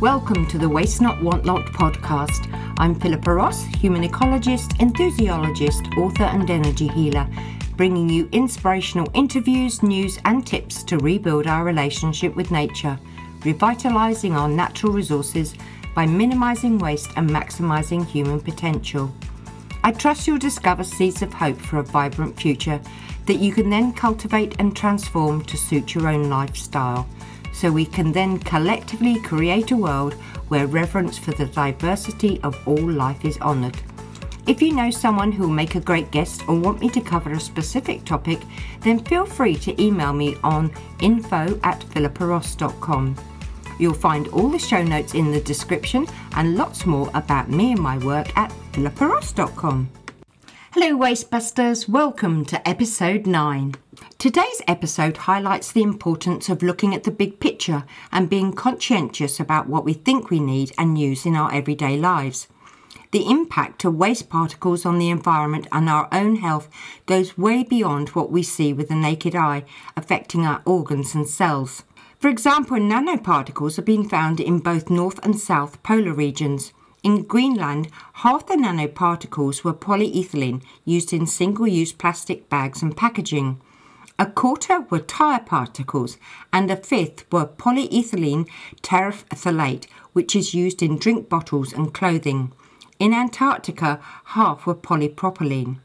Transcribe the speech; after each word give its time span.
Welcome 0.00 0.46
to 0.46 0.56
the 0.56 0.66
Waste 0.66 1.02
Not 1.02 1.22
Want 1.22 1.44
Lot 1.44 1.66
podcast. 1.66 2.48
I'm 2.78 2.98
Philippa 2.98 3.34
Ross, 3.34 3.66
human 3.66 4.02
ecologist, 4.02 4.80
enthusiologist, 4.80 5.84
author, 5.98 6.24
and 6.24 6.48
energy 6.48 6.88
healer, 6.88 7.28
bringing 7.76 8.08
you 8.08 8.26
inspirational 8.32 9.10
interviews, 9.12 9.82
news, 9.82 10.18
and 10.24 10.46
tips 10.46 10.82
to 10.84 10.96
rebuild 10.96 11.46
our 11.46 11.64
relationship 11.64 12.34
with 12.34 12.50
nature, 12.50 12.98
revitalizing 13.44 14.32
our 14.32 14.48
natural 14.48 14.90
resources 14.90 15.54
by 15.94 16.06
minimizing 16.06 16.78
waste 16.78 17.10
and 17.16 17.28
maximizing 17.28 18.06
human 18.06 18.40
potential. 18.40 19.14
I 19.84 19.92
trust 19.92 20.26
you'll 20.26 20.38
discover 20.38 20.82
seeds 20.82 21.20
of 21.20 21.34
hope 21.34 21.58
for 21.58 21.76
a 21.76 21.84
vibrant 21.84 22.40
future 22.40 22.80
that 23.26 23.38
you 23.38 23.52
can 23.52 23.68
then 23.68 23.92
cultivate 23.92 24.56
and 24.58 24.74
transform 24.74 25.44
to 25.44 25.58
suit 25.58 25.94
your 25.94 26.08
own 26.08 26.30
lifestyle 26.30 27.06
so 27.52 27.70
we 27.70 27.86
can 27.86 28.12
then 28.12 28.38
collectively 28.38 29.20
create 29.20 29.70
a 29.70 29.76
world 29.76 30.14
where 30.48 30.66
reverence 30.66 31.18
for 31.18 31.32
the 31.32 31.46
diversity 31.46 32.40
of 32.42 32.56
all 32.66 32.90
life 32.90 33.24
is 33.24 33.38
honoured. 33.38 33.78
If 34.46 34.60
you 34.60 34.72
know 34.72 34.90
someone 34.90 35.30
who 35.30 35.44
will 35.44 35.54
make 35.54 35.74
a 35.74 35.80
great 35.80 36.10
guest 36.10 36.48
or 36.48 36.58
want 36.58 36.80
me 36.80 36.88
to 36.90 37.00
cover 37.00 37.30
a 37.30 37.40
specific 37.40 38.04
topic, 38.04 38.40
then 38.80 38.98
feel 38.98 39.26
free 39.26 39.54
to 39.56 39.80
email 39.80 40.12
me 40.12 40.36
on 40.42 40.72
info 41.00 41.58
at 41.62 41.80
philippaross.com. 41.80 43.16
You'll 43.78 43.94
find 43.94 44.28
all 44.28 44.48
the 44.48 44.58
show 44.58 44.82
notes 44.82 45.14
in 45.14 45.30
the 45.30 45.40
description 45.40 46.06
and 46.34 46.56
lots 46.56 46.84
more 46.84 47.10
about 47.14 47.48
me 47.48 47.72
and 47.72 47.80
my 47.80 47.98
work 47.98 48.36
at 48.36 48.52
philippaross.com. 48.72 49.99
Hello, 50.72 50.96
Wastebusters. 50.96 51.88
Welcome 51.88 52.44
to 52.44 52.68
episode 52.68 53.26
9. 53.26 53.74
Today's 54.18 54.62
episode 54.68 55.16
highlights 55.16 55.72
the 55.72 55.82
importance 55.82 56.48
of 56.48 56.62
looking 56.62 56.94
at 56.94 57.02
the 57.02 57.10
big 57.10 57.40
picture 57.40 57.82
and 58.12 58.30
being 58.30 58.52
conscientious 58.52 59.40
about 59.40 59.68
what 59.68 59.84
we 59.84 59.94
think 59.94 60.30
we 60.30 60.38
need 60.38 60.70
and 60.78 60.96
use 60.96 61.26
in 61.26 61.34
our 61.34 61.52
everyday 61.52 61.96
lives. 61.96 62.46
The 63.10 63.28
impact 63.28 63.84
of 63.84 63.96
waste 63.96 64.28
particles 64.28 64.86
on 64.86 65.00
the 65.00 65.10
environment 65.10 65.66
and 65.72 65.88
our 65.88 66.06
own 66.12 66.36
health 66.36 66.68
goes 67.04 67.36
way 67.36 67.64
beyond 67.64 68.10
what 68.10 68.30
we 68.30 68.44
see 68.44 68.72
with 68.72 68.90
the 68.90 68.94
naked 68.94 69.34
eye, 69.34 69.64
affecting 69.96 70.46
our 70.46 70.62
organs 70.64 71.16
and 71.16 71.26
cells. 71.26 71.82
For 72.20 72.28
example, 72.28 72.76
nanoparticles 72.76 73.74
have 73.74 73.84
been 73.86 74.08
found 74.08 74.38
in 74.38 74.60
both 74.60 74.88
North 74.88 75.18
and 75.24 75.36
South 75.36 75.82
polar 75.82 76.14
regions. 76.14 76.72
In 77.02 77.22
Greenland, 77.22 77.88
half 78.14 78.46
the 78.46 78.54
nanoparticles 78.54 79.64
were 79.64 79.72
polyethylene 79.72 80.62
used 80.84 81.14
in 81.14 81.26
single 81.26 81.66
use 81.66 81.92
plastic 81.92 82.50
bags 82.50 82.82
and 82.82 82.94
packaging. 82.94 83.58
A 84.18 84.26
quarter 84.26 84.82
were 84.90 84.98
tire 84.98 85.40
particles, 85.40 86.18
and 86.52 86.70
a 86.70 86.76
fifth 86.76 87.24
were 87.32 87.46
polyethylene 87.46 88.46
terephthalate, 88.82 89.86
which 90.12 90.36
is 90.36 90.52
used 90.52 90.82
in 90.82 90.98
drink 90.98 91.30
bottles 91.30 91.72
and 91.72 91.94
clothing. 91.94 92.52
In 92.98 93.14
Antarctica, 93.14 93.98
half 94.36 94.66
were 94.66 94.74
polypropylene. 94.74 95.78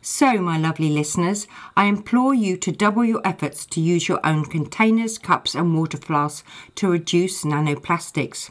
So, 0.00 0.40
my 0.40 0.58
lovely 0.58 0.90
listeners, 0.90 1.48
I 1.76 1.86
implore 1.86 2.34
you 2.34 2.56
to 2.58 2.70
double 2.70 3.04
your 3.04 3.20
efforts 3.24 3.66
to 3.66 3.80
use 3.80 4.08
your 4.08 4.24
own 4.24 4.44
containers, 4.44 5.18
cups, 5.18 5.56
and 5.56 5.76
water 5.76 5.98
flasks 5.98 6.46
to 6.76 6.88
reduce 6.88 7.42
nanoplastics. 7.42 8.50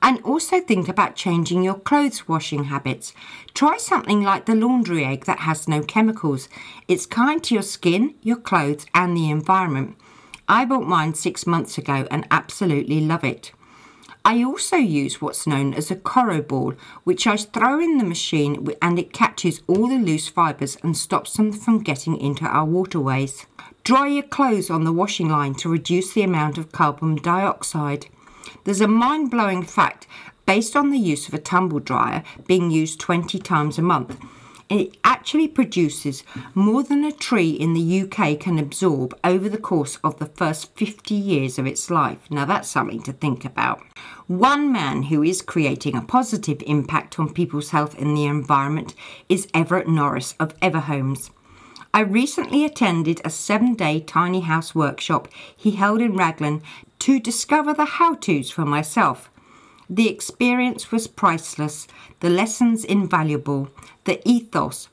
And 0.00 0.22
also 0.22 0.60
think 0.60 0.88
about 0.88 1.16
changing 1.16 1.62
your 1.62 1.78
clothes 1.78 2.28
washing 2.28 2.64
habits. 2.64 3.12
Try 3.54 3.78
something 3.78 4.22
like 4.22 4.46
the 4.46 4.54
laundry 4.54 5.04
egg 5.04 5.24
that 5.24 5.40
has 5.40 5.68
no 5.68 5.82
chemicals. 5.82 6.48
It's 6.86 7.06
kind 7.06 7.42
to 7.44 7.54
your 7.54 7.62
skin, 7.62 8.14
your 8.22 8.36
clothes, 8.36 8.86
and 8.94 9.16
the 9.16 9.30
environment. 9.30 9.96
I 10.48 10.64
bought 10.64 10.86
mine 10.86 11.14
six 11.14 11.46
months 11.46 11.76
ago 11.76 12.06
and 12.10 12.26
absolutely 12.30 13.00
love 13.00 13.24
it. 13.24 13.52
I 14.24 14.42
also 14.44 14.76
use 14.76 15.22
what's 15.22 15.46
known 15.46 15.72
as 15.74 15.90
a 15.90 15.96
Coro 15.96 16.42
ball, 16.42 16.74
which 17.04 17.26
I 17.26 17.36
throw 17.36 17.80
in 17.80 17.98
the 17.98 18.04
machine 18.04 18.68
and 18.82 18.98
it 18.98 19.12
catches 19.12 19.62
all 19.66 19.88
the 19.88 19.98
loose 19.98 20.28
fibres 20.28 20.76
and 20.82 20.96
stops 20.96 21.34
them 21.34 21.52
from 21.52 21.82
getting 21.82 22.16
into 22.18 22.44
our 22.44 22.64
waterways. 22.64 23.46
Dry 23.84 24.08
your 24.08 24.24
clothes 24.24 24.68
on 24.68 24.84
the 24.84 24.92
washing 24.92 25.30
line 25.30 25.54
to 25.56 25.70
reduce 25.70 26.12
the 26.12 26.22
amount 26.22 26.58
of 26.58 26.72
carbon 26.72 27.16
dioxide. 27.16 28.06
There's 28.68 28.82
a 28.82 28.86
mind 28.86 29.30
blowing 29.30 29.62
fact 29.62 30.06
based 30.44 30.76
on 30.76 30.90
the 30.90 30.98
use 30.98 31.26
of 31.26 31.32
a 31.32 31.38
tumble 31.38 31.80
dryer 31.80 32.22
being 32.46 32.70
used 32.70 33.00
20 33.00 33.38
times 33.38 33.78
a 33.78 33.82
month. 33.82 34.20
It 34.68 34.94
actually 35.02 35.48
produces 35.48 36.22
more 36.52 36.82
than 36.82 37.02
a 37.02 37.10
tree 37.10 37.52
in 37.52 37.72
the 37.72 38.02
UK 38.02 38.38
can 38.38 38.58
absorb 38.58 39.18
over 39.24 39.48
the 39.48 39.56
course 39.56 39.96
of 40.04 40.18
the 40.18 40.26
first 40.26 40.76
50 40.76 41.14
years 41.14 41.58
of 41.58 41.66
its 41.66 41.88
life. 41.88 42.30
Now, 42.30 42.44
that's 42.44 42.68
something 42.68 43.00
to 43.04 43.12
think 43.14 43.42
about. 43.42 43.80
One 44.26 44.70
man 44.70 45.04
who 45.04 45.22
is 45.22 45.40
creating 45.40 45.96
a 45.96 46.02
positive 46.02 46.62
impact 46.66 47.18
on 47.18 47.32
people's 47.32 47.70
health 47.70 47.98
and 47.98 48.14
the 48.14 48.26
environment 48.26 48.94
is 49.30 49.48
Everett 49.54 49.88
Norris 49.88 50.34
of 50.38 50.54
Everhomes. 50.60 51.30
I 51.94 52.00
recently 52.02 52.66
attended 52.66 53.22
a 53.24 53.30
seven 53.30 53.74
day 53.74 54.00
tiny 54.00 54.42
house 54.42 54.74
workshop 54.74 55.26
he 55.56 55.72
held 55.72 56.02
in 56.02 56.16
Raglan 56.16 56.62
to 57.00 57.20
discover 57.20 57.72
the 57.72 57.84
how 57.84 58.14
to's 58.14 58.50
for 58.50 58.64
myself. 58.64 59.30
The 59.90 60.08
experience 60.08 60.92
was 60.92 61.06
priceless, 61.06 61.86
the 62.20 62.28
lessons 62.28 62.84
invaluable, 62.84 63.70
the 64.04 64.20
ethos 64.28 64.88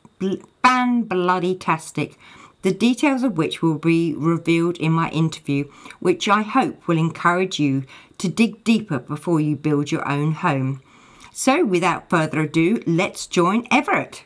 ban 0.61 1.03
bloody 1.03 1.55
tastic, 1.55 2.17
the 2.61 2.71
details 2.71 3.23
of 3.23 3.37
which 3.37 3.61
will 3.61 3.77
be 3.77 4.15
revealed 4.15 4.77
in 4.77 4.91
my 4.91 5.09
interview, 5.09 5.65
which 5.99 6.27
I 6.27 6.41
hope 6.41 6.87
will 6.87 6.97
encourage 6.97 7.59
you 7.59 7.83
to 8.17 8.27
dig 8.27 8.63
deeper 8.63 8.99
before 8.99 9.39
you 9.39 9.55
build 9.55 9.91
your 9.91 10.07
own 10.09 10.31
home. 10.31 10.81
So, 11.31 11.65
without 11.65 12.09
further 12.09 12.41
ado, 12.41 12.81
let's 12.87 13.27
join 13.27 13.67
Everett. 13.69 14.23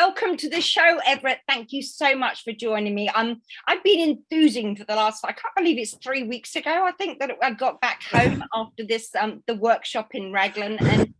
Welcome 0.00 0.36
to 0.36 0.48
the 0.48 0.60
show, 0.60 1.00
Everett. 1.04 1.40
Thank 1.48 1.72
you 1.72 1.82
so 1.82 2.14
much 2.14 2.44
for 2.44 2.52
joining 2.52 2.94
me. 2.94 3.08
Um, 3.08 3.42
I've 3.66 3.82
been 3.82 4.10
enthusing 4.10 4.76
for 4.76 4.84
the 4.84 4.94
last, 4.94 5.24
I 5.24 5.32
can't 5.32 5.56
believe 5.56 5.76
it's 5.76 5.96
three 5.96 6.22
weeks 6.22 6.54
ago. 6.54 6.86
I 6.86 6.92
think 6.92 7.18
that 7.18 7.32
I 7.42 7.50
got 7.50 7.80
back 7.80 8.04
home 8.04 8.44
after 8.54 8.86
this, 8.86 9.10
um, 9.16 9.42
the 9.48 9.56
workshop 9.56 10.10
in 10.14 10.32
Raglan 10.32 10.78
and 10.78 11.12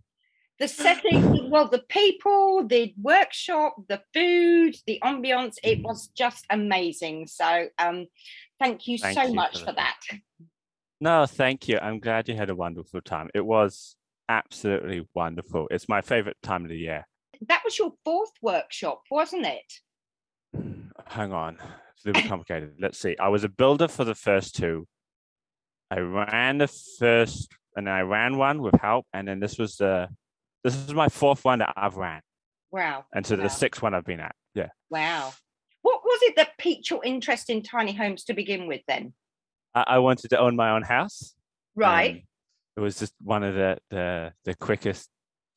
the 0.61 0.69
setting, 0.69 1.51
well, 1.51 1.67
the 1.67 1.83
people, 1.89 2.69
the 2.69 2.95
workshop, 3.03 3.75
the 3.89 4.01
food, 4.15 4.77
the 4.87 5.01
ambience, 5.03 5.57
it 5.65 5.83
was 5.83 6.07
just 6.17 6.47
amazing. 6.49 7.27
So 7.27 7.67
um, 7.81 8.07
thank 8.61 8.87
you 8.87 8.97
thank 8.97 9.19
so 9.19 9.25
you 9.25 9.35
much 9.35 9.59
for, 9.59 9.67
for 9.67 9.73
that. 9.73 9.99
No, 11.01 11.27
thank 11.27 11.67
you. 11.67 11.81
I'm 11.83 11.99
glad 11.99 12.29
you 12.29 12.37
had 12.37 12.49
a 12.49 12.55
wonderful 12.55 13.01
time. 13.01 13.29
It 13.35 13.45
was 13.45 13.97
absolutely 14.29 15.09
wonderful. 15.15 15.67
It's 15.69 15.89
my 15.89 16.01
favorite 16.01 16.37
time 16.45 16.63
of 16.63 16.71
the 16.71 16.79
year 16.79 17.07
that 17.47 17.63
was 17.65 17.79
your 17.79 17.93
fourth 18.05 18.33
workshop, 18.43 19.03
wasn't 19.11 19.47
it? 19.47 19.73
Hang 21.07 21.33
on, 21.33 21.55
it's 21.55 22.05
a 22.05 22.09
little 22.09 22.23
bit 22.23 22.29
complicated. 22.29 22.75
Let's 22.81 22.99
see. 22.99 23.17
I 23.19 23.29
was 23.29 23.45
a 23.45 23.49
builder 23.49 23.89
for 23.89 24.05
the 24.05 24.15
first 24.15 24.57
two. 24.57 24.87
I 25.91 26.01
ran 26.01 26.59
the 26.59 26.69
first, 26.99 27.49
and 27.77 27.87
then 27.87 27.95
I 27.95 28.01
ran 28.03 28.37
one 28.37 28.61
with 28.61 28.75
help, 28.81 29.07
and 29.13 29.27
then 29.27 29.41
this 29.41 29.59
was 29.59 29.77
the 29.77 30.09
this 30.65 30.75
is 30.75 30.93
my 30.93 31.09
fourth 31.09 31.45
one 31.45 31.61
that 31.61 31.73
I've 31.77 31.97
ran. 31.97 32.21
Wow. 32.71 33.05
And 33.15 33.25
so 33.25 33.37
wow. 33.37 33.45
the 33.45 33.49
sixth 33.49 33.81
one 33.81 33.95
I've 33.95 34.05
been 34.05 34.21
at. 34.21 34.35
Yeah. 34.55 34.69
Wow. 34.91 35.33
What 35.83 36.03
was 36.05 36.21
it 36.23 36.37
that 36.37 36.59
piqued 36.59 36.91
your 36.91 37.03
interest 37.05 37.49
in 37.49 37.63
tiny 37.63 37.93
homes 37.93 38.25
to 38.25 38.35
begin 38.35 38.67
with 38.67 38.83
then? 38.87 39.15
I, 39.75 39.85
I 39.87 39.99
wanted 40.01 40.29
to 40.31 40.39
own 40.39 40.57
my 40.57 40.71
own 40.71 40.83
house. 40.83 41.35
Right. 41.75 42.17
Um, 42.17 42.23
it 42.77 42.81
was 42.81 42.99
just 42.99 43.15
one 43.23 43.45
of 43.45 43.55
the 43.55 43.79
the 43.91 44.33
the 44.45 44.55
quickest, 44.55 45.09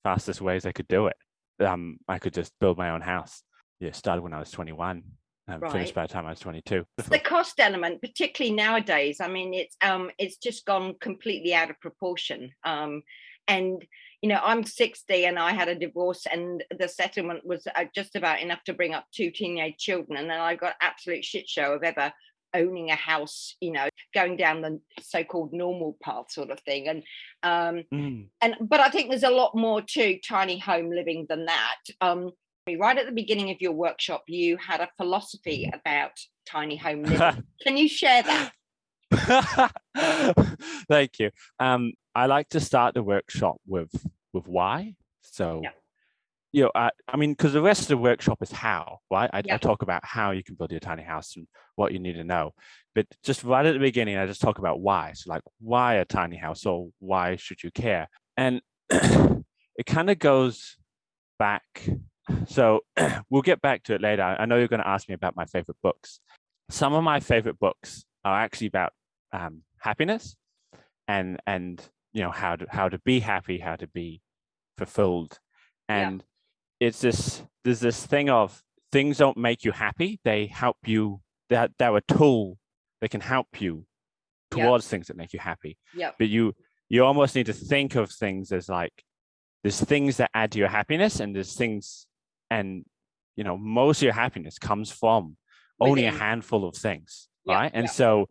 fastest 0.04 0.40
ways 0.40 0.66
I 0.66 0.72
could 0.72 0.88
do 0.88 1.08
it 1.08 1.18
um, 1.62 1.98
I 2.08 2.20
could 2.20 2.34
just 2.34 2.52
build 2.60 2.78
my 2.78 2.92
own 2.92 3.02
house. 3.02 3.44
Yeah, 3.80 3.92
started 3.92 4.22
when 4.22 4.34
I 4.34 4.40
was 4.40 4.52
21 4.52 5.04
and 5.48 5.62
right. 5.62 5.72
finished 5.72 5.96
by 5.96 6.04
the 6.04 6.14
time 6.14 6.26
I 6.26 6.32
was 6.32 6.40
22. 6.40 6.86
The 7.10 7.20
cost 7.20 7.60
element, 7.60 8.02
particularly 8.02 8.56
nowadays, 8.56 9.20
I 9.20 9.28
mean, 9.28 9.54
it's 9.54 9.76
um, 9.82 10.12
it's 10.18 10.38
just 10.38 10.66
gone 10.66 10.96
completely 11.02 11.54
out 11.54 11.70
of 11.70 11.80
proportion. 11.80 12.52
Um, 12.64 13.04
and 13.48 13.84
you 14.22 14.30
know, 14.30 14.40
I'm 14.44 14.64
60 14.64 15.26
and 15.26 15.40
I 15.40 15.52
had 15.52 15.68
a 15.68 15.76
divorce, 15.76 16.28
and 16.32 16.64
the 16.78 16.88
settlement 16.88 17.46
was 17.46 17.68
uh, 17.76 17.86
just 17.94 18.16
about 18.16 18.40
enough 18.40 18.64
to 18.66 18.74
bring 18.74 18.94
up 18.94 19.06
two 19.12 19.32
teenage 19.32 19.78
children, 19.78 20.18
and 20.18 20.30
then 20.30 20.40
I 20.40 20.56
got 20.56 20.76
absolute 20.80 21.26
shit 21.26 21.50
show 21.50 21.74
of 21.74 21.84
ever 21.84 22.14
owning 22.54 22.90
a 22.90 22.96
house 22.96 23.56
you 23.62 23.72
know 23.72 23.88
going 24.14 24.38
down 24.38 24.62
the 24.62 24.80
so-called 25.02 25.54
normal 25.54 25.98
path 26.04 26.32
sort 26.32 26.52
of 26.52 26.60
thing. 26.62 26.88
And 26.88 27.04
um 27.44 27.84
mm. 27.94 28.28
and 28.42 28.56
but 28.62 28.80
i 28.80 28.90
think 28.90 29.10
there's 29.10 29.24
a 29.24 29.30
lot 29.30 29.56
more 29.56 29.82
to 29.82 30.20
tiny 30.20 30.60
home 30.60 30.90
living 30.90 31.26
than 31.30 31.46
that. 31.46 31.78
Um 32.02 32.32
right 32.80 32.98
at 32.98 33.06
the 33.06 33.12
beginning 33.12 33.50
of 33.50 33.58
your 33.60 33.74
workshop 33.74 34.24
you 34.28 34.58
had 34.58 34.82
a 34.82 34.90
philosophy 34.98 35.70
about 35.74 36.12
tiny 36.46 36.78
home 36.78 37.04
living. 37.04 37.44
Can 37.64 37.78
you 37.78 37.90
share 37.90 38.24
that? 38.24 39.74
Thank 40.90 41.20
you. 41.20 41.32
Um 41.60 41.94
i 42.14 42.26
like 42.26 42.50
to 42.50 42.60
start 42.60 42.94
the 42.94 43.04
workshop 43.04 43.58
with 43.68 43.92
with 44.34 44.48
why. 44.48 44.96
So 45.22 45.62
yeah. 45.64 45.72
You 46.52 46.64
know, 46.64 46.72
I, 46.76 46.90
I 47.08 47.18
mean, 47.18 47.34
because 47.34 47.54
the 47.54 47.62
rest 47.62 47.84
of 47.84 47.88
the 47.88 47.98
workshop 47.98 48.42
is 48.42 48.52
how, 48.52 49.00
right? 49.10 49.30
I, 49.32 49.42
Yeah. 49.46 49.56
I 49.56 49.58
talk 49.58 49.82
about 49.82 50.04
how 50.04 50.32
you 50.32 50.44
can 50.44 50.56
build 50.56 50.72
your 50.72 50.80
tiny 50.80 51.04
house 51.04 51.36
and 51.36 51.48
what 51.76 51.94
you 51.94 52.00
need 52.00 52.14
to 52.14 52.24
know. 52.24 52.54
But 52.94 53.08
just 53.24 53.44
right 53.44 53.66
at 53.66 53.74
the 53.74 53.80
beginning, 53.80 54.18
I 54.18 54.26
just 54.26 54.42
talk 54.42 54.58
about 54.58 54.82
why. 54.82 55.14
So, 55.14 55.30
like, 55.30 55.44
why 55.60 55.96
a 55.96 56.06
tiny 56.06 56.36
house 56.36 56.66
or 56.66 56.90
why 57.00 57.38
should 57.38 57.64
you 57.64 57.72
care? 57.72 58.10
And 58.36 58.62
it 58.90 59.86
kind 59.86 60.10
of 60.10 60.20
goes 60.20 60.78
back. 61.40 61.64
So, 62.48 62.82
we'll 63.30 63.42
get 63.42 63.62
back 63.62 63.84
to 63.84 63.96
it 63.96 64.02
later. 64.02 64.24
I 64.24 64.46
know 64.46 64.58
you're 64.58 64.68
going 64.68 64.82
to 64.82 64.88
ask 64.88 65.08
me 65.08 65.16
about 65.16 65.36
my 65.38 65.46
favorite 65.46 65.78
books. 65.82 66.20
Some 66.70 66.94
of 66.94 67.04
my 67.04 67.22
favorite 67.22 67.60
books 67.60 68.04
are 68.26 68.40
actually 68.40 68.68
about 68.68 68.94
um, 69.32 69.62
happiness 69.80 70.36
and 71.08 71.40
and 71.48 71.82
you 72.14 72.22
know 72.22 72.32
how 72.32 72.56
to 72.56 72.66
how 72.70 72.90
to 72.90 73.00
be 73.00 73.20
happy, 73.20 73.58
how 73.58 73.76
to 73.76 73.88
be 73.88 74.22
fulfilled, 74.78 75.40
Yeah. 75.90 76.12
It's 76.82 77.00
this 77.00 77.42
there's 77.64 77.80
this 77.80 78.06
thing 78.06 78.30
of 78.30 78.62
things 78.92 79.18
don't 79.18 79.38
make 79.38 79.64
you 79.64 79.72
happy 79.72 80.20
they 80.26 80.48
help 80.48 80.76
you 80.86 81.22
they're, 81.50 81.70
they're 81.80 81.96
a 81.96 82.02
tool 82.02 82.58
that 83.00 83.10
can 83.10 83.22
help 83.22 83.48
you 83.62 83.86
Yeah. 84.56 84.66
towards 84.66 84.88
things 84.90 85.08
that 85.08 85.16
make 85.16 85.32
you 85.32 85.40
happy 85.40 85.78
Yep. 85.96 86.16
but 86.20 86.28
you 86.28 86.54
you 86.90 87.06
almost 87.06 87.36
need 87.36 87.46
to 87.46 87.54
think 87.54 87.96
of 87.96 88.12
things 88.12 88.52
as 88.52 88.68
like 88.68 88.92
there's 89.64 89.80
things 89.80 90.18
that 90.18 90.30
add 90.34 90.52
to 90.54 90.60
your 90.60 90.68
happiness 90.68 91.20
and 91.22 91.34
there's 91.36 91.56
things 91.56 92.06
and 92.50 92.84
you 93.38 93.44
know 93.46 93.58
most 93.58 94.00
of 94.00 94.04
your 94.04 94.14
happiness 94.26 94.58
comes 94.60 94.92
from 94.92 95.38
only 95.80 96.06
a 96.06 96.12
handful 96.20 96.68
of 96.68 96.76
things 96.76 97.30
Yeah, 97.46 97.56
right 97.60 97.72
and 97.74 97.86
yeah. 97.86 97.92
so 97.92 98.28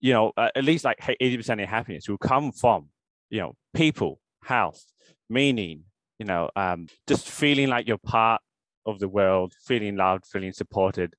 you 0.00 0.12
know 0.12 0.32
uh, 0.36 0.50
at 0.54 0.64
least 0.64 0.84
like 0.84 0.98
80% 1.00 1.50
of 1.54 1.58
your 1.58 1.66
happiness 1.78 2.08
will 2.08 2.18
come 2.18 2.52
from 2.52 2.88
you 3.30 3.40
know 3.40 3.54
people 3.74 4.20
health 4.44 4.82
meaning 5.28 5.84
you 6.20 6.26
know 6.26 6.50
um, 6.54 6.86
just 7.08 7.28
feeling 7.28 7.68
like 7.68 7.88
you're 7.88 7.98
part 7.98 8.40
of 8.86 9.00
the 9.00 9.08
world 9.08 9.52
feeling 9.64 9.96
loved 9.96 10.24
feeling 10.26 10.52
supported 10.52 11.14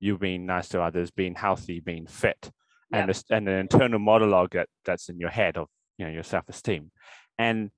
you 0.00 0.18
being 0.18 0.46
nice 0.46 0.68
to 0.68 0.80
others 0.80 1.10
being 1.10 1.34
healthy 1.34 1.78
being 1.78 2.06
fit 2.06 2.50
and 2.92 3.02
Yeah. 3.02 3.06
this, 3.06 3.24
and 3.30 3.48
an 3.48 3.58
internal 3.58 3.98
monologue 3.98 4.52
that, 4.52 4.68
that's 4.84 5.08
in 5.08 5.20
your 5.20 5.30
head 5.30 5.56
of 5.56 5.68
you 5.98 6.06
know 6.06 6.12
your 6.12 6.22
self-esteem 6.22 6.90
and 7.38 7.70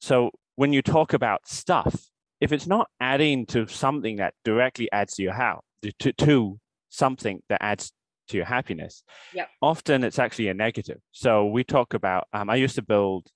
so 0.00 0.30
when 0.56 0.72
you 0.72 0.82
talk 0.82 1.14
about 1.14 1.48
stuff 1.48 2.08
if 2.40 2.52
it's 2.52 2.66
not 2.66 2.88
adding 3.00 3.46
to 3.46 3.66
something 3.66 4.16
that 4.16 4.34
directly 4.44 4.90
adds 4.92 5.14
to 5.14 5.22
your 5.22 5.32
house 5.32 5.62
to, 5.98 6.12
to 6.12 6.60
something 6.90 7.42
that 7.48 7.62
adds 7.62 7.92
to 8.28 8.36
your 8.36 8.46
happiness 8.46 9.02
Yep. 9.32 9.48
often 9.62 10.04
it's 10.04 10.18
actually 10.18 10.48
a 10.48 10.54
negative 10.54 11.00
so 11.12 11.46
we 11.46 11.64
talk 11.64 11.94
about 11.94 12.26
um, 12.34 12.50
i 12.50 12.56
used 12.56 12.74
to 12.74 12.82
build 12.82 13.26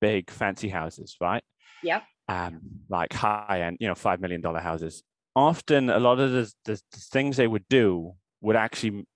big 0.00 0.30
fancy 0.30 0.68
houses 0.68 1.16
right 1.20 1.44
Yep. 1.82 2.02
Um, 2.30 2.60
like 2.88 3.12
high 3.12 3.62
end 3.62 3.76
you 3.80 3.88
know 3.88 3.94
five 3.94 4.20
million 4.20 4.40
dollar 4.40 4.60
houses. 4.60 5.02
Often 5.36 5.90
a 5.90 5.98
lot 5.98 6.18
of 6.18 6.32
the, 6.32 6.52
the, 6.64 6.80
the 6.92 7.00
things 7.00 7.36
they 7.36 7.46
would 7.46 7.66
do 7.68 8.12
would 8.40 8.56
actually 8.56 9.06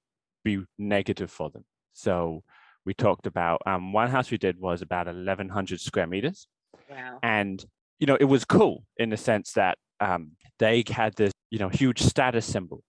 be 0.44 0.64
negative 0.78 1.30
for 1.30 1.50
them. 1.50 1.64
So 1.92 2.42
we 2.84 2.94
talked 2.94 3.26
about 3.26 3.62
um, 3.66 3.92
one 3.92 4.10
house 4.10 4.30
we 4.30 4.38
did 4.38 4.60
was 4.60 4.82
about 4.82 5.06
1100 5.06 5.80
square 5.80 6.06
meters. 6.06 6.46
Wow. 6.90 7.18
and 7.22 7.64
you 7.98 8.06
know 8.06 8.16
it 8.16 8.24
was 8.24 8.44
cool 8.44 8.84
in 8.98 9.08
the 9.08 9.16
sense 9.16 9.52
that 9.52 9.78
um, 10.00 10.32
they 10.58 10.84
had 10.86 11.14
this 11.14 11.32
you 11.50 11.58
know 11.58 11.68
huge 11.68 12.00
status 12.02 12.44
symbol. 12.44 12.82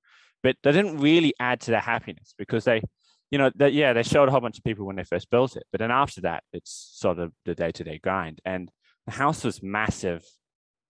But 0.44 0.58
they 0.64 0.72
didn't 0.72 0.98
really 0.98 1.34
add 1.40 1.62
to 1.62 1.72
their 1.72 1.80
happiness 1.80 2.34
because 2.38 2.66
they 2.66 2.82
you 3.32 3.38
know 3.38 3.52
that 3.56 3.74
yeah 3.74 3.94
they 3.94 4.04
showed 4.04 4.28
a 4.28 4.32
whole 4.32 4.42
bunch 4.42 4.58
of 4.58 4.64
people 4.64 4.86
when 4.86 4.96
they 4.96 5.04
first 5.04 5.30
built 5.30 5.56
it. 5.56 5.64
But 5.72 5.80
then 5.80 5.92
after 5.92 6.22
that 6.22 6.44
it's 6.52 6.72
sort 6.96 7.20
of 7.20 7.32
the 7.46 7.54
day-to-day 7.56 8.00
grind. 8.04 8.40
And 8.44 8.70
the 9.06 9.14
house 9.14 9.44
was 9.44 9.62
massive 9.62 10.24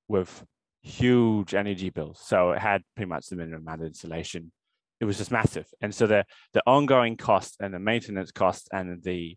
with 0.08 0.46
huge 0.82 1.54
energy 1.56 1.90
bills. 1.90 2.22
So 2.24 2.52
it 2.52 2.60
had 2.60 2.84
pretty 2.96 3.10
much 3.10 3.28
the 3.28 3.36
minimum 3.36 3.62
amount 3.62 3.82
of 3.82 3.88
insulation. 3.88 4.52
It 5.00 5.06
was 5.06 5.18
just 5.18 5.32
massive. 5.32 5.68
And 5.82 5.94
so 5.94 6.08
the 6.08 6.26
the 6.54 6.62
ongoing 6.66 7.18
cost 7.18 7.58
and 7.60 7.74
the 7.74 7.80
maintenance 7.80 8.32
cost 8.32 8.70
and 8.72 9.04
the 9.04 9.36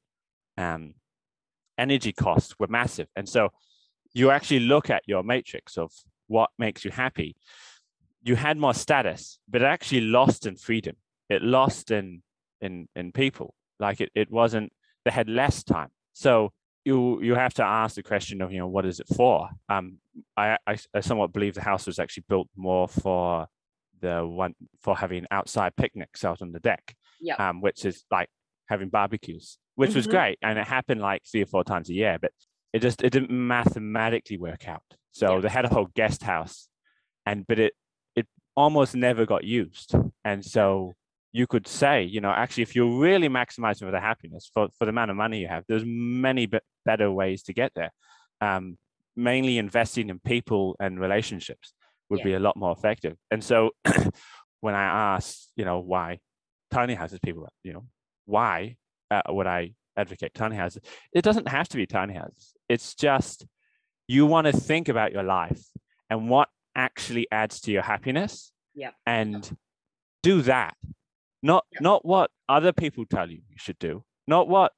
um, 0.57 0.95
energy 1.79 2.13
costs 2.13 2.55
were 2.59 2.69
massive. 2.69 3.09
And 3.17 3.29
so 3.29 3.49
you 4.13 4.31
actually 4.31 4.61
look 4.61 4.91
at 4.91 5.03
your 5.07 5.23
matrix 5.23 5.77
of 5.77 5.91
what 6.27 6.51
makes 6.59 6.85
you 6.85 6.91
happy. 6.91 7.35
You 8.23 8.37
had 8.37 8.59
more 8.59 8.75
status 8.75 9.39
but 9.49 9.63
it 9.63 9.67
actually 9.67 10.03
lost 10.03 10.47
in 10.47 10.57
freedom. 10.57 10.97
It 11.29 11.43
lost 11.43 11.91
in 11.91 12.23
in 12.61 12.89
in 12.95 13.13
people. 13.13 13.55
Like 13.81 14.01
it, 14.01 14.11
it 14.15 14.31
wasn't 14.31 14.73
they 15.05 15.11
had 15.11 15.29
less 15.29 15.65
time. 15.65 15.89
So 16.13 16.53
you 16.85 17.21
you 17.23 17.35
have 17.35 17.55
to 17.55 17.65
ask 17.65 17.97
the 17.97 18.03
question 18.03 18.41
of 18.41 18.53
you 18.53 18.59
know 18.59 18.67
what 18.69 18.87
is 18.87 19.01
it 19.01 19.09
for 19.15 19.49
um 19.69 19.99
i 20.37 20.57
i, 20.67 20.77
I 20.95 21.01
somewhat 21.01 21.33
believe 21.33 21.55
the 21.55 21.63
house 21.63 21.87
was 21.87 21.99
actually 21.99 22.25
built 22.29 22.49
more 22.57 22.89
for 22.89 23.47
the 24.01 24.25
one 24.27 24.55
for 24.81 24.97
having 24.97 25.27
outside 25.31 25.75
picnics 25.77 26.25
out 26.25 26.41
on 26.43 26.53
the 26.53 26.61
deck 26.61 26.95
Yep. 27.21 27.41
um 27.41 27.61
which 27.61 27.85
is 27.85 28.05
like 28.11 28.29
having 28.69 28.89
barbecues 28.91 29.59
which 29.75 29.95
was 29.95 30.07
Mhm. 30.07 30.11
great 30.11 30.39
and 30.43 30.59
it 30.59 30.67
happened 30.67 31.01
like 31.01 31.23
three 31.31 31.43
or 31.43 31.47
four 31.47 31.65
times 31.65 31.89
a 31.91 31.95
year 31.95 32.17
but 32.21 32.33
it 32.73 32.81
just 32.81 33.03
it 33.03 33.11
didn't 33.11 33.31
mathematically 33.31 34.39
work 34.39 34.69
out 34.69 34.83
so 35.11 35.35
Yeah. 35.35 35.41
they 35.41 35.49
had 35.49 35.65
a 35.65 35.69
whole 35.69 35.89
guest 35.95 36.23
house 36.23 36.69
and 37.27 37.47
but 37.47 37.59
it 37.59 37.73
it 38.15 38.27
almost 38.57 38.95
never 38.95 39.27
got 39.27 39.43
used 39.45 39.95
and 40.25 40.45
so 40.45 40.95
you 41.33 41.47
could 41.47 41.67
say 41.67 42.03
you 42.03 42.21
know 42.21 42.31
actually 42.31 42.63
if 42.63 42.75
you're 42.75 42.99
really 42.99 43.29
maximizing 43.29 43.81
for 43.81 43.91
the 43.91 44.01
happiness 44.01 44.51
for, 44.53 44.69
for 44.79 44.85
the 44.87 44.91
amount 44.91 45.11
of 45.11 45.17
money 45.17 45.39
you 45.41 45.49
have 45.49 45.65
there's 45.69 45.85
many 45.87 46.47
be- 46.47 46.59
better 46.85 47.11
ways 47.11 47.43
to 47.43 47.53
get 47.53 47.73
there 47.75 47.91
um, 48.41 48.79
mainly 49.17 49.59
investing 49.59 50.09
in 50.11 50.19
people 50.21 50.77
and 50.81 51.01
relationships 51.01 51.75
would 52.09 52.21
Yeah. 52.21 52.25
be 52.25 52.35
a 52.35 52.39
lot 52.41 52.57
more 52.57 52.73
effective 52.73 53.17
and 53.31 53.43
so 53.45 53.71
when 54.61 54.75
i 54.75 54.83
ask 55.15 55.49
you 55.57 55.65
know 55.65 55.79
why 55.81 56.19
tiny 56.71 56.95
houses 56.95 57.19
people 57.23 57.47
you 57.63 57.73
know 57.73 57.85
why 58.25 58.77
uh, 59.11 59.23
would 59.29 59.47
i 59.47 59.73
advocate 59.97 60.33
tiny 60.35 60.57
houses 60.57 60.81
it 61.13 61.23
doesn't 61.23 61.49
have 61.49 61.69
to 61.69 61.77
be 61.77 61.87
tiny 61.87 62.15
houses 62.15 62.53
it's 62.69 62.95
just 62.95 63.47
you 64.07 64.25
want 64.25 64.47
to 64.47 64.53
think 64.53 64.89
about 64.89 65.13
your 65.13 65.23
life 65.25 65.63
and 66.09 66.31
what 66.31 66.49
actually 66.75 67.27
adds 67.31 67.61
to 67.61 67.71
your 67.73 67.83
happiness 67.83 68.53
Yeah. 68.75 68.93
and 69.05 69.57
do 70.23 70.41
that 70.43 70.75
not 71.43 71.65
Yeah. 71.73 71.79
not 71.83 72.05
what 72.05 72.31
other 72.49 72.73
people 72.73 73.05
tell 73.07 73.31
you 73.31 73.43
you 73.49 73.57
should 73.59 73.79
do 73.79 74.05
not 74.27 74.49
what 74.49 74.73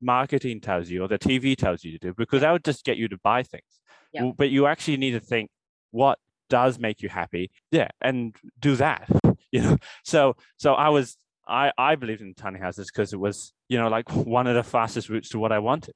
marketing 0.00 0.60
tells 0.60 0.88
you 0.90 1.02
or 1.02 1.08
the 1.08 1.18
tv 1.18 1.56
tells 1.56 1.82
you 1.82 1.92
to 1.92 1.98
do 1.98 2.14
because 2.14 2.42
that 2.42 2.52
would 2.52 2.64
just 2.64 2.84
get 2.84 2.96
you 2.96 3.08
to 3.08 3.18
buy 3.18 3.42
things 3.42 3.80
Yeah. 4.12 4.30
But 4.36 4.50
you 4.50 4.66
actually 4.66 4.98
need 4.98 5.12
to 5.12 5.20
think 5.20 5.50
what 5.90 6.18
does 6.48 6.78
make 6.78 7.02
you 7.02 7.08
happy 7.08 7.50
yeah 7.70 7.88
and 8.00 8.36
do 8.60 8.76
that 8.76 9.08
you 9.52 9.62
know 9.62 9.76
so 10.04 10.36
so 10.58 10.74
i 10.74 10.88
was 10.88 11.16
i 11.48 11.72
i 11.76 11.96
believed 11.96 12.20
in 12.20 12.34
tiny 12.34 12.58
houses 12.60 12.88
because 12.90 13.12
it 13.12 13.18
was 13.18 13.52
you 13.68 13.78
know 13.78 13.88
like 13.88 14.08
one 14.38 14.46
of 14.46 14.54
the 14.54 14.62
fastest 14.62 15.08
routes 15.08 15.28
to 15.30 15.38
what 15.38 15.50
i 15.50 15.58
wanted 15.58 15.94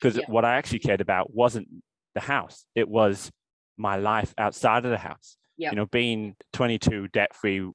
because 0.00 0.16
Yeah. 0.16 0.24
what 0.28 0.44
i 0.44 0.54
actually 0.56 0.78
cared 0.78 1.00
about 1.02 1.34
wasn't 1.34 1.68
the 2.14 2.20
house 2.20 2.64
it 2.74 2.88
was 2.88 3.30
my 3.76 3.96
life 3.96 4.32
outside 4.38 4.84
of 4.84 4.90
the 4.90 4.98
house 4.98 5.36
Yeah. 5.58 5.70
you 5.70 5.76
know 5.76 5.86
being 5.86 6.36
22 6.54 7.08
debt 7.08 7.34
free 7.34 7.68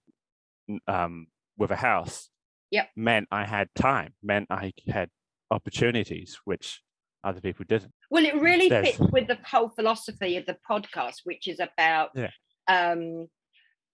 um 0.88 1.28
with 1.58 1.72
a 1.72 1.76
house 1.76 2.30
Yep. 2.72 2.90
meant 2.96 3.28
i 3.32 3.46
had 3.46 3.70
time 3.76 4.14
meant 4.24 4.48
i 4.50 4.74
had 4.88 5.10
opportunities 5.52 6.40
which 6.46 6.82
other 7.24 7.42
people 7.42 7.66
didn't 7.68 7.92
Well, 8.12 8.26
it 8.26 8.36
really 8.36 8.70
There's- 8.70 8.98
fits 8.98 9.12
with 9.12 9.28
the 9.28 9.38
whole 9.46 9.70
philosophy 9.70 10.38
of 10.38 10.46
the 10.46 10.58
podcast, 10.70 11.22
which 11.24 11.48
is 11.48 11.60
about 11.60 12.12
Yeah. 12.16 12.32
um, 12.68 13.28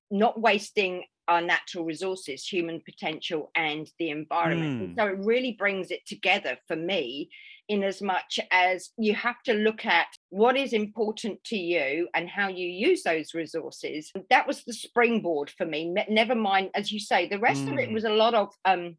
not 0.09 0.39
wasting 0.41 1.05
our 1.29 1.41
natural 1.41 1.85
resources, 1.85 2.45
human 2.45 2.81
potential, 2.81 3.51
and 3.55 3.89
the 3.99 4.09
environment. 4.09 4.81
And 4.81 4.89
Mm. 4.89 4.95
so 4.97 5.07
it 5.07 5.17
really 5.19 5.53
brings 5.53 5.91
it 5.91 6.05
together 6.05 6.57
for 6.67 6.75
me, 6.75 7.29
in 7.71 7.83
as 7.83 8.01
much 8.01 8.39
as 8.51 8.89
you 8.97 9.13
have 9.15 9.41
to 9.43 9.53
look 9.53 9.85
at 9.85 10.07
what 10.29 10.57
is 10.57 10.73
important 10.73 11.41
to 11.45 11.57
you 11.57 12.09
and 12.13 12.29
how 12.29 12.49
you 12.49 12.67
use 12.67 13.01
those 13.03 13.33
resources. 13.33 14.11
That 14.29 14.45
was 14.45 14.63
the 14.65 14.73
springboard 14.73 15.49
for 15.57 15.65
me. 15.65 15.95
Never 16.09 16.35
mind, 16.35 16.71
as 16.75 16.91
you 16.91 16.99
say, 16.99 17.27
the 17.27 17.39
rest 17.39 17.67
of 17.67 17.73
it 17.79 17.89
Mm. 17.89 17.93
was 17.93 18.03
a 18.03 18.09
lot 18.23 18.33
of 18.33 18.49
um, 18.65 18.97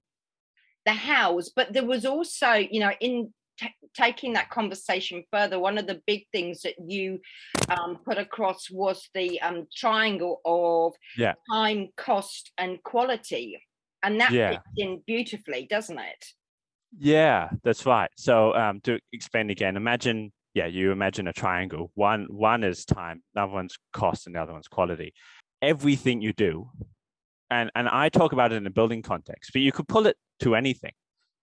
the 0.87 0.93
hows, 0.93 1.53
but 1.55 1.73
there 1.75 1.85
was 1.85 2.07
also, 2.07 2.53
you 2.55 2.81
know, 2.81 2.93
in 3.01 3.35
ta 3.61 3.69
taking 3.95 4.33
that 4.33 4.49
conversation 4.49 5.23
further, 5.31 5.59
one 5.59 5.77
of 5.79 5.87
the 5.87 6.01
big 6.07 6.23
things 6.33 6.63
that 6.63 6.77
you 6.95 7.21
um, 7.69 7.99
put 8.07 8.17
across 8.17 8.71
was 8.71 9.11
the 9.13 9.41
um, 9.43 9.67
triangle 9.83 10.41
of 10.47 10.95
Yeah. 11.19 11.35
time, 11.53 11.81
cost, 11.97 12.53
and 12.57 12.83
quality. 12.83 13.47
And 14.03 14.19
that 14.21 14.33
Yeah. 14.33 14.51
fits 14.53 14.73
in 14.77 15.03
beautifully, 15.07 15.67
doesn't 15.69 15.99
it? 15.99 16.25
Yeah, 16.99 17.49
that's 17.65 17.87
right. 17.87 18.11
So 18.17 18.55
um, 18.55 18.81
to 18.83 18.99
explain 19.13 19.51
again, 19.51 19.77
imagine, 19.77 20.33
yeah, 20.55 20.67
you 20.67 20.93
imagine 20.93 21.27
a 21.29 21.33
triangle. 21.33 21.91
One 21.95 22.27
one 22.29 22.65
is 22.65 22.85
time, 22.85 23.23
the 23.35 23.43
other 23.43 23.53
one's 23.53 23.77
cost, 23.93 24.27
and 24.27 24.37
the 24.37 24.43
other 24.43 24.53
one's 24.53 24.69
quality. 24.69 25.15
Everything 25.63 26.21
you 26.21 26.33
do, 26.33 26.69
and 27.51 27.71
and 27.75 27.89
I 27.89 28.09
talk 28.09 28.33
about 28.33 28.53
it 28.53 28.57
in 28.57 28.67
a 28.67 28.71
building 28.71 29.03
context, 29.03 29.53
but 29.53 29.63
you 29.63 29.73
could 29.73 29.89
pull 29.89 30.07
it 30.07 30.17
to 30.41 30.55
anything. 30.55 30.93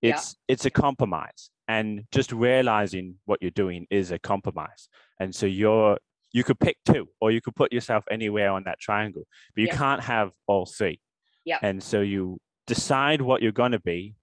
Yeah. 0.02 0.16
It's 0.16 0.36
it's 0.48 0.66
a 0.66 0.70
compromise, 0.70 1.50
and 1.68 2.04
just 2.12 2.32
realizing 2.32 3.16
what 3.26 3.40
you're 3.42 3.52
doing 3.52 3.88
is 3.90 4.12
a 4.12 4.20
compromise. 4.20 4.88
And 5.20 5.34
so 5.34 5.46
you're 5.46 5.98
you 6.32 6.44
could 6.44 6.60
pick 6.60 6.78
two, 6.86 7.08
or 7.20 7.32
you 7.32 7.42
could 7.42 7.56
put 7.56 7.74
yourself 7.74 8.04
anywhere 8.12 8.52
on 8.52 8.64
that 8.66 8.80
triangle, 8.80 9.24
but 9.56 9.62
you 9.62 9.68
Yeah. 9.68 9.78
can't 9.78 10.02
have 10.04 10.32
all 10.46 10.68
three. 10.68 11.02
Yeah. 11.44 11.58
And 11.64 11.82
so 11.82 12.02
you 12.02 12.38
decide 12.68 13.20
what 13.22 13.42
you're 13.42 13.52
going 13.52 13.72
to 13.72 13.80
be, 13.80 14.14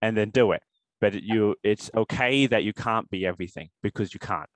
and 0.00 0.16
then 0.16 0.30
do 0.30 0.52
it. 0.52 0.62
But 1.00 1.14
it- 1.14 1.24
you, 1.24 1.54
it's 1.62 1.90
okay 1.96 2.46
that 2.46 2.64
you 2.64 2.72
can't 2.72 3.08
be 3.10 3.26
everything 3.26 3.68
because 3.82 4.14
you 4.14 4.20
can't. 4.20 4.48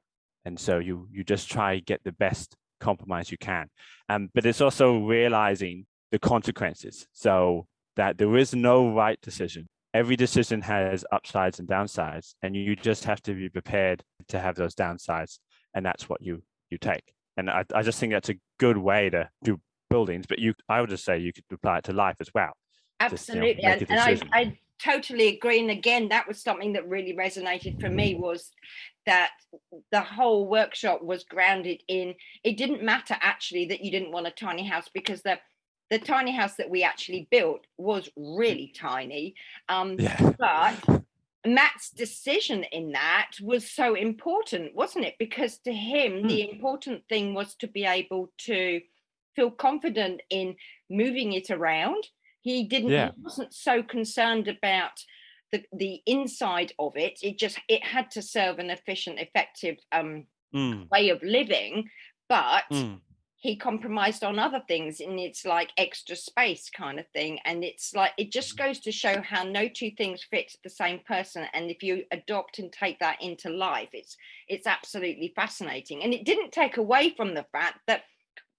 And 0.45 0.59
so 0.59 0.79
you 0.79 1.07
you 1.11 1.23
just 1.23 1.51
try 1.51 1.79
get 1.81 2.03
the 2.03 2.13
best 2.13 2.57
compromise 2.81 3.31
you 3.31 3.37
can. 3.39 3.69
Um, 4.09 4.31
but 4.35 4.47
it's 4.47 4.63
also 4.63 4.99
realizing 4.99 5.87
the 6.13 6.19
consequences. 6.19 7.07
So 7.13 7.67
that 7.97 8.17
there 8.17 8.37
is 8.37 8.55
no 8.55 8.91
right 8.95 9.21
decision. 9.21 9.69
Every 9.93 10.17
decision 10.17 10.63
has 10.63 11.05
upsides 11.13 11.59
and 11.59 11.69
downsides, 11.69 12.35
and 12.43 12.57
you 12.57 12.75
just 12.77 13.05
have 13.05 13.21
to 13.23 13.35
be 13.35 13.49
prepared 13.49 14.03
to 14.29 14.39
have 14.39 14.55
those 14.55 14.75
downsides, 14.75 15.41
and 15.75 15.85
that's 15.85 16.09
what 16.09 16.23
you 16.23 16.43
you 16.71 16.79
take. 16.79 17.13
And 17.37 17.51
I, 17.51 17.65
I 17.75 17.83
just 17.83 17.99
think 17.99 18.13
that's 18.13 18.29
a 18.31 18.39
good 18.59 18.77
way 18.79 19.11
to 19.11 19.29
do 19.43 19.61
buildings. 19.91 20.27
But 20.27 20.39
you, 20.39 20.55
I 20.69 20.81
would 20.81 20.91
just 20.91 21.05
say 21.05 21.19
you 21.19 21.33
could 21.33 21.45
apply 21.53 21.79
it 21.79 21.85
to 21.85 21.93
life 21.93 22.17
as 22.21 22.31
well. 22.35 22.53
Just, 23.11 23.29
you 23.29 23.35
know, 23.35 23.47
Absolutely. 23.47 23.65
and 23.65 23.87
and 23.91 24.01
I. 24.01 24.39
I 24.39 24.59
totally 24.83 25.29
agree. 25.29 25.61
And 25.61 25.71
again, 25.71 26.09
that 26.09 26.27
was 26.27 26.43
something 26.43 26.73
that 26.75 26.89
really 26.89 27.15
resonated 27.15 27.79
for 27.81 27.91
me 27.91 28.15
was 28.15 28.51
that 29.07 29.31
the 29.91 30.01
whole 30.01 30.47
workshop 30.49 31.03
was 31.03 31.25
grounded 31.25 31.83
in 31.89 32.15
it 32.45 32.57
didn't 32.57 32.83
matter 32.83 33.17
actually 33.21 33.67
that 33.67 33.83
you 33.83 33.91
didn't 33.91 34.13
want 34.13 34.27
a 34.27 34.31
tiny 34.31 34.67
house 34.67 34.89
because 34.93 35.23
the 35.23 35.39
the 35.91 35.99
tiny 35.99 36.31
house 36.31 36.55
that 36.55 36.71
we 36.71 36.85
actually 36.85 37.27
built 37.31 37.67
was 37.77 38.09
really 38.17 38.73
tiny. 38.77 39.35
Um, 39.69 39.97
Yeah. 39.99 40.33
but 40.39 41.03
Matt's 41.45 41.91
decision 41.91 42.65
in 42.65 42.93
that 42.93 43.33
was 43.43 43.69
so 43.69 43.95
important, 43.95 44.75
wasn't 44.75 45.07
it? 45.07 45.17
Because 45.19 45.59
to 45.61 45.73
him, 45.73 46.27
the 46.29 46.49
important 46.49 47.03
thing 47.09 47.35
was 47.35 47.57
to 47.57 47.67
be 47.67 47.85
able 47.85 48.31
to 48.47 48.81
feel 49.35 49.51
confident 49.51 50.21
in 50.31 50.55
moving 50.91 51.33
it 51.33 51.51
around. 51.51 52.07
He 52.41 52.65
didn't, 52.65 52.91
Yeah. 52.91 53.07
he 53.07 53.13
wasn't 53.23 53.55
so 53.55 53.83
concerned 53.83 54.49
about 54.49 55.05
the, 55.53 55.65
the 55.73 56.03
inside 56.07 56.73
of 56.79 56.97
it. 56.97 57.19
It 57.23 57.39
just, 57.39 57.61
it 57.69 57.85
had 57.85 58.11
to 58.13 58.23
serve 58.23 58.59
an 58.59 58.71
efficient, 58.71 59.19
effective 59.19 59.77
um, 59.93 60.27
Mm, 60.55 60.89
way 60.91 61.11
of 61.11 61.23
living. 61.23 61.89
But 62.29 62.65
mm, 62.73 63.01
he 63.41 63.57
compromised 63.57 64.23
on 64.23 64.39
other 64.39 64.63
things 64.69 65.01
and 65.01 65.19
it's 65.19 65.47
like 65.47 65.73
extra 65.79 66.15
space 66.15 66.69
kind 66.69 67.01
of 67.01 67.07
thing 67.09 67.39
and 67.47 67.65
it's 67.65 67.95
like 67.95 68.13
it 68.19 68.31
just 68.31 68.57
goes 68.57 68.79
to 68.81 68.93
show 68.93 69.23
how 69.23 69.43
no 69.43 69.67
two 69.67 69.91
things 69.97 70.23
fit 70.31 70.55
the 70.63 70.69
same 70.71 71.01
person 71.09 71.47
and 71.55 71.71
if 71.71 71.83
you 71.83 72.05
adopt 72.13 72.59
and 72.59 72.71
take 72.71 72.99
that 72.99 73.21
into 73.23 73.49
life 73.49 73.89
it's 73.95 74.17
it's 74.47 74.67
absolutely 74.67 75.33
fascinating 75.35 76.03
and 76.05 76.13
it 76.13 76.27
didn't 76.27 76.53
take 76.53 76.77
away 76.77 77.15
from 77.17 77.35
the 77.35 77.47
fact 77.51 77.79
that 77.87 78.03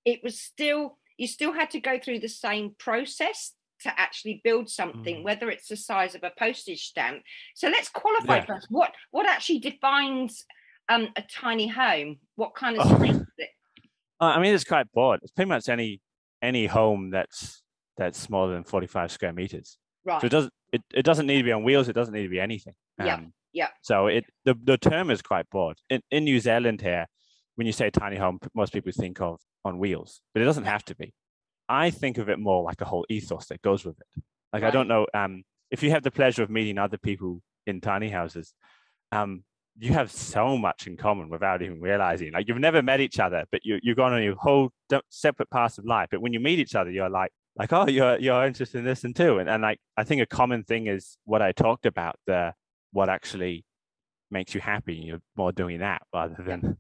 it 0.04 0.20
was 0.24 0.42
still 0.42 0.98
you 1.18 1.28
still 1.28 1.54
had 1.54 1.70
to 1.70 1.80
go 1.80 2.00
through 2.00 2.20
the 2.20 2.28
same 2.28 2.76
process 2.80 3.54
to 3.84 4.00
actually 4.00 4.42
build 4.44 4.70
something 4.70 5.18
Mm. 5.18 5.24
whether 5.24 5.50
it's 5.50 5.68
the 5.68 5.76
size 5.76 6.16
of 6.16 6.24
a 6.24 6.32
postage 6.38 6.84
stamp 6.88 7.22
so 7.56 7.68
let's 7.70 7.90
qualify 7.90 8.38
Yeah. 8.38 8.46
first 8.46 8.68
what 8.70 8.94
what 9.12 9.26
actually 9.28 9.60
defines 9.60 10.46
um, 10.90 11.10
a 11.16 11.22
tiny 11.24 11.68
home 11.68 12.18
what 12.36 12.54
kind 12.56 12.78
of 12.78 12.86
Oh. 12.86 12.96
space 12.98 13.16
is 13.16 13.28
it 13.38 13.50
Uh, 14.20 14.34
I 14.36 14.40
mean, 14.40 14.54
it's 14.54 14.64
quite 14.64 14.92
broad. 14.92 15.20
It's 15.24 15.32
pretty 15.32 15.50
much 15.50 15.68
any 15.70 16.00
any 16.44 16.68
home 16.68 17.10
that's 17.10 17.64
that's 17.98 18.20
smaller 18.20 18.54
than 18.54 18.64
45 18.64 19.12
square 19.12 19.34
meters. 19.34 19.78
right 20.06 20.22
So 20.22 20.28
it 20.28 20.30
doesn't 20.30 20.54
it, 20.72 20.82
it 20.94 21.04
doesn't 21.04 21.26
need 21.28 21.38
to 21.40 21.44
be 21.44 21.52
on 21.52 21.64
wheels. 21.64 21.90
It 21.90 21.94
doesn't 21.94 22.14
need 22.14 22.24
to 22.24 22.30
be 22.30 22.40
anything. 22.40 22.76
Yeah, 23.00 23.22
yeah. 23.52 23.70
So 23.82 24.08
it 24.08 24.26
the, 24.46 24.54
the 24.64 24.78
term 24.78 25.10
is 25.10 25.22
quite 25.22 25.50
broad. 25.50 25.78
In, 25.90 26.02
in 26.12 26.24
New 26.24 26.40
Zealand 26.40 26.82
here, 26.82 27.08
when 27.56 27.66
you 27.68 27.74
say 27.74 27.90
tiny 27.90 28.18
home, 28.18 28.38
most 28.54 28.74
people 28.74 28.92
think 28.92 29.20
of 29.22 29.40
on 29.66 29.80
wheels, 29.80 30.22
but 30.34 30.42
it 30.42 30.46
doesn't 30.46 30.66
have 30.66 30.84
to 30.86 30.96
be. 30.96 31.14
I 31.72 31.90
think 31.90 32.18
of 32.18 32.30
it 32.30 32.38
more 32.38 32.64
like 32.64 32.82
a 32.82 32.86
whole 32.86 33.06
ethos 33.10 33.48
that 33.48 33.62
goes 33.62 33.86
with 33.86 33.98
it. 34.00 34.24
Like 34.52 34.64
I 34.64 34.72
don't 34.72 34.90
know 34.90 35.08
um, 35.14 35.44
if 35.72 35.82
you 35.82 35.92
have 35.92 36.04
the 36.04 36.12
pleasure 36.12 36.44
of 36.44 36.50
meeting 36.50 36.78
other 36.78 36.98
people 36.98 37.42
in 37.66 37.80
tiny 37.80 38.10
houses. 38.10 38.54
Um, 39.14 39.44
you 39.80 39.94
have 39.94 40.12
so 40.12 40.58
much 40.58 40.86
in 40.86 40.98
common 40.98 41.30
without 41.30 41.62
even 41.62 41.80
realizing. 41.80 42.34
Like 42.34 42.50
you've 42.50 42.58
never 42.60 42.82
met 42.82 43.00
each 43.00 43.20
other, 43.20 43.46
but 43.52 43.62
you 43.64 43.80
you've 43.82 43.96
gone 43.96 44.12
on 44.14 44.22
your 44.22 44.36
whole 44.36 44.72
separate 45.10 45.50
paths 45.50 45.78
of 45.78 45.86
life. 45.86 46.10
But 46.12 46.22
when 46.22 46.34
you 46.34 46.42
meet 46.42 46.60
each 46.60 46.76
other, 46.76 46.92
you're 46.92 47.10
like, 47.10 47.32
like, 47.56 47.72
oh, 47.72 47.88
you're 47.88 48.20
you're 48.20 48.46
interested 48.46 48.80
in 48.80 48.86
this 48.86 49.06
and 49.06 49.16
too. 49.16 49.40
And 49.40 49.50
and 49.50 49.62
like 49.62 49.80
I 49.96 50.04
think 50.04 50.22
a 50.22 50.26
common 50.26 50.64
thing 50.64 50.88
is 50.88 51.18
what 51.24 51.42
I 51.42 51.54
talked 51.54 51.86
about, 51.86 52.18
the 52.28 52.54
what 52.92 53.08
actually 53.08 53.64
makes 54.30 54.54
you 54.54 54.60
happy. 54.60 54.96
You're 54.96 55.22
more 55.38 55.54
doing 55.54 55.80
that 55.80 56.02
rather 56.14 56.44
than 56.44 56.78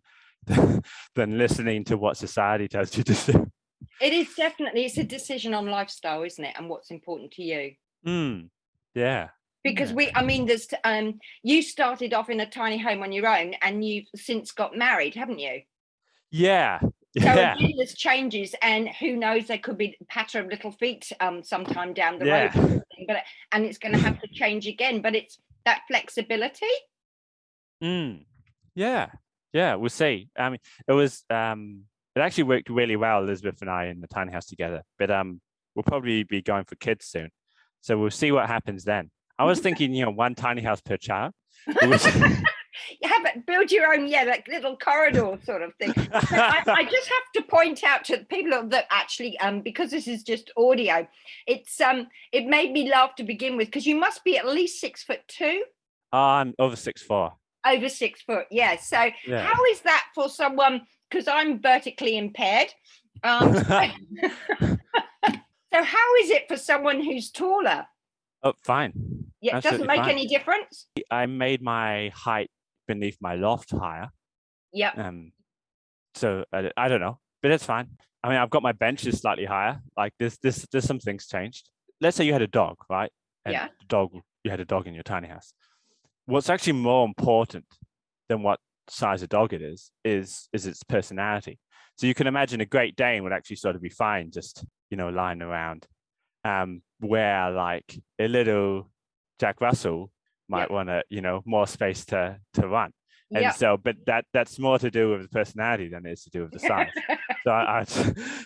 than 1.15 1.37
listening 1.37 1.85
to 1.85 1.97
what 1.97 2.17
society 2.17 2.67
tells 2.67 2.97
you 2.97 3.03
to 3.05 3.31
do. 3.31 3.51
It 4.01 4.13
is 4.13 4.33
definitely 4.35 4.85
it's 4.85 4.97
a 4.97 5.03
decision 5.03 5.53
on 5.53 5.67
lifestyle, 5.67 6.23
isn't 6.23 6.43
it? 6.43 6.55
And 6.57 6.69
what's 6.69 6.91
important 6.91 7.31
to 7.33 7.43
you. 7.43 7.73
Mm, 8.05 8.49
yeah. 8.95 9.29
Because 9.63 9.89
Yeah. 9.89 9.95
we 9.95 10.11
I 10.15 10.23
mean 10.23 10.47
there's 10.47 10.67
um 10.83 11.19
you 11.43 11.61
started 11.61 12.13
off 12.13 12.29
in 12.29 12.39
a 12.39 12.49
tiny 12.49 12.77
home 12.79 13.03
on 13.03 13.11
your 13.11 13.27
own 13.27 13.53
and 13.61 13.85
you've 13.85 14.07
since 14.15 14.51
got 14.51 14.75
married, 14.75 15.15
haven't 15.15 15.39
you? 15.39 15.61
Yeah. 16.31 16.79
So 17.19 17.25
Yeah. 17.35 17.55
there's 17.77 17.93
changes 17.93 18.55
and 18.61 18.89
who 18.89 19.15
knows 19.15 19.47
there 19.47 19.57
could 19.59 19.77
be 19.77 19.97
patter 20.09 20.39
of 20.39 20.47
little 20.47 20.71
feet 20.71 21.11
um 21.19 21.43
sometime 21.43 21.93
down 21.93 22.17
the 22.19 22.25
Yeah. 22.25 22.53
road 22.55 22.77
but 23.07 23.23
and 23.51 23.65
it's 23.65 23.77
going 23.77 23.93
to 23.93 23.99
have 23.99 24.19
to 24.21 24.27
change 24.33 24.67
again. 24.67 25.01
But 25.01 25.15
it's 25.15 25.39
that 25.65 25.81
flexibility. 25.87 26.65
Mm, 27.83 28.25
yeah, 28.75 29.09
yeah, 29.53 29.75
we'll 29.75 29.89
see. 29.89 30.29
I 30.37 30.49
mean, 30.49 30.59
it 30.87 30.93
was 30.93 31.23
um, 31.29 31.85
it 32.15 32.19
actually 32.19 32.43
worked 32.43 32.69
really 32.69 32.95
well, 32.95 33.23
Elizabeth 33.23 33.61
and 33.61 33.69
I 33.69 33.85
in 33.85 34.01
the 34.01 34.07
tiny 34.07 34.31
house 34.31 34.45
together. 34.45 34.81
But 34.99 35.11
um, 35.11 35.41
we'll 35.75 35.83
probably 35.83 36.23
be 36.23 36.41
going 36.41 36.65
for 36.65 36.75
kids 36.75 37.05
soon, 37.05 37.29
so 37.81 37.97
we'll 37.97 38.11
see 38.11 38.31
what 38.31 38.47
happens 38.47 38.83
then. 38.83 39.11
I 39.39 39.45
was 39.45 39.59
thinking, 39.65 39.93
you 39.93 40.05
know, 40.05 40.11
one 40.11 40.35
tiny 40.35 40.61
house 40.61 40.81
per 40.81 40.97
child. 40.97 41.33
Was- 41.83 42.07
You 43.01 43.09
have 43.09 43.25
it 43.25 43.45
build 43.45 43.69
your 43.71 43.93
own, 43.93 44.07
yeah, 44.07 44.23
like 44.23 44.47
little 44.47 44.77
corridor 44.77 45.37
sort 45.43 45.61
of 45.61 45.73
thing. 45.75 45.93
But 45.93 46.31
I, 46.31 46.63
I 46.67 46.83
just 46.85 47.07
have 47.09 47.31
to 47.35 47.41
point 47.43 47.83
out 47.83 48.05
to 48.05 48.17
the 48.17 48.23
people 48.25 48.67
that 48.69 48.85
actually, 48.89 49.37
um, 49.39 49.61
because 49.61 49.91
this 49.91 50.07
is 50.07 50.23
just 50.23 50.51
audio, 50.57 51.05
it's 51.45 51.79
um, 51.81 52.07
it 52.31 52.45
made 52.47 52.71
me 52.71 52.89
laugh 52.89 53.15
to 53.15 53.23
begin 53.23 53.57
with 53.57 53.67
because 53.67 53.85
you 53.85 53.95
must 53.99 54.23
be 54.23 54.37
at 54.37 54.47
least 54.47 54.79
six 54.79 55.03
foot 55.03 55.19
two, 55.27 55.63
I'm 56.13 56.53
over 56.59 56.75
six 56.77 57.03
four. 57.03 57.33
over 57.67 57.89
six 57.89 58.21
foot, 58.21 58.45
yeah. 58.51 58.77
So 58.77 59.09
Yeah. 59.27 59.43
how 59.43 59.63
is 59.65 59.81
that 59.81 60.05
for 60.15 60.29
someone? 60.29 60.81
Because 61.11 61.27
I'm 61.27 61.61
vertically 61.61 62.17
impaired. 62.17 62.69
Um, 63.23 63.53
so 63.57 63.67
how 65.83 66.15
is 66.21 66.29
it 66.29 66.47
for 66.47 66.55
someone 66.57 67.01
who's 67.01 67.29
taller? 67.31 67.85
oh, 68.43 68.53
fine. 68.63 68.93
Yeah, 69.41 69.57
it 69.57 69.63
doesn't 69.63 69.87
make 69.87 69.97
fine. 69.97 70.09
any 70.09 70.27
difference. 70.27 70.87
I 71.09 71.25
made 71.25 71.61
my 71.61 72.11
height 72.15 72.49
beneath 72.87 73.17
my 73.21 73.35
loft 73.35 73.71
higher. 73.71 74.09
Yeah, 74.73 74.91
Um, 74.95 75.33
so 76.15 76.45
I, 76.53 76.71
I 76.77 76.87
don't 76.87 77.01
know, 77.01 77.19
but 77.41 77.51
it's 77.51 77.65
fine. 77.65 77.89
I 78.23 78.29
mean, 78.29 78.37
I've 78.37 78.49
got 78.49 78.63
my 78.63 78.71
benches 78.71 79.19
slightly 79.19 79.45
higher. 79.45 79.81
Like 79.97 80.13
this, 80.19 80.37
this, 80.37 80.65
there's 80.71 80.85
some 80.85 80.99
things 80.99 81.27
changed. 81.27 81.69
Let's 81.99 82.15
say 82.15 82.23
you 82.25 82.33
had 82.33 82.41
a 82.41 82.47
dog, 82.47 82.77
right? 82.89 83.11
And 83.45 83.53
Yeah. 83.53 83.67
dog, 83.87 84.11
you 84.43 84.51
had 84.51 84.59
a 84.59 84.65
dog 84.65 84.87
in 84.87 84.93
your 84.93 85.03
tiny 85.03 85.27
house. 85.27 85.53
What's 86.25 86.49
actually 86.49 86.73
more 86.73 87.05
important 87.05 87.65
than 88.29 88.43
what 88.43 88.59
size 88.87 89.21
of 89.21 89.29
dog 89.29 89.53
it 89.53 89.61
is, 89.61 89.91
is 90.03 90.49
is 90.53 90.65
its 90.67 90.83
personality. 90.83 91.59
So 91.97 92.07
you 92.07 92.13
can 92.13 92.27
imagine 92.27 92.61
a 92.61 92.65
Great 92.65 92.95
Dane 92.95 93.23
would 93.23 93.33
actually 93.33 93.57
sort 93.57 93.75
of 93.75 93.81
be 93.81 93.89
fine, 93.89 94.31
just 94.31 94.65
you 94.89 94.97
know, 94.97 95.09
lying 95.09 95.41
around. 95.41 95.85
Um, 96.43 96.81
where 96.99 97.51
like 97.51 97.99
a 98.19 98.27
little 98.27 98.89
Jack 99.39 99.61
Russell 99.61 100.11
might 100.49 100.71
want 100.71 100.89
to, 100.89 101.03
you 101.09 101.21
know, 101.21 101.41
more 101.45 101.67
space 101.67 102.05
to 102.05 102.39
to 102.55 102.67
run. 102.67 102.91
And 103.33 103.43
yeah. 103.43 103.51
so, 103.51 103.77
but 103.77 103.95
that 104.07 104.25
that's 104.33 104.59
more 104.59 104.77
to 104.79 104.91
do 104.91 105.11
with 105.11 105.23
the 105.23 105.29
personality 105.29 105.87
than 105.87 106.05
it 106.05 106.11
is 106.11 106.23
to 106.23 106.29
do 106.29 106.41
with 106.43 106.51
the 106.51 106.59
size. 106.59 106.89
so 107.45 107.51
I, 107.51 107.85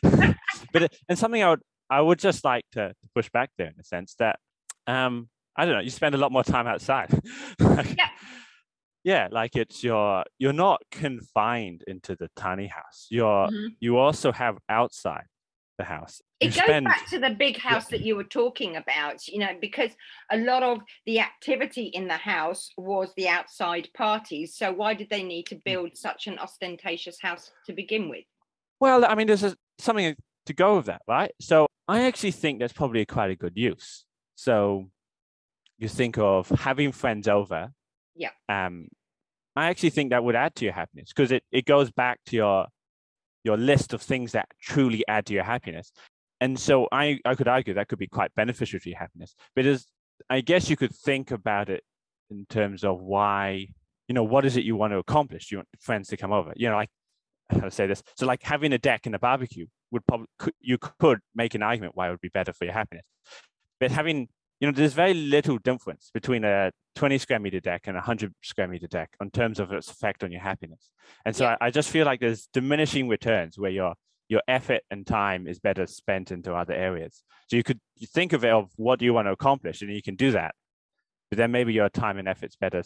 I 0.04 0.36
but 0.74 0.84
it, 0.84 0.96
and 1.10 1.18
something 1.18 1.42
I 1.42 1.50
would 1.50 1.62
I 1.90 2.02
would 2.02 2.20
just 2.20 2.44
like 2.46 2.66
to, 2.74 2.90
to 2.90 3.08
push 3.16 3.30
back 3.30 3.50
there 3.58 3.68
in 3.68 3.74
the 3.78 3.84
sense 3.84 4.16
that 4.20 4.40
um 4.88 5.30
I 5.56 5.66
don't 5.66 5.76
know, 5.76 5.82
you 5.82 5.90
spend 5.90 6.16
a 6.16 6.18
lot 6.18 6.32
more 6.32 6.44
time 6.44 6.68
outside. 6.68 7.10
Like, 7.60 7.96
Yeah. 7.98 8.10
Yeah, 9.06 9.28
like 9.32 9.56
it's 9.56 9.84
your 9.84 10.24
you're 10.40 10.52
not 10.52 10.82
confined 10.90 11.84
into 11.86 12.16
the 12.16 12.30
tiny 12.36 12.66
house. 12.68 13.08
You're 13.12 13.48
Mhm. 13.50 13.76
you 13.80 13.98
also 13.98 14.32
have 14.32 14.58
outside 14.68 15.28
the 15.78 15.84
house. 15.84 16.22
You 16.42 16.50
goes 16.50 16.58
spend 16.58 16.86
back 16.88 17.08
to 17.10 17.20
the 17.20 17.30
big 17.30 17.58
house 17.58 17.86
that 17.90 18.02
you 18.02 18.16
were 18.16 18.24
talking 18.42 18.76
about 18.76 19.28
you 19.28 19.40
know 19.40 19.56
because 19.62 19.92
a 20.32 20.38
lot 20.38 20.64
of 20.64 20.80
the 21.06 21.20
activity 21.20 21.86
in 21.86 22.08
the 22.08 22.18
house 22.18 22.72
was 22.78 23.14
the 23.16 23.28
outside 23.30 23.90
parties 23.94 24.56
so 24.58 24.72
why 24.74 24.94
did 24.96 25.10
they 25.10 25.24
need 25.24 25.46
Mm. 25.46 25.50
to 25.50 25.56
build 25.64 25.96
such 25.96 26.28
an 26.28 26.38
ostentatious 26.40 27.22
house 27.22 27.52
to 27.68 27.74
begin 27.74 28.10
with 28.10 28.26
Well, 28.80 29.06
I 29.06 29.16
mean, 29.16 29.28
there's 29.28 29.44
a, 29.44 29.56
something 29.78 30.16
to 30.48 30.54
go 30.54 30.78
with 30.78 30.88
that, 30.88 31.02
right? 31.08 31.32
So 31.40 31.68
I 31.88 32.02
actually 32.08 32.32
think 32.32 32.60
that's 32.60 32.74
probably 32.74 33.06
quite 33.06 33.32
a 33.32 33.36
good 33.36 33.56
use. 33.56 34.04
So 34.36 34.90
you 35.78 35.88
think 35.88 36.18
of 36.18 36.50
having 36.50 36.92
friends 36.92 37.28
over. 37.28 37.72
Yeah. 38.16 38.30
Um, 38.50 38.88
I 39.56 39.68
actually 39.68 39.92
think 39.92 40.10
that 40.10 40.24
would 40.24 40.36
add 40.36 40.56
to 40.56 40.66
your 40.66 40.74
happiness 40.74 41.12
because 41.16 41.32
it, 41.32 41.44
it 41.52 41.66
goes 41.66 41.92
back 41.92 42.20
to 42.28 42.36
your 42.36 42.68
your 43.44 43.58
list 43.58 43.94
of 43.94 44.02
things 44.02 44.32
that 44.32 44.50
truly 44.60 45.06
add 45.08 45.26
to 45.28 45.34
your 45.34 45.44
happiness. 45.44 45.92
And 46.42 46.60
so 46.60 46.88
I, 46.92 47.20
I 47.24 47.36
could 47.36 47.48
argue 47.48 47.76
that 47.76 47.88
could 47.88 48.00
be 48.00 48.08
quite 48.08 48.34
beneficial 48.36 48.80
to 48.80 48.90
your 48.90 48.98
happiness. 48.98 49.36
But 49.56 49.66
as 49.68 49.86
I 50.30 50.42
guess 50.42 50.70
you 50.70 50.76
could 50.76 50.94
think 50.94 51.32
about 51.32 51.70
it 51.70 51.84
in 52.32 52.46
terms 52.50 52.84
of 52.84 53.02
why, 53.02 53.68
you 54.08 54.16
know, 54.16 54.24
what 54.24 54.46
is 54.46 54.58
it 54.58 54.66
you 54.66 54.76
want 54.76 54.94
to 54.94 54.98
accomplish? 54.98 55.52
You 55.52 55.60
want 55.60 55.68
friends 55.80 56.10
to 56.10 56.18
come 56.18 56.34
over. 56.34 56.54
You 56.56 56.70
know, 56.70 56.76
like 56.76 56.90
to 57.62 57.72
say 57.72 57.88
this. 57.88 58.04
So 58.18 58.26
like 58.26 58.42
having 58.42 58.74
a 58.74 58.78
deck 58.78 59.06
and 59.06 59.16
a 59.16 59.20
barbecue 59.20 59.68
would 59.92 60.06
probably 60.08 60.28
you 60.60 60.78
could 60.78 61.20
make 61.36 61.54
an 61.54 61.62
argument 61.62 61.96
why 61.96 62.08
it 62.08 62.12
would 62.12 62.22
be 62.22 62.30
better 62.30 62.52
for 62.52 62.66
your 62.66 62.74
happiness. 62.74 63.06
But 63.80 63.92
having 63.92 64.30
you 64.60 64.68
know, 64.68 64.74
there's 64.74 64.94
very 64.94 65.14
little 65.14 65.58
difference 65.58 66.10
between 66.14 66.44
a 66.44 66.72
20 66.96 67.18
square 67.18 67.40
meter 67.40 67.60
deck 67.60 67.84
and 67.86 67.98
a 67.98 68.00
100 68.00 68.34
square 68.42 68.68
meter 68.68 68.88
deck 68.88 69.10
in 69.22 69.30
terms 69.30 69.60
of 69.60 69.72
its 69.72 69.90
effect 69.90 70.24
on 70.24 70.32
your 70.32 70.42
happiness. 70.42 70.90
And 71.26 71.36
so 71.36 71.44
yeah. 71.46 71.58
I, 71.60 71.68
I, 71.68 71.72
just 71.72 71.90
feel 71.90 72.06
like 72.06 72.22
there's 72.22 72.48
diminishing 72.54 73.08
returns 73.08 73.60
where 73.60 73.72
your 73.72 73.96
your 74.28 74.42
effort 74.48 74.82
and 74.90 75.06
time 75.06 75.48
is 75.48 75.60
better 75.60 75.86
spent 75.86 76.32
into 76.32 76.54
other 76.54 76.74
areas. 76.74 77.22
So 77.48 77.58
you 77.58 77.64
could 77.64 77.80
think 78.08 78.34
of 78.34 78.44
it 78.44 78.52
of 78.52 78.72
what 78.76 78.98
do 78.98 79.06
you 79.06 79.14
want 79.14 79.28
to 79.28 79.32
accomplish, 79.32 79.82
and 79.82 79.92
you 79.94 80.02
can 80.02 80.16
do 80.16 80.32
that. 80.32 80.56
But 81.30 81.38
then 81.38 81.52
maybe 81.52 81.74
your 81.74 81.90
time 81.90 82.18
and 82.18 82.28
effort's 82.28 82.56
better 82.56 82.82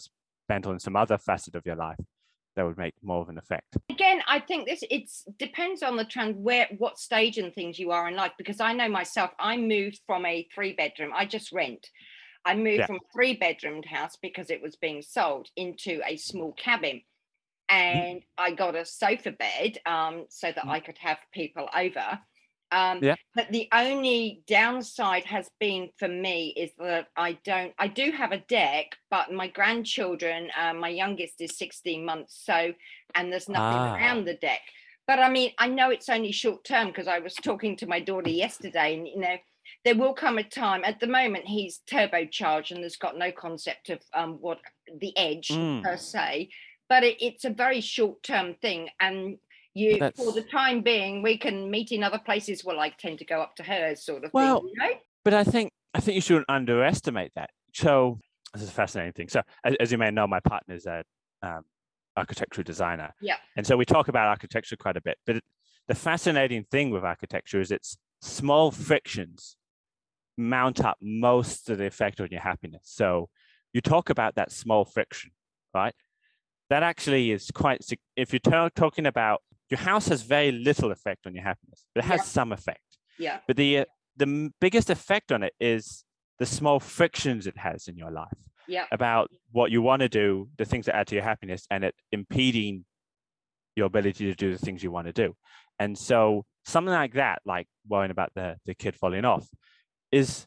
spent 0.45 0.65
on 0.65 0.79
some 0.79 0.95
other 0.95 1.17
facet 1.17 1.55
of 1.55 1.65
your 1.65 1.75
life 1.75 1.99
that 2.59 2.65
would 2.65 2.77
make 2.77 2.93
more 3.01 3.21
of 3.21 3.29
an 3.29 3.37
effect 3.37 3.77
again 3.89 4.21
i 4.27 4.37
think 4.37 4.67
this 4.67 4.83
it 4.91 5.09
depends 5.37 5.81
on 5.81 5.95
the 5.95 6.03
trend 6.03 6.35
where 6.35 6.67
what 6.77 6.99
stage 6.99 7.37
and 7.37 7.53
things 7.55 7.79
you 7.79 7.91
are 7.91 8.09
in 8.09 8.15
life 8.15 8.33
because 8.37 8.59
i 8.59 8.73
know 8.73 8.89
myself 8.89 9.31
i 9.39 9.55
moved 9.55 10.01
from 10.05 10.25
a 10.25 10.45
three 10.53 10.73
bedroom 10.73 11.11
i 11.15 11.25
just 11.25 11.53
rent 11.53 11.87
i 12.43 12.53
moved 12.53 12.79
yeah. 12.79 12.85
from 12.85 12.97
a 12.97 13.13
three 13.13 13.33
bedroomed 13.33 13.85
house 13.85 14.17
because 14.21 14.49
it 14.49 14.61
was 14.61 14.75
being 14.75 15.01
sold 15.01 15.47
into 15.55 16.01
a 16.05 16.17
small 16.17 16.51
cabin 16.53 17.01
mm-hmm. 17.71 17.97
and 17.97 18.21
i 18.37 18.51
got 18.51 18.75
a 18.75 18.83
sofa 18.83 19.31
bed 19.31 19.77
um, 19.85 20.25
so 20.29 20.47
that 20.47 20.57
mm-hmm. 20.57 20.71
i 20.71 20.79
could 20.81 20.97
have 20.97 21.17
people 21.33 21.69
over 21.73 22.19
um, 22.71 22.99
yeah. 23.01 23.15
But 23.35 23.51
the 23.51 23.67
only 23.73 24.43
downside 24.47 25.25
has 25.25 25.49
been 25.59 25.89
for 25.97 26.07
me 26.07 26.53
is 26.55 26.71
that 26.77 27.07
I 27.15 27.33
don't, 27.43 27.73
I 27.79 27.87
do 27.87 28.11
have 28.11 28.31
a 28.31 28.39
deck, 28.39 28.95
but 29.09 29.31
my 29.31 29.47
grandchildren, 29.47 30.49
uh, 30.59 30.73
my 30.73 30.89
youngest 30.89 31.41
is 31.41 31.57
16 31.57 32.05
months. 32.05 32.41
So, 32.45 32.73
and 33.15 33.31
there's 33.31 33.49
nothing 33.49 33.79
ah. 33.79 33.95
around 33.95 34.25
the 34.25 34.35
deck. 34.35 34.61
But 35.07 35.19
I 35.19 35.29
mean, 35.29 35.51
I 35.57 35.67
know 35.67 35.89
it's 35.89 36.09
only 36.09 36.31
short 36.31 36.63
term 36.63 36.87
because 36.87 37.07
I 37.07 37.19
was 37.19 37.33
talking 37.33 37.75
to 37.77 37.87
my 37.87 37.99
daughter 37.99 38.29
yesterday 38.29 38.95
and, 38.95 39.07
you 39.07 39.19
know, 39.19 39.35
there 39.85 39.95
will 39.95 40.13
come 40.13 40.37
a 40.37 40.43
time 40.43 40.83
at 40.83 40.99
the 40.99 41.07
moment 41.07 41.45
he's 41.45 41.81
turbocharged 41.89 42.71
and 42.71 42.83
there's 42.83 42.97
got 42.97 43.17
no 43.17 43.31
concept 43.31 43.89
of 43.89 43.99
um, 44.13 44.37
what 44.41 44.59
the 44.99 45.15
edge 45.17 45.49
mm. 45.49 45.81
per 45.83 45.95
se 45.95 46.49
but 46.89 47.03
it, 47.03 47.17
it's 47.23 47.45
a 47.45 47.51
very 47.51 47.79
short 47.79 48.21
term 48.23 48.55
thing 48.61 48.89
and 48.99 49.37
you 49.73 49.99
That's... 49.99 50.23
for 50.23 50.31
the 50.31 50.41
time 50.41 50.81
being 50.81 51.21
we 51.21 51.37
can 51.37 51.69
meet 51.69 51.91
in 51.91 52.03
other 52.03 52.19
places 52.19 52.65
well 52.65 52.79
i 52.79 52.89
tend 52.89 53.19
to 53.19 53.25
go 53.25 53.41
up 53.41 53.55
to 53.55 53.63
hers 53.63 54.03
sort 54.03 54.23
of 54.23 54.31
well 54.33 54.61
thing, 54.61 54.71
you 54.73 54.79
know? 54.79 54.95
but 55.23 55.33
i 55.33 55.43
think 55.43 55.71
i 55.93 55.99
think 55.99 56.15
you 56.15 56.21
shouldn't 56.21 56.45
underestimate 56.49 57.31
that. 57.35 57.49
So 57.73 58.19
this 58.53 58.63
is 58.63 58.69
a 58.69 58.73
fascinating 58.73 59.13
thing. 59.13 59.29
So 59.29 59.41
as, 59.63 59.75
as 59.79 59.91
you 59.91 59.97
may 59.97 60.11
know 60.11 60.27
my 60.27 60.39
partner 60.39 60.75
is 60.75 60.85
a 60.85 61.03
um, 61.41 61.63
architectural 62.17 62.63
designer. 62.63 63.13
Yeah. 63.21 63.35
And 63.55 63.65
so 63.65 63.77
we 63.77 63.85
talk 63.85 64.07
about 64.07 64.27
architecture 64.27 64.75
quite 64.75 64.97
a 64.97 65.01
bit 65.01 65.17
but 65.25 65.37
it, 65.37 65.43
the 65.87 65.95
fascinating 65.95 66.65
thing 66.71 66.89
with 66.89 67.03
architecture 67.03 67.59
is 67.59 67.71
it's 67.71 67.97
small 68.21 68.71
frictions 68.71 69.55
mount 70.37 70.83
up 70.83 70.97
most 71.01 71.69
of 71.69 71.77
the 71.77 71.85
effect 71.85 72.21
on 72.21 72.27
your 72.31 72.41
happiness. 72.41 72.83
So 72.85 73.29
you 73.73 73.81
talk 73.81 74.09
about 74.09 74.35
that 74.35 74.51
small 74.51 74.85
friction 74.85 75.31
right? 75.73 75.93
That 76.69 76.83
actually 76.83 77.31
is 77.31 77.49
quite 77.51 77.83
if 78.15 78.33
you're 78.33 78.69
talking 78.69 79.05
about 79.05 79.41
your 79.69 79.79
house 79.79 80.07
has 80.07 80.21
very 80.21 80.51
little 80.51 80.91
effect 80.91 81.27
on 81.27 81.33
your 81.33 81.43
happiness, 81.43 81.85
but 81.93 82.03
it 82.03 82.07
has 82.07 82.19
yeah. 82.19 82.23
some 82.23 82.51
effect. 82.51 82.79
Yeah. 83.17 83.39
But 83.47 83.57
the 83.57 83.79
uh, 83.79 83.85
the 84.17 84.51
biggest 84.59 84.89
effect 84.89 85.31
on 85.31 85.43
it 85.43 85.53
is 85.59 86.03
the 86.39 86.45
small 86.45 86.79
frictions 86.79 87.47
it 87.47 87.57
has 87.57 87.87
in 87.87 87.97
your 87.97 88.11
life. 88.11 88.37
Yeah. 88.67 88.85
About 88.91 89.31
what 89.51 89.71
you 89.71 89.81
want 89.81 90.01
to 90.01 90.09
do, 90.09 90.49
the 90.57 90.65
things 90.65 90.85
that 90.85 90.95
add 90.95 91.07
to 91.07 91.15
your 91.15 91.23
happiness, 91.23 91.65
and 91.71 91.83
it 91.83 91.95
impeding 92.11 92.85
your 93.75 93.87
ability 93.87 94.25
to 94.25 94.35
do 94.35 94.51
the 94.51 94.57
things 94.57 94.83
you 94.83 94.91
want 94.91 95.07
to 95.07 95.13
do. 95.13 95.35
And 95.79 95.97
so 95.97 96.45
something 96.65 96.93
like 96.93 97.13
that, 97.13 97.41
like 97.45 97.67
worrying 97.87 98.11
about 98.11 98.31
the 98.35 98.57
the 98.65 98.73
kid 98.75 98.95
falling 98.95 99.25
off, 99.25 99.47
is 100.11 100.45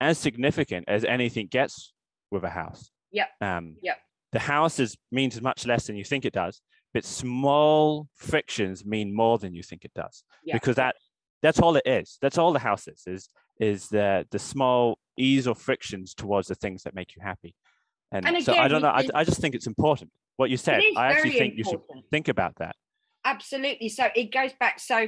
as 0.00 0.18
significant 0.18 0.86
as 0.88 1.04
anything 1.04 1.46
gets 1.46 1.92
with 2.30 2.44
a 2.44 2.50
house. 2.50 2.90
Yeah. 3.12 3.26
Um, 3.40 3.76
yeah. 3.82 3.94
The 4.32 4.38
house 4.38 4.78
is 4.78 4.96
means 5.10 5.40
much 5.42 5.66
less 5.66 5.86
than 5.86 5.96
you 5.96 6.04
think 6.04 6.24
it 6.24 6.32
does, 6.32 6.60
but 6.92 7.04
small 7.04 8.08
frictions 8.14 8.84
mean 8.84 9.14
more 9.14 9.38
than 9.38 9.54
you 9.54 9.62
think 9.62 9.84
it 9.84 9.92
does. 9.94 10.24
Yeah. 10.44 10.54
because 10.56 10.76
that 10.76 10.96
that's 11.42 11.58
all 11.58 11.76
it 11.76 11.86
is. 11.86 12.18
That's 12.20 12.38
all 12.38 12.52
the 12.52 12.58
house 12.58 12.88
is 12.88 13.02
is 13.06 13.28
is 13.58 13.88
the 13.88 14.26
the 14.30 14.38
small 14.38 14.98
ease 15.16 15.46
or 15.46 15.54
frictions 15.54 16.14
towards 16.14 16.48
the 16.48 16.54
things 16.54 16.82
that 16.84 16.94
make 16.94 17.14
you 17.16 17.22
happy. 17.22 17.54
And, 18.12 18.26
and 18.26 18.36
again, 18.36 18.44
so 18.44 18.54
i 18.54 18.66
don't 18.66 18.82
know 18.82 18.88
I, 18.88 19.06
I 19.14 19.24
just 19.24 19.40
think 19.40 19.54
it's 19.54 19.66
important. 19.66 20.10
What 20.36 20.50
you 20.50 20.56
said 20.56 20.82
i 20.96 21.12
actually 21.12 21.32
think 21.32 21.58
important. 21.58 21.84
you 21.92 22.00
should 22.00 22.10
think 22.10 22.28
about 22.28 22.56
that. 22.56 22.76
Absolutely. 23.24 23.88
So 23.88 24.08
it 24.14 24.32
goes 24.32 24.52
back 24.58 24.80
so 24.80 25.06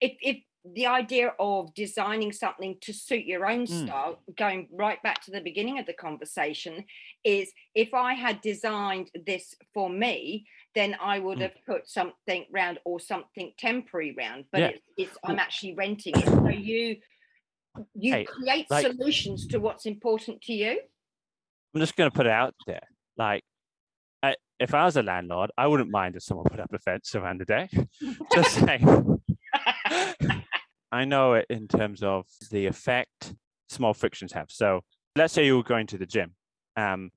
if 0.00 0.12
if 0.20 0.36
the 0.64 0.86
idea 0.86 1.32
of 1.38 1.72
designing 1.74 2.32
something 2.32 2.76
to 2.82 2.92
suit 2.92 3.24
your 3.24 3.46
own 3.46 3.66
mm. 3.66 3.86
style, 3.86 4.20
going 4.36 4.68
right 4.72 5.02
back 5.02 5.22
to 5.24 5.30
the 5.30 5.40
beginning 5.40 5.78
of 5.78 5.86
the 5.86 5.92
conversation, 5.92 6.84
is 7.24 7.52
if 7.74 7.94
I 7.94 8.14
had 8.14 8.40
designed 8.40 9.10
this 9.26 9.54
for 9.72 9.88
me, 9.88 10.46
then 10.74 10.96
I 11.00 11.18
would 11.18 11.38
mm. 11.38 11.42
have 11.42 11.54
put 11.66 11.88
something 11.88 12.44
round 12.52 12.78
or 12.84 13.00
something 13.00 13.52
temporary 13.58 14.14
round. 14.16 14.44
But 14.52 14.60
yeah. 14.60 14.66
it's, 14.68 14.82
it's, 14.96 15.18
I'm 15.24 15.38
actually 15.38 15.74
renting 15.74 16.14
it. 16.16 16.26
So 16.26 16.48
you 16.48 16.96
you 17.94 18.12
hey, 18.12 18.24
create 18.24 18.66
like, 18.70 18.86
solutions 18.86 19.46
to 19.48 19.58
what's 19.58 19.86
important 19.86 20.42
to 20.42 20.52
you. 20.52 20.80
I'm 21.74 21.80
just 21.80 21.96
going 21.96 22.10
to 22.10 22.16
put 22.16 22.26
it 22.26 22.32
out 22.32 22.54
there. 22.66 22.82
Like, 23.16 23.44
I, 24.22 24.34
if 24.58 24.74
I 24.74 24.84
was 24.84 24.96
a 24.96 25.02
landlord, 25.02 25.50
I 25.56 25.66
wouldn't 25.66 25.90
mind 25.90 26.16
if 26.16 26.22
someone 26.22 26.46
put 26.50 26.60
up 26.60 26.72
a 26.72 26.78
fence 26.78 27.14
around 27.14 27.40
the 27.40 27.44
deck. 27.44 27.70
just 28.34 28.54
saying. 28.54 29.20
I 30.90 31.04
know 31.04 31.34
it 31.34 31.46
in 31.50 31.68
terms 31.68 32.02
of 32.02 32.26
the 32.50 32.66
effect 32.66 33.34
small 33.68 33.94
frictions 33.94 34.32
have. 34.32 34.50
So 34.50 34.80
let's 35.16 35.34
say 35.34 35.44
you 35.44 35.56
were 35.56 35.62
going 35.62 35.86
to 35.88 35.98
the 35.98 36.06
gym. 36.06 36.34
Um, 36.76 37.10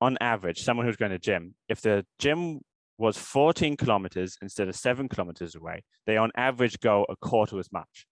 on 0.00 0.18
average, 0.20 0.62
someone 0.62 0.84
who's 0.84 0.96
going 0.96 1.12
to 1.12 1.18
gym, 1.18 1.54
if 1.68 1.80
the 1.80 2.04
gym 2.18 2.60
was 2.98 3.16
14 3.16 3.76
kilometers 3.76 4.36
instead 4.42 4.68
of 4.68 4.76
seven 4.76 5.08
kilometers 5.08 5.54
away, 5.54 5.84
they 6.06 6.16
on 6.16 6.30
average 6.36 6.80
go 6.80 7.06
a 7.08 7.16
quarter 7.16 7.58
as 7.58 7.70
much. 7.72 8.06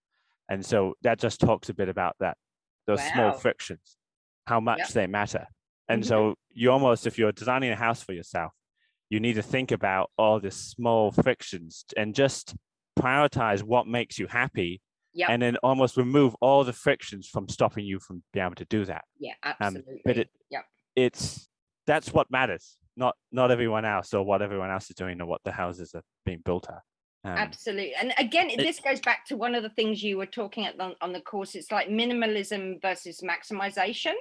And 0.49 0.65
so 0.65 0.93
that 1.01 1.19
just 1.19 1.39
talks 1.39 1.69
a 1.69 1.73
bit 1.73 1.89
about 1.89 2.15
that, 2.19 2.37
those 2.87 2.99
wow. 2.99 3.11
small 3.13 3.31
frictions, 3.33 3.97
how 4.45 4.59
much 4.59 4.79
yep. 4.79 4.87
they 4.89 5.07
matter. 5.07 5.47
And 5.87 6.01
mm-hmm. 6.01 6.07
so 6.07 6.35
you 6.51 6.71
almost, 6.71 7.05
if 7.05 7.17
you're 7.17 7.31
designing 7.31 7.71
a 7.71 7.75
house 7.75 8.01
for 8.01 8.13
yourself, 8.13 8.51
you 9.09 9.19
need 9.19 9.33
to 9.33 9.43
think 9.43 9.71
about 9.71 10.09
all 10.17 10.39
the 10.39 10.51
small 10.51 11.11
frictions 11.11 11.85
and 11.95 12.15
just 12.15 12.55
prioritize 12.99 13.61
what 13.61 13.87
makes 13.87 14.17
you 14.17 14.27
happy 14.27 14.81
And 15.29 15.41
then 15.41 15.57
almost 15.63 15.97
remove 15.97 16.35
all 16.41 16.63
the 16.63 16.73
frictions 16.73 17.27
from 17.27 17.47
stopping 17.47 17.85
you 17.85 17.99
from 17.99 18.21
being 18.33 18.45
able 18.45 18.55
to 18.55 18.65
do 18.65 18.85
that. 18.85 19.05
Yeah, 19.17 19.33
absolutely. 19.43 19.93
Um, 19.93 19.99
but 20.03 20.17
it, 20.17 20.29
yep. 20.51 20.65
it's 20.95 21.47
that's 21.87 22.13
what 22.13 22.29
matters, 22.29 22.77
not 22.97 23.15
not 23.31 23.49
everyone 23.49 23.85
else 23.85 24.13
or 24.13 24.23
what 24.23 24.41
everyone 24.41 24.69
else 24.69 24.89
is 24.89 24.95
doing 24.95 25.21
or 25.21 25.25
what 25.25 25.41
the 25.45 25.51
houses 25.51 25.95
are 25.95 26.03
being 26.25 26.41
built 26.43 26.67
at. 26.69 26.81
Um, 27.23 27.37
Absolutely, 27.37 27.95
and 27.95 28.13
again, 28.19 28.49
it, 28.51 28.57
this 28.57 28.79
goes 28.79 28.99
back 28.99 29.25
to 29.27 29.37
one 29.37 29.55
of 29.55 29.63
the 29.63 29.69
things 29.69 30.03
you 30.03 30.17
were 30.17 30.27
talking 30.27 30.65
at 30.65 30.79
on, 30.79 30.93
on 31.01 31.11
the 31.11 31.21
course. 31.21 31.55
It's 31.55 31.71
like 31.71 31.87
minimalism 31.87 32.81
versus 32.81 33.21
maximization, 33.21 34.13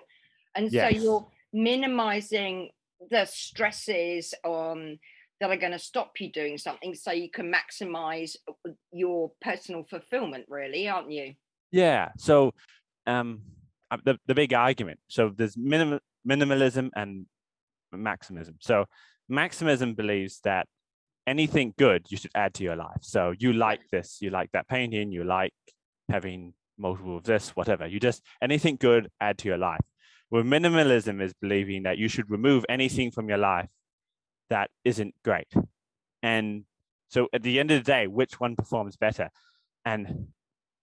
and 0.55 0.73
yes. 0.73 0.95
so 0.95 1.01
you're 1.03 1.27
minimizing 1.53 2.71
the 3.11 3.27
stresses 3.27 4.33
on 4.45 4.99
that 5.41 5.51
are 5.51 5.57
going 5.57 5.73
to 5.73 5.79
stop 5.79 6.13
you 6.21 6.31
doing 6.31 6.59
something 6.59 6.95
so 6.95 7.13
you 7.13 7.31
can 7.31 7.53
maximize 7.53 8.37
uh, 8.49 8.71
your 8.93 9.33
personal 9.41 9.85
fulfillment 9.85 10.45
really 10.49 10.89
aren't 10.89 11.11
you? 11.11 11.35
Yeah 11.71 12.11
so 12.19 12.53
um 13.07 13.43
uh, 13.91 13.99
the, 14.05 14.19
the 14.27 14.35
big 14.35 14.55
argument 14.55 14.99
so 15.09 15.31
there's 15.35 15.57
minim, 15.57 16.01
minimalism 16.27 16.91
and 16.97 17.27
maximism 17.95 18.55
so 18.61 18.87
maximism 19.31 19.95
believes 19.97 20.41
that 20.45 20.67
anything 21.27 21.75
good 21.79 22.07
you 22.11 22.17
should 22.17 22.31
add 22.35 22.55
to 22.55 22.65
your 22.65 22.77
life. 22.77 22.99
So 23.01 23.33
you 23.39 23.53
like 23.53 23.81
this 23.91 24.19
you 24.21 24.31
like 24.31 24.51
that 24.53 24.69
painting 24.69 25.13
you 25.13 25.25
like 25.25 25.55
having 26.09 26.55
multiple 26.79 27.17
of 27.17 27.25
this 27.25 27.51
whatever. 27.51 27.87
You 27.87 28.01
just 28.01 28.23
anything 28.43 28.77
good 28.77 29.09
add 29.21 29.39
to 29.39 29.49
your 29.49 29.59
life. 29.59 29.81
Where 30.29 30.43
minimalism 30.43 31.23
is 31.23 31.33
believing 31.41 31.85
that 31.85 31.99
you 31.99 32.09
should 32.09 32.31
remove 32.31 32.65
anything 32.69 33.11
from 33.11 33.29
your 33.29 33.39
life 33.39 33.69
that 34.51 34.71
isn't 34.85 35.15
great. 35.25 35.53
And 36.23 36.65
so 37.09 37.29
at 37.33 37.43
the 37.43 37.61
end 37.61 37.71
of 37.71 37.85
the 37.85 37.91
day, 37.93 38.07
which 38.07 38.41
one 38.41 38.57
performs 38.57 38.97
better? 38.97 39.31
And 39.85 40.29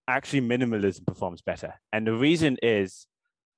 actually, 0.08 0.40
minimalism 0.42 1.06
performs 1.06 1.42
better. 1.42 1.74
And 1.92 2.06
the 2.06 2.14
reason 2.14 2.56
is 2.62 3.06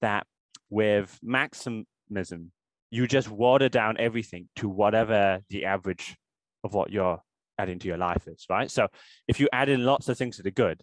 that 0.01 0.27
with 0.71 1.19
maximism, 1.25 2.49
you 2.91 3.07
just 3.07 3.29
water 3.29 3.69
down 3.69 3.97
everything 3.99 4.49
to 4.57 4.69
whatever 4.69 5.41
the 5.51 5.65
average 5.65 6.17
of 6.63 6.75
what 6.75 6.91
you're 6.91 7.21
adding 7.59 7.79
to 7.79 7.89
your 7.89 7.99
life 7.99 8.27
is, 8.27 8.47
right? 8.49 8.71
So 8.71 8.89
if 9.29 9.41
you 9.41 9.49
add 9.53 9.69
in 9.69 9.85
lots 9.85 10.09
of 10.09 10.17
things 10.17 10.37
that 10.37 10.47
are 10.47 10.51
good, 10.51 10.81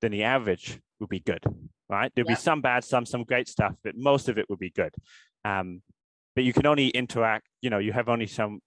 then 0.00 0.10
the 0.12 0.24
average 0.24 0.78
will 1.00 1.06
be 1.06 1.20
good, 1.20 1.42
right? 1.88 2.12
There'll 2.14 2.28
Yep. 2.28 2.38
be 2.38 2.42
some 2.42 2.60
bad, 2.60 2.84
some 2.84 3.06
some 3.06 3.24
great 3.24 3.48
stuff, 3.48 3.74
but 3.82 3.96
most 3.96 4.28
of 4.28 4.38
it 4.38 4.48
will 4.48 4.56
be 4.56 4.70
good. 4.70 4.94
Um, 5.44 5.82
but 6.34 6.44
you 6.44 6.52
can 6.52 6.66
only 6.66 6.88
interact, 6.88 7.46
you 7.60 7.70
know, 7.70 7.78
you 7.78 7.92
have 7.92 8.08
only 8.08 8.26
some, 8.26 8.60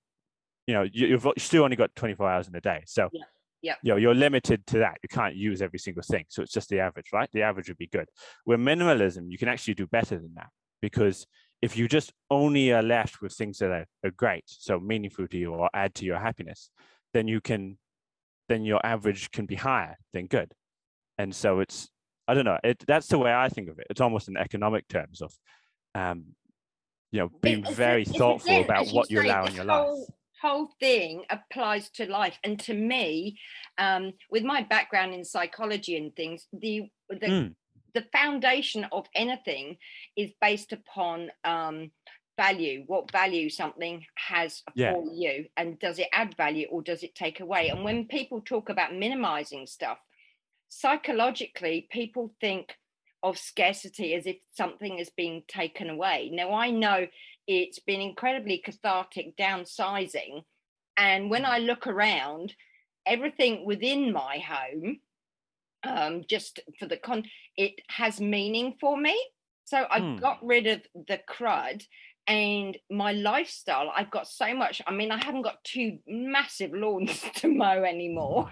you 0.66 0.74
know, 0.74 0.84
you, 0.84 1.08
you've 1.08 1.28
still 1.38 1.64
only 1.64 1.76
got 1.76 1.96
24 1.96 2.30
hours 2.30 2.48
in 2.48 2.56
a 2.56 2.62
day. 2.62 2.84
So, 2.86 3.10
Yeah. 3.12 3.24
Yep. 3.64 3.78
you 3.82 3.92
know, 3.92 3.98
you're 3.98 4.14
limited 4.16 4.66
to 4.68 4.78
that. 4.80 4.98
You 5.02 5.10
can't 5.10 5.36
use 5.36 5.62
every 5.62 5.80
single 5.80 6.04
thing. 6.04 6.26
So 6.30 6.44
it's 6.44 6.54
just 6.54 6.70
the 6.70 6.80
average, 6.80 7.08
right? 7.12 7.30
The 7.34 7.42
average 7.42 7.68
would 7.70 7.78
be 7.78 7.88
good. 7.88 8.08
With 8.46 8.60
minimalism, 8.60 9.32
you 9.32 9.38
can 9.38 9.48
actually 9.48 9.74
do 9.74 9.88
better 9.88 10.18
than 10.18 10.34
that 10.36 10.50
because 10.82 11.26
if 11.62 11.76
you 11.76 11.88
just 11.88 12.14
only 12.30 12.72
are 12.72 12.84
left 12.84 13.22
with 13.22 13.34
things 13.34 13.58
that 13.58 13.72
are, 13.72 13.86
are 14.06 14.12
great, 14.12 14.44
so 14.46 14.80
meaningful 14.80 15.28
to 15.28 15.38
you 15.38 15.54
or 15.54 15.70
add 15.74 15.96
to 15.96 16.06
your 16.06 16.20
happiness, 16.20 16.70
then 17.14 17.28
you 17.28 17.42
can, 17.42 17.80
then 18.48 18.64
your 18.64 18.80
average 18.86 19.32
can 19.32 19.48
be 19.48 19.56
higher 19.56 19.98
than 20.14 20.28
good. 20.28 20.54
And 21.18 21.34
so 21.34 21.60
it's, 21.60 21.90
I 22.28 22.36
don't 22.36 22.46
know, 22.46 22.60
it, 22.64 22.84
that's 22.88 23.08
the 23.08 23.18
way 23.18 23.34
I 23.34 23.50
think 23.50 23.70
of 23.70 23.80
it. 23.80 23.88
It's 23.90 24.02
almost 24.02 24.28
in 24.28 24.38
economic 24.38 24.88
terms 24.88 25.22
of, 25.22 25.34
um, 25.96 26.26
you 27.12 27.20
know, 27.20 27.30
being 27.42 27.60
It's- 27.60 27.76
very 27.76 28.02
it's 28.04 28.12
thoughtful 28.18 28.52
again, 28.52 28.66
about 28.66 28.88
what 28.88 29.10
you 29.10 29.22
allow 29.22 29.46
in 29.46 29.56
your 29.56 29.66
life. 29.66 29.86
whole, 29.86 30.14
Whole 30.42 30.68
thing 30.80 31.26
applies 31.32 31.90
to 31.90 32.06
life, 32.06 32.38
and 32.44 32.60
to 32.60 32.74
me, 32.76 33.40
um, 33.80 34.14
with 34.30 34.44
my 34.44 34.62
background 34.62 35.12
in 35.16 35.26
psychology 35.26 35.98
and 35.98 36.16
things, 36.16 36.48
the 36.54 36.92
the 37.10 37.28
Mm, 37.28 37.56
the 37.96 38.04
foundation 38.12 38.84
of 38.92 39.08
anything 39.16 39.78
is 40.16 40.32
based 40.40 40.74
upon 40.74 41.32
um, 41.44 41.92
value 42.38 42.84
what 42.86 43.10
value 43.12 43.50
something 43.50 44.06
has 44.14 44.62
Yeah. 44.76 44.94
for 44.94 45.12
you 45.12 45.50
and 45.58 45.80
does 45.80 45.98
it 45.98 46.08
add 46.12 46.38
value 46.38 46.68
or 46.68 46.84
does 46.84 47.02
it 47.02 47.16
take 47.16 47.40
away 47.40 47.70
and 47.70 47.84
when 47.84 48.06
people 48.08 48.40
talk 48.42 48.70
about 48.70 48.94
minimizing 48.94 49.66
stuff 49.66 49.98
psychologically 50.70 51.88
people 51.90 52.36
think 52.40 52.78
of 53.24 53.38
scarcity 53.38 54.14
as 54.14 54.26
if 54.26 54.38
something 54.54 55.00
is 55.00 55.10
being 55.10 55.44
taken 55.48 55.90
away. 55.90 56.30
Now 56.34 56.54
i 56.54 56.70
know 56.72 57.08
it's 57.48 57.80
been 57.80 58.02
incredibly 58.02 58.60
cathartic 58.60 59.36
downsizing 59.38 60.44
and 60.98 61.30
when 61.30 61.46
i 61.46 61.58
look 61.60 61.88
around 61.88 62.54
everything 63.06 63.66
within 63.66 64.12
my 64.12 64.38
home 64.40 65.00
um, 65.84 66.24
just 66.30 66.60
for 66.80 66.88
the 66.88 66.98
con 66.98 67.24
it 67.56 67.82
has 67.90 68.20
meaning 68.20 68.76
for 68.80 68.98
me. 68.98 69.18
So 69.66 69.86
i 69.92 70.00
Hmm. 70.00 70.18
got 70.20 70.40
rid 70.46 70.68
of 70.68 70.82
the 71.08 71.20
crud 71.30 71.84
and 72.28 72.78
my 72.90 73.14
lifestyle 73.14 73.92
i've 73.96 74.12
got 74.12 74.28
so 74.28 74.54
much 74.54 74.82
i 74.86 74.92
mean 74.92 75.12
i 75.12 75.24
haven't 75.24 75.44
got 75.44 75.64
two 75.64 75.98
massive 76.08 76.72
lawns 76.74 77.24
to 77.36 77.48
mow 77.48 77.84
anymore 77.84 78.50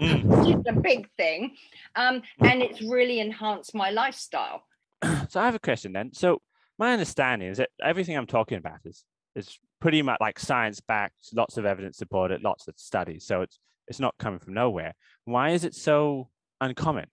Mm. 0.00 0.24
which 0.24 0.56
is 0.56 0.62
a 0.66 0.72
big 0.72 1.08
thing 1.16 1.54
um, 1.94 2.22
and 2.40 2.62
it's 2.62 2.82
really 2.82 3.20
enhanced 3.20 3.76
my 3.76 3.90
lifestyle 3.90 4.64
so 5.28 5.40
I 5.40 5.44
have 5.44 5.54
a 5.54 5.60
question 5.60 5.92
then. 5.92 6.12
So 6.12 6.40
my 6.78 6.92
understanding 6.92 7.48
is 7.48 7.58
that 7.58 7.70
everything 7.82 8.16
I'm 8.16 8.26
talking 8.26 8.58
about 8.58 8.80
is 8.84 9.04
is 9.34 9.58
pretty 9.80 10.02
much 10.02 10.18
like 10.20 10.38
science 10.38 10.80
backed, 10.80 11.14
lots 11.34 11.56
of 11.56 11.66
evidence 11.66 11.96
supported, 11.98 12.42
lots 12.42 12.68
of 12.68 12.74
studies. 12.76 13.26
So 13.26 13.42
it's 13.42 13.58
it's 13.86 14.00
not 14.00 14.14
coming 14.18 14.38
from 14.38 14.54
nowhere. 14.54 14.94
Why 15.24 15.50
is 15.50 15.64
it 15.64 15.74
so 15.74 16.28
uncommon 16.60 17.06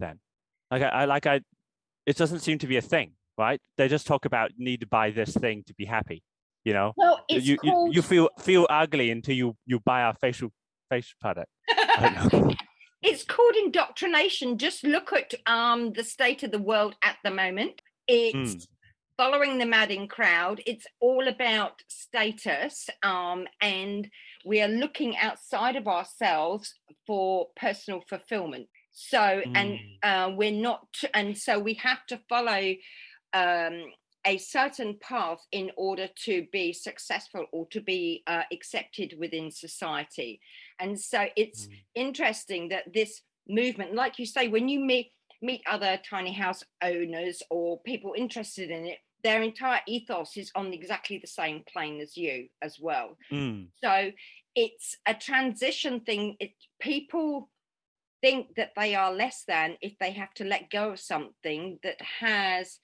then? 0.00 0.18
Like 0.70 0.82
I, 0.82 0.88
I 0.88 1.04
like 1.04 1.26
I 1.26 1.40
it 2.06 2.16
doesn't 2.16 2.40
seem 2.40 2.58
to 2.58 2.66
be 2.66 2.76
a 2.76 2.82
thing, 2.82 3.12
right? 3.38 3.60
They 3.76 3.88
just 3.88 4.06
talk 4.06 4.24
about 4.24 4.52
need 4.58 4.80
to 4.80 4.86
buy 4.86 5.10
this 5.10 5.34
thing 5.34 5.64
to 5.66 5.74
be 5.74 5.84
happy. 5.84 6.22
You 6.64 6.72
know? 6.72 6.92
well 6.96 7.24
it's 7.28 7.44
You, 7.44 7.58
you 7.62 7.70
called 7.72 7.94
you 7.94 8.02
feel 8.02 8.28
feel 8.40 8.66
ugly 8.70 9.10
until 9.10 9.34
you 9.34 9.56
you 9.66 9.80
buy 9.80 10.02
our 10.02 10.14
facial 10.14 10.50
face 10.90 11.14
product. 11.20 11.48
I 11.70 12.08
don't 12.32 12.32
know. 12.32 12.54
it's 13.02 13.24
called 13.24 13.54
indoctrination. 13.56 14.56
Just 14.58 14.82
look 14.84 15.12
at 15.12 15.34
um, 15.46 15.92
the 15.92 16.04
state 16.04 16.42
of 16.42 16.50
the 16.52 16.58
world 16.58 16.96
at 17.02 17.16
the 17.22 17.30
moment. 17.30 17.82
It's 18.08 18.66
following 19.16 19.58
the 19.58 19.66
madding 19.66 20.08
crowd. 20.08 20.60
It's 20.66 20.86
all 21.00 21.28
about 21.28 21.82
status, 21.88 22.88
um, 23.02 23.46
and 23.60 24.08
we 24.44 24.60
are 24.62 24.68
looking 24.68 25.16
outside 25.16 25.76
of 25.76 25.86
ourselves 25.86 26.74
for 27.06 27.48
personal 27.56 28.00
fulfillment. 28.08 28.68
So, 28.90 29.42
and 29.54 29.78
Mm. 29.78 29.98
uh, 30.02 30.30
we're 30.36 30.52
not, 30.52 30.86
and 31.12 31.36
so 31.36 31.58
we 31.58 31.74
have 31.74 32.06
to 32.06 32.20
follow 32.28 32.74
um, 33.34 33.92
a 34.26 34.38
certain 34.38 34.98
path 35.00 35.40
in 35.52 35.70
order 35.76 36.08
to 36.24 36.46
be 36.50 36.72
successful 36.72 37.44
or 37.52 37.66
to 37.68 37.80
be 37.80 38.22
uh, 38.26 38.42
accepted 38.50 39.14
within 39.18 39.50
society. 39.50 40.40
And 40.80 40.98
so 40.98 41.26
it's 41.36 41.66
Mm. 41.66 41.84
interesting 41.94 42.68
that 42.70 42.92
this 42.94 43.20
movement, 43.46 43.94
like 43.94 44.18
you 44.18 44.26
say, 44.26 44.48
when 44.48 44.68
you 44.68 44.80
meet 44.80 45.12
meet 45.42 45.62
other 45.66 46.00
tiny 46.08 46.32
house 46.32 46.64
owners 46.80 47.42
or 47.50 47.78
people 47.82 48.14
interested 48.16 48.70
in 48.70 48.86
it, 48.86 48.98
their 49.22 49.42
entire 49.42 49.82
ethos 49.86 50.36
is 50.38 50.50
on 50.54 50.72
exactly 50.72 51.18
the 51.18 51.26
same 51.26 51.62
plane 51.70 52.00
as 52.00 52.16
you 52.16 52.48
as 52.62 52.78
well. 52.80 53.18
Mm. 53.30 53.68
So 53.82 54.10
it's 54.54 54.96
a 55.04 55.12
transition 55.12 56.00
thing. 56.00 56.36
It 56.40 56.52
people 56.80 57.50
think 58.22 58.54
that 58.56 58.72
they 58.74 58.94
are 58.94 59.12
less 59.12 59.44
than 59.46 59.76
if 59.82 59.98
they 59.98 60.12
have 60.12 60.32
to 60.34 60.44
let 60.44 60.70
go 60.70 60.92
of 60.92 61.00
something 61.00 61.78
that 61.82 62.00
has 62.00 62.78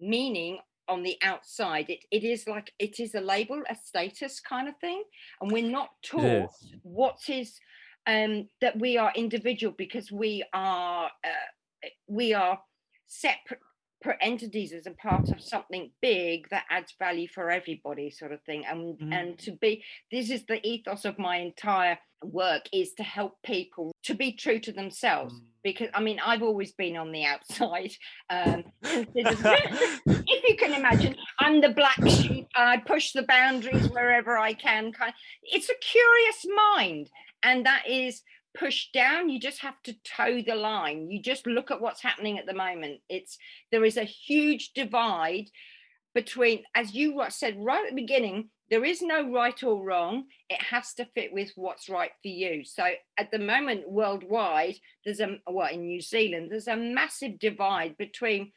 meaning 0.00 0.58
on 0.88 1.02
the 1.02 1.16
outside. 1.22 1.90
It 1.90 2.04
it 2.10 2.24
is 2.24 2.46
like 2.48 2.72
it 2.78 2.98
is 3.00 3.14
a 3.14 3.20
label, 3.20 3.62
a 3.68 3.76
status 3.76 4.40
kind 4.40 4.68
of 4.68 4.76
thing, 4.80 5.02
and 5.40 5.50
we're 5.50 5.70
not 5.70 5.90
taught 6.02 6.50
is. 6.50 6.74
what 6.82 7.18
is 7.28 7.58
um 8.06 8.48
that 8.60 8.78
we 8.78 8.96
are 8.96 9.12
individual 9.14 9.74
because 9.76 10.10
we 10.10 10.42
are 10.54 11.10
uh, 11.24 11.88
we 12.06 12.32
are 12.32 12.58
separate 13.06 13.60
per 14.00 14.16
entities 14.20 14.72
as 14.72 14.86
a 14.86 14.92
part 14.92 15.28
of 15.30 15.40
something 15.40 15.90
big 16.00 16.48
that 16.50 16.64
adds 16.70 16.94
value 16.98 17.28
for 17.28 17.50
everybody 17.50 18.10
sort 18.10 18.32
of 18.32 18.42
thing. 18.42 18.64
And 18.66 19.12
and 19.12 19.38
to 19.40 19.52
be 19.52 19.82
this 20.10 20.30
is 20.30 20.44
the 20.46 20.66
ethos 20.66 21.04
of 21.04 21.18
my 21.18 21.36
entire 21.36 21.98
work 22.22 22.62
is 22.72 22.94
to 22.94 23.02
help 23.02 23.40
people 23.44 23.92
to 24.02 24.14
be 24.14 24.32
true 24.32 24.58
to 24.58 24.72
themselves. 24.72 25.34
Mm. 25.34 25.44
because 25.62 25.88
i 25.94 26.00
mean 26.00 26.18
i've 26.24 26.42
always 26.42 26.72
been 26.72 26.96
on 26.96 27.12
the 27.12 27.24
outside 27.24 27.92
um 28.30 28.64
if 28.82 30.48
you 30.48 30.56
can 30.56 30.72
imagine 30.72 31.14
i'm 31.38 31.60
the 31.60 31.68
black 31.68 32.00
sheep. 32.08 32.46
I 32.54 32.78
push 32.78 33.12
the 33.12 33.22
boundaries 33.22 33.88
wherever 33.90 34.36
i 34.36 34.52
can 34.52 34.92
kind 34.92 35.10
of, 35.10 35.14
it's 35.42 35.68
a 35.68 35.74
curious 35.74 36.46
mind. 36.56 37.10
And 37.42 37.64
that 37.66 37.84
is 37.88 38.22
pushed 38.58 38.92
down 38.92 39.28
you 39.28 39.38
just 39.38 39.60
have 39.60 39.80
to 39.84 39.94
toe 40.04 40.42
the 40.42 40.54
line. 40.54 41.10
You 41.10 41.22
just 41.22 41.46
look 41.46 41.70
at 41.70 41.80
what's 41.80 42.02
happening 42.02 42.38
at 42.38 42.46
the 42.46 42.54
moment. 42.54 43.00
It's 43.08 43.38
there 43.70 43.84
is 43.84 43.96
a 43.96 44.04
huge 44.04 44.72
divide 44.74 45.50
between 46.14 46.64
as 46.74 46.94
you 46.94 47.22
said 47.28 47.56
right 47.58 47.84
at 47.84 47.90
the 47.90 48.02
beginning 48.02 48.48
there 48.70 48.84
is 48.84 49.00
no 49.00 49.30
right 49.30 49.62
or 49.62 49.82
wrong. 49.82 50.24
It 50.50 50.60
has 50.60 50.92
to 50.94 51.06
fit 51.14 51.32
with 51.32 51.52
what's 51.56 51.88
right 51.88 52.10
for 52.20 52.28
you. 52.28 52.64
So 52.64 52.84
at 53.16 53.30
the 53.30 53.38
moment 53.38 53.88
worldwide 53.88 54.76
there's 55.04 55.20
a 55.20 55.38
well 55.46 55.72
in 55.72 55.82
new 55.82 56.00
zealand 56.00 56.50
there's 56.50 56.68
a 56.68 56.76
massive 56.76 57.38
divide 57.38 57.96
between 57.96 58.52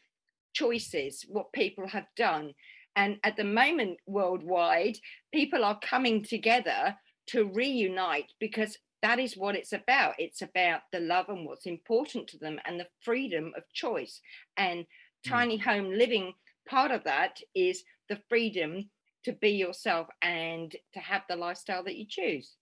choices 0.54 1.26
what 1.30 1.54
people 1.54 1.88
have 1.88 2.08
done. 2.18 2.54
And 2.96 3.18
at 3.24 3.38
the 3.38 3.44
moment 3.44 4.00
worldwide 4.06 4.98
people 5.34 5.64
are 5.64 5.80
coming 5.80 6.24
together 6.24 6.96
to 7.28 7.52
reunite 7.54 8.34
because 8.40 8.78
that 9.02 9.20
is 9.20 9.36
what 9.36 9.56
it's 9.56 9.74
about. 9.74 10.16
It's 10.20 10.42
about 10.42 10.82
the 10.92 11.00
love 11.00 11.30
and 11.30 11.46
what's 11.46 11.66
important 11.66 12.28
to 12.30 12.38
them 12.38 12.60
and 12.66 12.80
the 12.80 12.88
freedom 13.02 13.52
of 13.58 13.64
choice. 13.74 14.22
And 14.58 14.86
tiny 15.26 15.58
home 15.58 15.92
living 15.92 16.34
part 16.68 16.92
of 16.92 17.04
that 17.04 17.40
is 17.56 17.84
the 18.10 18.20
freedom 18.30 18.90
to 19.24 19.34
be 19.34 19.52
yourself 19.52 20.08
and 20.22 20.76
to 20.94 21.00
have 21.00 21.22
the 21.30 21.36
lifestyle 21.36 21.84
that 21.84 21.96
you 21.96 22.06
choose. 22.08 22.56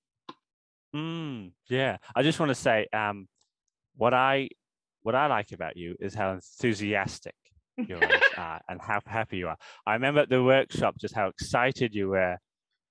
Mm, 0.96 1.52
yeah, 1.70 1.98
I 2.16 2.24
just 2.24 2.40
want 2.40 2.50
to 2.50 2.56
say, 2.56 2.88
um, 2.94 3.28
what 3.96 4.14
I 4.14 4.50
what 5.04 5.16
I 5.16 5.28
like 5.28 5.52
about 5.52 5.78
you 5.78 5.96
is 6.00 6.14
how 6.14 6.34
enthusiastic 6.34 7.36
you 7.78 8.00
are 8.38 8.60
and 8.70 8.82
how 8.82 9.00
happy 9.06 9.38
you 9.38 9.48
are. 9.48 9.58
I 9.86 9.94
remember 9.94 10.22
at 10.22 10.30
the 10.30 10.44
workshop 10.44 10.96
just 11.00 11.16
how 11.16 11.28
excited 11.28 11.94
you 11.94 12.10
were. 12.10 12.38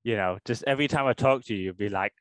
You 0.04 0.16
know, 0.16 0.38
just 0.44 0.64
every 0.66 0.88
time 0.88 1.06
I 1.06 1.12
talk 1.12 1.44
to 1.44 1.54
you, 1.54 1.64
you'd 1.64 1.76
be 1.76 1.88
like, 1.88 2.12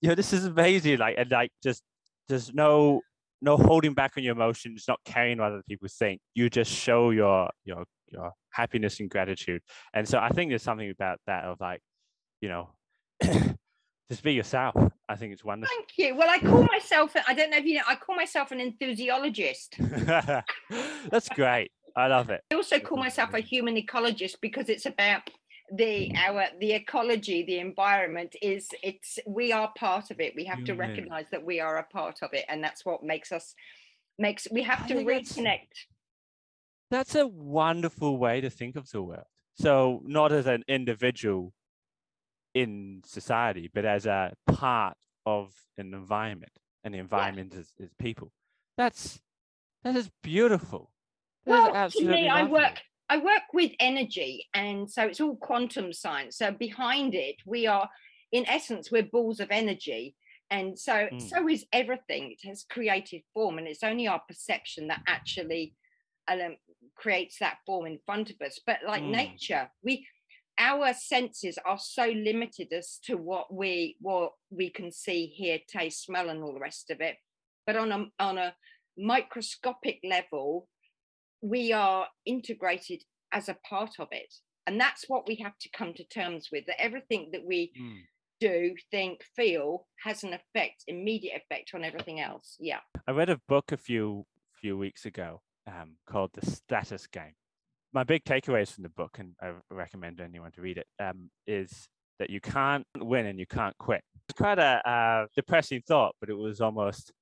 "You 0.00 0.08
know, 0.10 0.14
this 0.14 0.32
is 0.32 0.44
amazing!" 0.44 0.98
Like, 0.98 1.16
and 1.18 1.30
like, 1.30 1.50
just 1.62 1.82
there's 2.28 2.52
no 2.54 3.00
no 3.42 3.56
holding 3.56 3.94
back 3.94 4.12
on 4.16 4.22
your 4.22 4.32
emotions, 4.32 4.84
not 4.86 5.00
caring 5.04 5.38
what 5.38 5.52
other 5.52 5.62
people 5.68 5.88
think. 5.88 6.20
You 6.34 6.50
just 6.50 6.70
show 6.70 7.10
your 7.10 7.50
your 7.64 7.84
your 8.08 8.32
happiness 8.52 9.00
and 9.00 9.08
gratitude. 9.08 9.62
And 9.94 10.08
so 10.08 10.18
I 10.18 10.30
think 10.30 10.50
there's 10.50 10.62
something 10.62 10.90
about 10.90 11.18
that 11.26 11.44
of 11.44 11.58
like, 11.60 11.80
you 12.40 12.48
know, 12.48 12.70
just 13.22 14.22
be 14.22 14.32
yourself. 14.32 14.74
I 15.08 15.16
think 15.16 15.32
it's 15.32 15.44
wonderful. 15.44 15.74
thank 15.76 15.88
you 15.98 16.14
well 16.14 16.30
i 16.30 16.38
call 16.38 16.62
myself 16.62 17.16
i 17.26 17.34
don't 17.34 17.50
know 17.50 17.56
if 17.56 17.64
you 17.64 17.74
know 17.74 17.82
i 17.88 17.96
call 17.96 18.14
myself 18.14 18.52
an 18.52 18.60
enthusiologist 18.60 19.76
That's 21.10 21.28
great. 21.30 21.72
I 21.96 22.06
love 22.06 22.30
it. 22.30 22.42
I 22.52 22.54
also 22.54 22.78
call 22.78 22.98
myself 22.98 23.34
a 23.34 23.40
human 23.40 23.76
ecologist 23.76 24.36
because 24.40 24.68
it's 24.68 24.86
about 24.86 25.28
the 25.72 26.10
mm-hmm. 26.12 26.16
our 26.16 26.46
the 26.58 26.72
ecology 26.72 27.44
the 27.44 27.58
environment 27.58 28.34
is 28.42 28.68
it's 28.82 29.18
we 29.26 29.52
are 29.52 29.70
part 29.76 30.10
of 30.10 30.20
it 30.20 30.32
we 30.34 30.44
have 30.44 30.64
to 30.64 30.72
Human. 30.72 30.88
recognize 30.88 31.26
that 31.30 31.44
we 31.44 31.60
are 31.60 31.78
a 31.78 31.84
part 31.84 32.18
of 32.22 32.30
it 32.32 32.44
and 32.48 32.62
that's 32.62 32.84
what 32.84 33.02
makes 33.02 33.30
us 33.30 33.54
makes 34.18 34.48
we 34.50 34.62
have 34.62 34.82
I 34.82 34.88
to 34.88 34.94
oh, 34.94 35.04
that's- 35.04 35.32
reconnect 35.32 35.86
That's 36.90 37.14
a 37.14 37.26
wonderful 37.26 38.18
way 38.18 38.40
to 38.40 38.50
think 38.50 38.74
of 38.76 38.90
the 38.90 39.02
world. 39.02 39.26
So 39.54 40.02
not 40.04 40.32
as 40.32 40.46
an 40.46 40.64
individual 40.66 41.52
in 42.54 43.02
society, 43.04 43.70
but 43.72 43.84
as 43.84 44.06
a 44.06 44.32
part 44.46 44.96
of 45.24 45.54
an 45.78 45.94
environment, 45.94 46.52
and 46.82 46.92
the 46.94 46.98
environment 46.98 47.54
is, 47.54 47.72
is 47.78 47.90
people. 47.98 48.32
That's 48.76 49.20
that 49.84 49.94
is 49.94 50.10
beautiful. 50.22 50.90
That 51.46 51.68
is 51.68 51.72
well 51.72 51.90
to 51.90 52.04
me 52.04 52.28
i 52.28 52.42
work 52.44 52.82
i 53.10 53.18
work 53.18 53.42
with 53.52 53.72
energy 53.80 54.48
and 54.54 54.90
so 54.90 55.02
it's 55.02 55.20
all 55.20 55.36
quantum 55.36 55.92
science. 55.92 56.38
So 56.38 56.52
behind 56.52 57.14
it 57.14 57.36
we 57.44 57.66
are 57.66 57.88
in 58.32 58.48
essence 58.48 58.90
we're 58.90 59.02
balls 59.02 59.40
of 59.40 59.50
energy. 59.50 60.14
And 60.50 60.78
so 60.78 61.08
Mm. 61.12 61.20
so 61.20 61.48
is 61.48 61.66
everything. 61.72 62.32
It 62.32 62.48
has 62.48 62.64
created 62.70 63.22
form 63.34 63.58
and 63.58 63.66
it's 63.68 63.82
only 63.82 64.06
our 64.08 64.22
perception 64.26 64.88
that 64.88 65.00
actually 65.06 65.74
um, 66.28 66.56
creates 66.96 67.38
that 67.40 67.58
form 67.66 67.86
in 67.86 67.98
front 68.06 68.30
of 68.30 68.40
us. 68.40 68.60
But 68.64 68.78
like 68.86 69.02
Mm. 69.02 69.10
nature 69.10 69.70
we 69.82 70.06
our 70.58 70.92
senses 70.92 71.58
are 71.64 71.78
so 71.78 72.06
limited 72.06 72.72
as 72.72 72.98
to 73.06 73.16
what 73.16 73.52
we 73.52 73.96
what 74.00 74.32
we 74.50 74.70
can 74.70 74.92
see 74.92 75.26
hear 75.26 75.58
taste 75.66 76.04
smell 76.04 76.28
and 76.30 76.42
all 76.42 76.54
the 76.54 76.60
rest 76.60 76.90
of 76.90 77.00
it. 77.00 77.16
But 77.66 77.76
on 77.76 77.90
a 77.92 78.06
on 78.22 78.38
a 78.38 78.54
microscopic 78.96 79.98
level 80.04 80.68
we 81.42 81.72
are 81.72 82.06
integrated 82.26 83.02
as 83.32 83.48
a 83.48 83.56
part 83.68 83.90
of 83.98 84.08
it 84.10 84.32
and 84.66 84.78
that's 84.80 85.04
what 85.08 85.26
we 85.26 85.36
have 85.36 85.56
to 85.58 85.68
come 85.70 85.92
to 85.94 86.04
terms 86.04 86.48
with 86.52 86.64
that 86.66 86.80
everything 86.80 87.30
that 87.32 87.44
we 87.46 87.72
Mm. 87.80 88.00
do 88.40 88.74
think 88.90 89.22
feel 89.36 89.86
has 90.04 90.24
an 90.24 90.32
effect 90.32 90.84
immediate 90.86 91.42
effect 91.42 91.70
on 91.74 91.84
everything 91.84 92.20
else 92.20 92.56
yeah 92.58 92.80
I 93.06 93.12
read 93.12 93.30
a 93.30 93.40
book 93.48 93.72
a 93.72 93.76
few 93.76 94.24
few 94.60 94.76
weeks 94.76 95.06
ago 95.06 95.40
um, 95.66 95.96
called 96.06 96.30
The 96.34 96.44
Status 96.44 97.06
Game. 97.06 97.34
My 97.94 98.02
big 98.04 98.24
takeaways 98.24 98.72
from 98.72 98.82
the 98.82 98.88
book, 98.90 99.18
and 99.18 99.34
I 99.40 99.52
recommend 99.70 100.20
anyone 100.20 100.52
to 100.52 100.60
read 100.60 100.78
it, 100.78 100.86
um, 101.02 101.30
is 101.46 101.88
that 102.18 102.28
you 102.28 102.40
can't 102.40 102.84
win 102.98 103.26
and 103.26 103.38
you 103.38 103.46
can't 103.46 103.76
quit. 103.78 104.02
It's 104.28 104.36
quite 104.36 104.58
a 104.58 104.86
uh, 104.88 105.26
depressing 105.34 105.82
thought, 105.86 106.14
but 106.20 106.28
it 106.28 106.34
was 106.34 106.60
almost, 106.60 107.12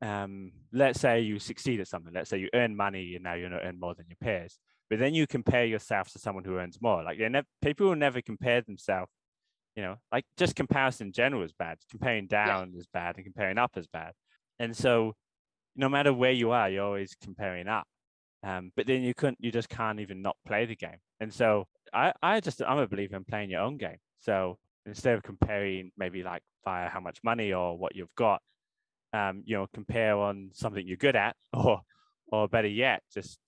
um, 0.00 0.52
let's 0.72 1.00
say 1.00 1.20
you 1.20 1.38
succeed 1.38 1.80
at 1.80 1.88
something. 1.88 2.12
Let's 2.14 2.30
say 2.30 2.38
you 2.38 2.48
earn 2.54 2.76
money 2.76 3.14
and 3.14 3.24
now 3.24 3.34
you're 3.34 3.50
earn 3.50 3.78
more 3.78 3.94
than 3.94 4.06
your 4.08 4.16
peers. 4.22 4.58
But 4.88 4.98
then 4.98 5.14
you 5.14 5.26
compare 5.26 5.64
yourself 5.64 6.10
to 6.12 6.18
someone 6.18 6.44
who 6.44 6.56
earns 6.56 6.78
more. 6.80 7.02
Like 7.02 7.18
they 7.18 7.28
never, 7.28 7.46
people 7.62 7.88
will 7.88 7.96
never 7.96 8.20
compare 8.20 8.60
themselves. 8.62 9.10
You 9.74 9.82
know, 9.82 9.96
like 10.12 10.24
just 10.36 10.54
comparison 10.54 11.08
in 11.08 11.12
general 11.12 11.42
is 11.42 11.52
bad. 11.52 11.78
Comparing 11.90 12.26
down 12.26 12.74
is 12.76 12.86
bad, 12.92 13.16
and 13.16 13.24
comparing 13.24 13.56
up 13.58 13.76
is 13.76 13.86
bad. 13.86 14.12
And 14.58 14.76
so 14.76 15.14
no 15.76 15.88
matter 15.88 16.12
where 16.12 16.32
you 16.32 16.50
are, 16.50 16.68
you're 16.68 16.84
always 16.84 17.16
comparing 17.22 17.68
up. 17.68 17.86
Um, 18.44 18.72
but 18.76 18.86
then 18.86 19.02
you 19.02 19.14
couldn't, 19.14 19.38
you 19.40 19.50
just 19.50 19.68
can't 19.68 20.00
even 20.00 20.20
not 20.20 20.36
play 20.46 20.66
the 20.66 20.76
game. 20.76 20.98
And 21.20 21.32
so 21.32 21.66
I, 21.94 22.12
I 22.22 22.40
just, 22.40 22.60
I'm 22.62 22.78
a 22.78 22.86
believer 22.86 23.16
in 23.16 23.24
playing 23.24 23.50
your 23.50 23.60
own 23.60 23.76
game. 23.78 23.96
So 24.20 24.58
instead 24.84 25.14
of 25.14 25.22
comparing 25.22 25.92
maybe 25.96 26.22
like 26.22 26.42
via 26.64 26.88
how 26.88 27.00
much 27.00 27.20
money 27.24 27.52
or 27.52 27.78
what 27.78 27.94
you've 27.94 28.14
got, 28.16 28.42
um, 29.12 29.42
you 29.44 29.56
know, 29.56 29.66
compare 29.72 30.16
on 30.18 30.50
something 30.52 30.86
you're 30.86 30.96
good 30.96 31.16
at, 31.16 31.36
or, 31.52 31.80
or 32.28 32.48
better 32.48 32.68
yet, 32.68 33.02
just, 33.12 33.38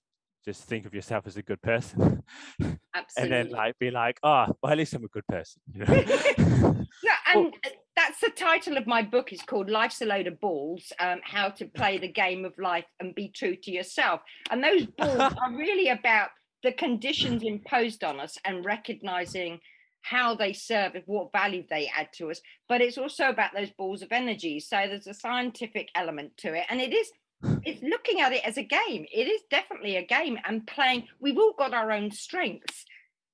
just 0.44 0.64
think 0.64 0.87
of 0.87 0.94
yourself 0.94 1.27
as 1.27 1.37
a 1.37 1.42
good 1.42 1.62
person, 1.62 2.22
and 2.61 3.33
then 3.33 3.50
like 3.50 3.79
be 3.79 3.90
like, 3.90 4.18
oh, 4.22 4.46
well, 4.62 4.72
at 4.72 4.79
least 4.79 4.94
I'm 4.94 5.05
a 5.05 5.09
good 5.09 5.27
person. 5.27 5.62
You 5.72 5.85
know? 5.85 6.85
yeah 7.03 7.16
and 7.35 7.55
uh, 7.64 7.70
that's 7.96 8.20
the 8.20 8.31
title 8.31 8.77
of 8.77 8.87
my 8.87 9.03
book 9.03 9.33
is 9.33 9.42
called 9.42 9.70
life's 9.70 10.00
a 10.00 10.07
load 10.07 10.27
of 10.27 10.40
balls 10.40 10.92
um, 11.00 11.20
how 11.24 11.48
to 11.48 11.66
play 11.66 11.98
the 11.98 12.11
game 12.11 12.44
of 12.44 12.57
life 12.59 12.85
and 13.00 13.14
be 13.14 13.29
true 13.29 13.57
to 13.57 13.70
yourself 13.70 14.20
and 14.50 14.62
those 14.62 14.87
balls 14.87 15.35
are 15.42 15.53
really 15.53 15.88
about 15.88 16.31
the 16.62 16.72
conditions 16.72 17.42
imposed 17.42 18.03
on 18.05 18.20
us 18.20 18.38
and 18.44 18.64
recognizing 18.64 19.61
how 20.04 20.34
they 20.34 20.52
serve 20.52 20.94
and 20.94 21.02
what 21.06 21.32
value 21.32 21.64
they 21.70 21.90
add 21.96 22.08
to 22.12 22.30
us 22.30 22.40
but 22.68 22.80
it's 22.82 22.98
also 22.98 23.28
about 23.28 23.52
those 23.54 23.70
balls 23.70 24.02
of 24.02 24.12
energy. 24.12 24.60
So 24.60 24.76
there's 24.86 25.06
a 25.06 25.14
scientific 25.14 25.88
element 25.94 26.36
to 26.38 26.52
it 26.54 26.66
and 26.68 26.80
it 26.80 26.92
is 26.92 27.10
it's 27.64 27.82
looking 27.82 28.20
at 28.20 28.32
it 28.32 28.44
as 28.44 28.56
a 28.58 28.62
game. 28.62 29.06
It 29.12 29.28
is 29.28 29.40
definitely 29.50 29.96
a 29.96 30.06
game 30.06 30.38
and 30.44 30.66
playing 30.66 31.08
we've 31.20 31.38
all 31.38 31.54
got 31.58 31.74
our 31.74 31.90
own 31.90 32.10
strengths. 32.10 32.84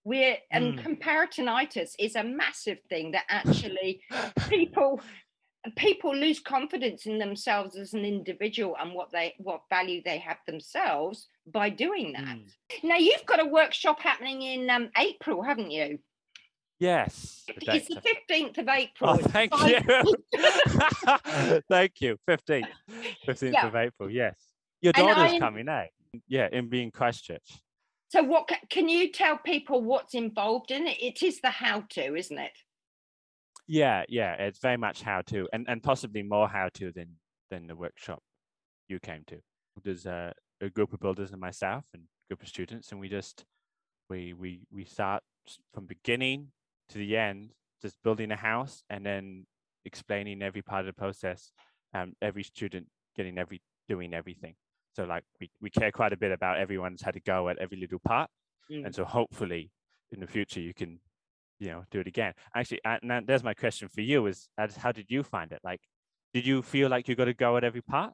We're 0.04 0.38
and 0.50 0.78
Mm. 0.78 0.82
comparisonitis 0.86 1.90
is 1.98 2.16
a 2.16 2.24
massive 2.24 2.78
thing 2.88 3.10
that 3.12 3.24
actually 3.40 4.00
people 4.48 5.00
people 5.76 6.16
lose 6.16 6.40
confidence 6.40 7.04
in 7.04 7.18
themselves 7.18 7.76
as 7.76 7.92
an 7.92 8.04
individual 8.04 8.76
and 8.80 8.94
what 8.94 9.10
they 9.12 9.34
what 9.38 9.60
value 9.68 10.00
they 10.04 10.18
have 10.18 10.38
themselves 10.46 11.28
by 11.46 11.68
doing 11.68 12.12
that. 12.14 12.24
Mm. 12.24 12.44
now 12.82 12.96
you've 12.96 13.26
got 13.26 13.40
a 13.40 13.44
workshop 13.44 14.00
happening 14.00 14.40
in 14.42 14.70
um, 14.70 14.88
april 14.96 15.42
haven't 15.42 15.70
you 15.70 15.98
Yes. 16.80 17.44
the 17.46 17.76
it's 17.76 17.88
the 17.88 18.00
15th 18.00 18.58
of 18.58 18.68
april 18.68 19.10
Oh, 19.10 19.16
thank 19.18 19.52
you. 19.68 19.80
thank 21.68 22.00
you. 22.00 22.16
15th. 22.28 22.64
15th 23.26 23.52
Yeah. 23.52 23.66
of 23.66 23.76
April. 23.76 24.10
Yes. 24.10 24.36
Your 24.80 24.92
And 24.96 25.06
daughter's 25.06 25.32
I- 25.34 25.38
coming, 25.38 25.68
eh? 25.68 25.86
Yeah, 26.26 26.48
in 26.50 26.68
being 26.68 26.90
Christchurch. 26.90 27.60
so 28.08 28.22
what 28.22 28.50
can 28.70 28.88
you 28.88 29.12
tell 29.12 29.36
people 29.38 29.82
what's 29.82 30.14
involved 30.14 30.70
in 30.72 30.86
it 30.88 30.98
it 31.00 31.22
is 31.22 31.40
the 31.40 31.50
how 31.50 31.82
to 31.90 32.16
isn't 32.16 32.38
it 32.38 32.56
Yeah, 33.68 34.02
yeah. 34.08 34.32
It's 34.34 34.58
very 34.58 34.76
much 34.76 35.02
how 35.02 35.20
to, 35.26 35.46
and, 35.52 35.64
and 35.68 35.80
possibly 35.82 36.22
more 36.24 36.48
how 36.48 36.68
to 36.74 36.90
than 36.92 37.16
than 37.50 37.66
the 37.68 37.76
workshop 37.76 38.20
you 38.88 38.98
came 39.00 39.22
to. 39.28 39.38
There's 39.84 40.06
a, 40.06 40.32
a 40.60 40.68
group 40.70 40.92
of 40.92 40.98
builders 41.00 41.30
and 41.30 41.40
myself 41.40 41.84
and 41.94 42.02
a 42.04 42.24
group 42.30 42.42
of 42.42 42.48
students, 42.48 42.90
and 42.90 43.00
we 43.00 43.08
just 43.08 43.44
we 44.08 44.32
we 44.32 44.62
we 44.72 44.84
start 44.84 45.22
from 45.74 45.86
beginning 45.86 46.48
to 46.90 46.98
the 46.98 47.16
end, 47.16 47.50
just 47.82 47.96
building 48.04 48.30
a 48.30 48.36
house 48.36 48.82
and 48.90 49.04
then 49.04 49.46
explaining 49.84 50.42
every 50.42 50.62
part 50.62 50.80
of 50.80 50.86
the 50.86 50.92
process. 50.92 51.52
Um, 51.92 52.12
every 52.22 52.44
student 52.44 52.86
getting 53.16 53.36
every 53.36 53.60
doing 53.88 54.14
everything. 54.14 54.54
So 54.94 55.04
like 55.04 55.24
we, 55.40 55.50
we 55.60 55.70
care 55.70 55.90
quite 55.90 56.12
a 56.12 56.16
bit 56.16 56.30
about 56.30 56.58
everyone's 56.58 57.02
had 57.02 57.14
to 57.14 57.20
go 57.20 57.48
at 57.48 57.58
every 57.58 57.78
little 57.78 57.98
part. 58.06 58.30
Mm. 58.70 58.86
And 58.86 58.94
so 58.94 59.04
hopefully 59.04 59.70
in 60.12 60.20
the 60.20 60.26
future 60.26 60.60
you 60.60 60.74
can, 60.74 61.00
you 61.58 61.68
know, 61.68 61.84
do 61.90 62.00
it 62.00 62.06
again. 62.06 62.32
Actually, 62.54 62.80
uh, 62.84 62.98
now 63.02 63.20
there's 63.24 63.42
my 63.42 63.54
question 63.54 63.88
for 63.88 64.00
you 64.00 64.26
is 64.26 64.48
as 64.56 64.76
how 64.76 64.92
did 64.92 65.06
you 65.08 65.22
find 65.22 65.52
it? 65.52 65.60
Like, 65.64 65.80
did 66.32 66.46
you 66.46 66.62
feel 66.62 66.88
like 66.88 67.08
you 67.08 67.16
got 67.16 67.24
to 67.24 67.34
go 67.34 67.56
at 67.56 67.64
every 67.64 67.82
part? 67.82 68.12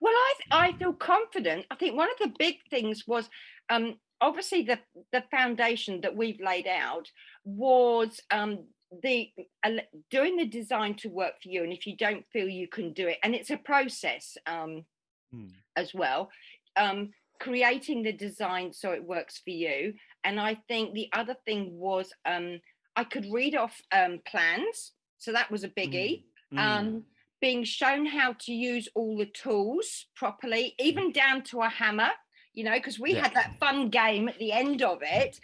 Well, 0.00 0.14
I 0.14 0.68
I 0.68 0.72
feel 0.78 0.92
confident. 0.92 1.66
I 1.70 1.74
think 1.74 1.96
one 1.96 2.08
of 2.10 2.18
the 2.18 2.32
big 2.38 2.56
things 2.70 3.04
was 3.06 3.28
um, 3.68 3.94
obviously 4.20 4.62
the 4.62 4.78
the 5.12 5.24
foundation 5.30 6.00
that 6.02 6.16
we've 6.16 6.40
laid 6.40 6.66
out 6.66 7.10
was 7.44 8.20
um, 8.30 8.64
the 9.02 9.30
ele- 9.64 9.80
doing 10.10 10.36
the 10.36 10.46
design 10.46 10.94
to 10.96 11.08
work 11.08 11.34
for 11.42 11.48
you, 11.48 11.62
and 11.64 11.72
if 11.72 11.86
you 11.86 11.96
don't 11.96 12.24
feel 12.32 12.48
you 12.48 12.68
can 12.68 12.92
do 12.92 13.08
it, 13.08 13.18
and 13.22 13.34
it's 13.34 13.50
a 13.50 13.56
process 13.56 14.36
um, 14.46 14.84
Hmm. 15.32 15.48
as 15.74 15.92
well. 15.92 16.30
Um, 16.76 17.10
creating 17.40 18.02
the 18.02 18.12
design 18.12 18.72
so 18.72 18.92
it 18.92 19.02
works 19.04 19.38
for 19.38 19.50
you, 19.50 19.94
and 20.24 20.38
I 20.40 20.54
think 20.68 20.94
the 20.94 21.08
other 21.12 21.36
thing 21.44 21.76
was 21.76 22.12
um, 22.24 22.60
I 22.94 23.04
could 23.04 23.26
read 23.32 23.56
off 23.56 23.80
um, 23.92 24.20
plans, 24.26 24.92
so 25.18 25.32
that 25.32 25.50
was 25.50 25.64
a 25.64 25.68
biggie 25.68 26.24
Mm. 26.52 26.58
um, 26.60 27.04
being 27.40 27.64
shown 27.64 28.06
how 28.06 28.34
to 28.34 28.52
use 28.52 28.88
all 28.94 29.18
the 29.18 29.26
tools 29.26 30.06
properly, 30.14 30.74
even 30.78 31.10
down 31.10 31.42
to 31.42 31.60
a 31.60 31.68
hammer, 31.68 32.10
you 32.56 32.64
know, 32.64 32.74
because 32.74 32.98
we 32.98 33.14
Yeah. 33.14 33.22
had 33.22 33.34
that 33.34 33.52
fun 33.60 33.90
game 33.90 34.28
at 34.28 34.38
the 34.40 34.50
end 34.52 34.82
of 34.82 34.98
it. 35.02 35.38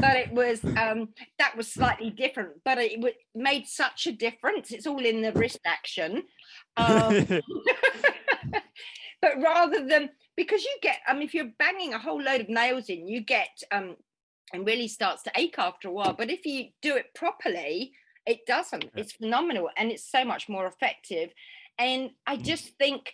But 0.00 0.16
it 0.16 0.32
was 0.32 0.60
um, 0.76 1.08
that 1.38 1.56
was 1.56 1.70
slightly 1.72 2.10
different, 2.10 2.62
but 2.64 2.78
it 2.78 2.94
w- 2.96 3.14
made 3.34 3.66
such 3.66 4.06
a 4.06 4.12
difference. 4.12 4.70
It's 4.70 4.86
all 4.86 5.04
in 5.04 5.20
the 5.20 5.32
wrist 5.32 5.58
action. 5.66 6.22
Um, 6.76 7.26
but 9.22 9.32
rather 9.42 9.86
than 9.86 10.10
because 10.36 10.64
you 10.64 10.76
get, 10.80 11.00
um, 11.08 11.20
if 11.22 11.34
you're 11.34 11.50
banging 11.58 11.92
a 11.92 11.98
whole 11.98 12.22
load 12.22 12.40
of 12.40 12.48
nails 12.48 12.88
in, 12.88 13.06
you 13.08 13.20
get 13.20 13.62
um, 13.72 13.96
and 14.52 14.66
really 14.66 14.88
starts 14.88 15.22
to 15.24 15.32
ache 15.36 15.56
after 15.58 15.88
a 15.88 15.92
while. 15.92 16.14
But 16.14 16.30
if 16.30 16.46
you 16.46 16.68
do 16.82 16.96
it 16.96 17.14
properly, 17.14 17.92
it 18.26 18.46
doesn't. 18.46 18.84
Yeah. 18.84 18.90
It's 18.96 19.12
phenomenal 19.12 19.70
and 19.76 19.90
it's 19.90 20.10
so 20.10 20.24
much 20.24 20.48
more 20.48 20.66
effective. 20.66 21.30
And 21.78 22.10
I 22.26 22.36
Mm. 22.36 22.44
just 22.44 22.76
think, 22.78 23.12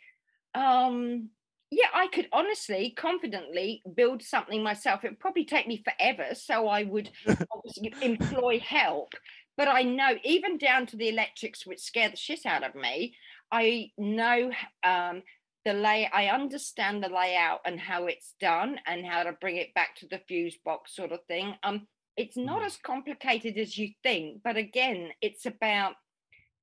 um, 0.54 1.30
yeah, 1.70 1.88
I 1.94 2.06
could 2.08 2.28
honestly, 2.32 2.94
confidently 2.96 3.82
build 3.94 4.22
something 4.22 4.62
myself. 4.62 5.04
It'd 5.04 5.18
probably 5.20 5.44
take 5.44 5.66
me 5.66 5.82
forever. 5.84 6.34
So 6.34 6.68
I 6.68 6.84
would 6.84 7.10
obviously 7.52 7.94
employ 8.02 8.60
help. 8.60 9.12
But 9.56 9.68
I 9.68 9.82
know, 9.82 10.16
even 10.24 10.58
down 10.58 10.86
to 10.86 10.96
the 10.96 11.08
electrics, 11.08 11.66
which 11.66 11.80
scare 11.80 12.10
the 12.10 12.16
shit 12.16 12.44
out 12.46 12.62
of 12.62 12.74
me, 12.74 13.14
I 13.50 13.90
know 13.96 14.50
um, 14.84 15.22
the 15.64 15.72
lay. 15.72 16.08
I 16.12 16.26
understand 16.26 17.02
the 17.02 17.08
layout 17.08 17.60
and 17.64 17.80
how 17.80 18.06
it's 18.06 18.34
done 18.40 18.78
and 18.86 19.06
how 19.06 19.22
to 19.24 19.32
bring 19.32 19.56
it 19.56 19.74
back 19.74 19.96
to 19.96 20.06
the 20.08 20.20
fuse 20.28 20.58
box, 20.64 20.94
sort 20.94 21.12
of 21.12 21.20
thing. 21.26 21.54
Um, 21.62 21.86
it's 22.16 22.36
not 22.36 22.62
Mm. 22.62 22.66
as 22.66 22.76
complicated 22.78 23.58
as 23.58 23.76
you 23.76 23.90
think 24.02 24.40
but 24.42 24.56
again 24.56 25.10
it's 25.20 25.44
about 25.44 25.96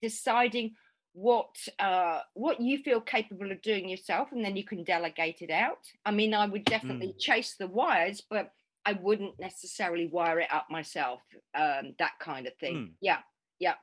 deciding 0.01 0.73
what 1.13 1.55
uh 1.79 2.19
what 2.33 2.59
you 2.59 2.79
feel 2.79 2.99
capable 2.99 3.51
of 3.51 3.61
doing 3.61 3.87
yourself 3.87 4.31
and 4.31 4.43
then 4.43 4.55
you 4.55 4.63
can 4.63 4.83
delegate 4.83 5.41
it 5.41 5.51
out 5.51 5.77
i 6.05 6.11
mean 6.11 6.33
i 6.33 6.45
would 6.45 6.65
definitely 6.65 7.13
chase 7.19 7.55
the 7.59 7.67
wires 7.67 8.21
but 8.29 8.51
i 8.85 8.93
wouldn't 8.93 9.39
necessarily 9.39 10.07
wire 10.07 10.39
it 10.39 10.51
up 10.51 10.65
myself 10.71 11.21
um 11.55 11.93
that 11.99 12.13
kind 12.19 12.47
of 12.47 12.53
thing 12.59 12.75
Mm. 12.75 12.89
yeah 12.99 13.19
yeah 13.59 13.75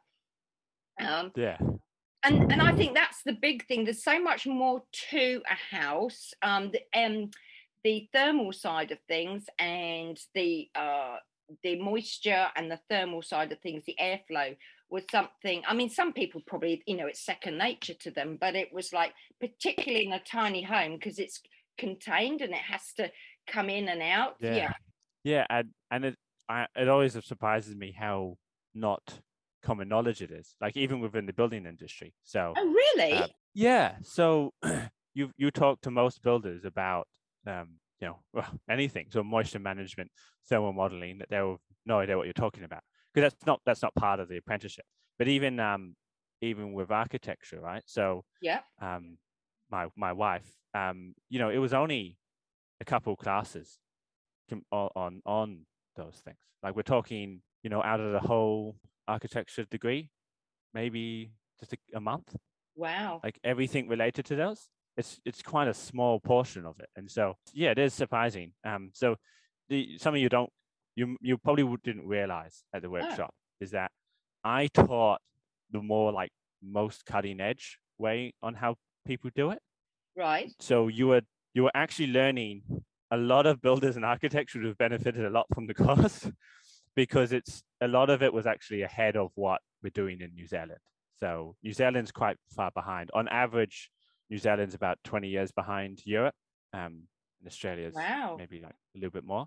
um 1.00 1.30
Yeah. 1.36 1.56
and 2.24 2.52
and 2.52 2.60
I 2.60 2.72
think 2.72 2.94
that's 2.94 3.22
the 3.22 3.32
big 3.32 3.66
thing. 3.66 3.84
There's 3.84 4.02
so 4.04 4.20
much 4.20 4.46
more 4.46 4.82
to 5.10 5.40
a 5.48 5.76
house. 5.76 6.34
Um, 6.42 6.70
the, 6.72 6.82
um, 7.00 7.30
the 7.84 8.08
thermal 8.12 8.52
side 8.52 8.90
of 8.90 8.98
things 9.08 9.46
and 9.58 10.18
the 10.34 10.68
uh, 10.74 11.16
the 11.62 11.80
moisture 11.80 12.46
and 12.56 12.70
the 12.70 12.80
thermal 12.90 13.22
side 13.22 13.50
of 13.52 13.58
things, 13.60 13.84
the 13.86 13.96
airflow 14.00 14.54
was 14.90 15.04
something. 15.10 15.62
I 15.66 15.74
mean, 15.74 15.90
some 15.90 16.12
people 16.12 16.40
probably 16.46 16.82
you 16.86 16.96
know 16.96 17.06
it's 17.06 17.24
second 17.24 17.58
nature 17.58 17.94
to 18.00 18.10
them, 18.10 18.38
but 18.40 18.54
it 18.54 18.72
was 18.72 18.92
like 18.92 19.12
particularly 19.40 20.06
in 20.06 20.12
a 20.12 20.20
tiny 20.20 20.62
home 20.62 20.94
because 20.94 21.18
it's 21.18 21.40
contained 21.78 22.40
and 22.40 22.52
it 22.52 22.58
has 22.58 22.92
to 22.96 23.10
come 23.46 23.70
in 23.70 23.88
and 23.88 24.02
out. 24.02 24.36
Yeah. 24.40 24.56
yeah. 24.56 24.72
Yeah, 25.22 25.46
and 25.50 25.68
and 25.90 26.04
it 26.06 26.16
I, 26.48 26.66
it 26.74 26.88
always 26.88 27.12
surprises 27.24 27.76
me 27.76 27.94
how 27.96 28.36
not 28.74 29.20
common 29.62 29.88
knowledge 29.88 30.22
it 30.22 30.30
is. 30.30 30.54
Like 30.60 30.76
even 30.76 31.00
within 31.00 31.26
the 31.26 31.32
building 31.32 31.66
industry. 31.66 32.14
So 32.24 32.54
Oh, 32.56 32.66
really? 32.96 33.12
Uh, 33.12 33.26
yeah, 33.54 33.96
so 34.02 34.52
you 35.14 35.30
you 35.36 35.50
talk 35.50 35.80
to 35.82 35.90
most 35.90 36.22
builders 36.22 36.64
about 36.64 37.06
um, 37.46 37.76
you 38.00 38.08
know 38.08 38.20
well, 38.32 38.46
anything, 38.68 39.06
so 39.10 39.22
moisture 39.22 39.58
management, 39.58 40.10
thermal 40.48 40.72
modeling, 40.72 41.18
that 41.18 41.28
they'll 41.30 41.52
have 41.52 41.58
no 41.86 41.98
idea 41.98 42.16
what 42.16 42.26
you're 42.26 42.32
talking 42.32 42.64
about 42.64 42.82
because 43.12 43.32
that's 43.32 43.46
not 43.46 43.60
that's 43.66 43.82
not 43.82 43.94
part 43.94 44.20
of 44.20 44.28
the 44.28 44.36
apprenticeship. 44.36 44.84
But 45.18 45.28
even 45.28 45.60
um, 45.60 45.96
even 46.40 46.72
with 46.72 46.90
architecture, 46.90 47.60
right? 47.60 47.82
So 47.86 48.24
yeah. 48.40 48.60
um, 48.80 49.18
my 49.70 49.88
my 49.96 50.12
wife, 50.12 50.46
um, 50.74 51.14
you 51.28 51.38
know, 51.38 51.50
it 51.50 51.58
was 51.58 51.74
only 51.74 52.16
a 52.80 52.84
couple 52.84 53.16
classes 53.16 53.78
on 54.72 55.22
on 55.24 55.66
those 55.96 56.16
things. 56.24 56.38
Like 56.62 56.76
we're 56.76 56.82
talking, 56.82 57.42
you 57.62 57.70
know, 57.70 57.82
out 57.82 58.00
of 58.00 58.12
the 58.12 58.20
whole 58.20 58.76
architecture 59.08 59.64
degree, 59.64 60.10
maybe 60.74 61.32
just 61.60 61.72
a, 61.72 61.78
a 61.94 62.00
month 62.00 62.34
Wow. 62.76 63.20
like 63.22 63.38
everything 63.44 63.88
related 63.88 64.24
to 64.26 64.36
those 64.36 64.68
it's 64.96 65.20
it's 65.24 65.42
quite 65.42 65.68
a 65.68 65.74
small 65.74 66.18
portion 66.18 66.64
of 66.64 66.78
it 66.80 66.88
and 66.96 67.10
so 67.10 67.36
yeah 67.52 67.70
it 67.70 67.78
is 67.78 67.92
surprising 67.92 68.52
um 68.64 68.90
so 68.94 69.16
the 69.68 69.98
some 69.98 70.14
of 70.14 70.20
you 70.20 70.28
don't 70.28 70.50
you 71.00 71.06
you 71.28 71.34
probably 71.44 71.66
didn't 71.88 72.06
realize 72.16 72.56
at 72.74 72.80
the 72.84 72.90
workshop 72.96 73.32
is 73.64 73.70
that 73.78 73.90
i 74.58 74.60
taught 74.82 75.20
the 75.74 75.82
more 75.92 76.08
like 76.20 76.32
most 76.62 76.98
cutting 77.12 77.38
edge 77.50 77.64
way 78.04 78.18
on 78.46 78.52
how 78.62 78.70
people 79.10 79.30
do 79.42 79.46
it 79.54 79.60
Right. 80.16 80.48
so 80.68 80.76
you 80.98 81.06
were 81.10 81.22
you 81.56 81.62
were 81.66 81.76
actually 81.84 82.10
learning 82.20 82.54
a 83.10 83.16
lot 83.32 83.44
of 83.50 83.54
builders 83.66 83.94
and 83.96 84.04
architects 84.04 84.54
would 84.54 84.64
have 84.70 84.78
benefited 84.86 85.24
a 85.24 85.30
lot 85.38 85.46
from 85.54 85.64
the 85.66 85.74
course 85.84 86.18
because 86.94 87.32
it's 87.38 87.54
a 87.80 87.88
lot 87.88 88.08
of 88.14 88.22
it 88.26 88.32
was 88.38 88.46
actually 88.46 88.82
ahead 88.82 89.16
of 89.16 89.28
what 89.44 89.60
we're 89.82 89.90
doing 90.02 90.20
in 90.20 90.30
New 90.34 90.46
Zealand. 90.46 90.82
So 91.18 91.54
New 91.62 91.72
Zealand's 91.72 92.12
quite 92.12 92.36
far 92.56 92.70
behind. 92.80 93.10
On 93.14 93.26
average, 93.28 93.90
New 94.28 94.38
Zealand's 94.38 94.74
about 94.74 94.98
20 95.04 95.28
years 95.28 95.50
behind 95.52 95.94
Europe. 96.04 96.34
Um, 96.72 96.94
and 97.40 97.46
Australia's 97.46 97.94
Wow. 97.94 98.36
maybe 98.38 98.60
like 98.60 98.76
a 98.94 98.98
little 98.98 99.10
bit 99.18 99.24
more. 99.24 99.46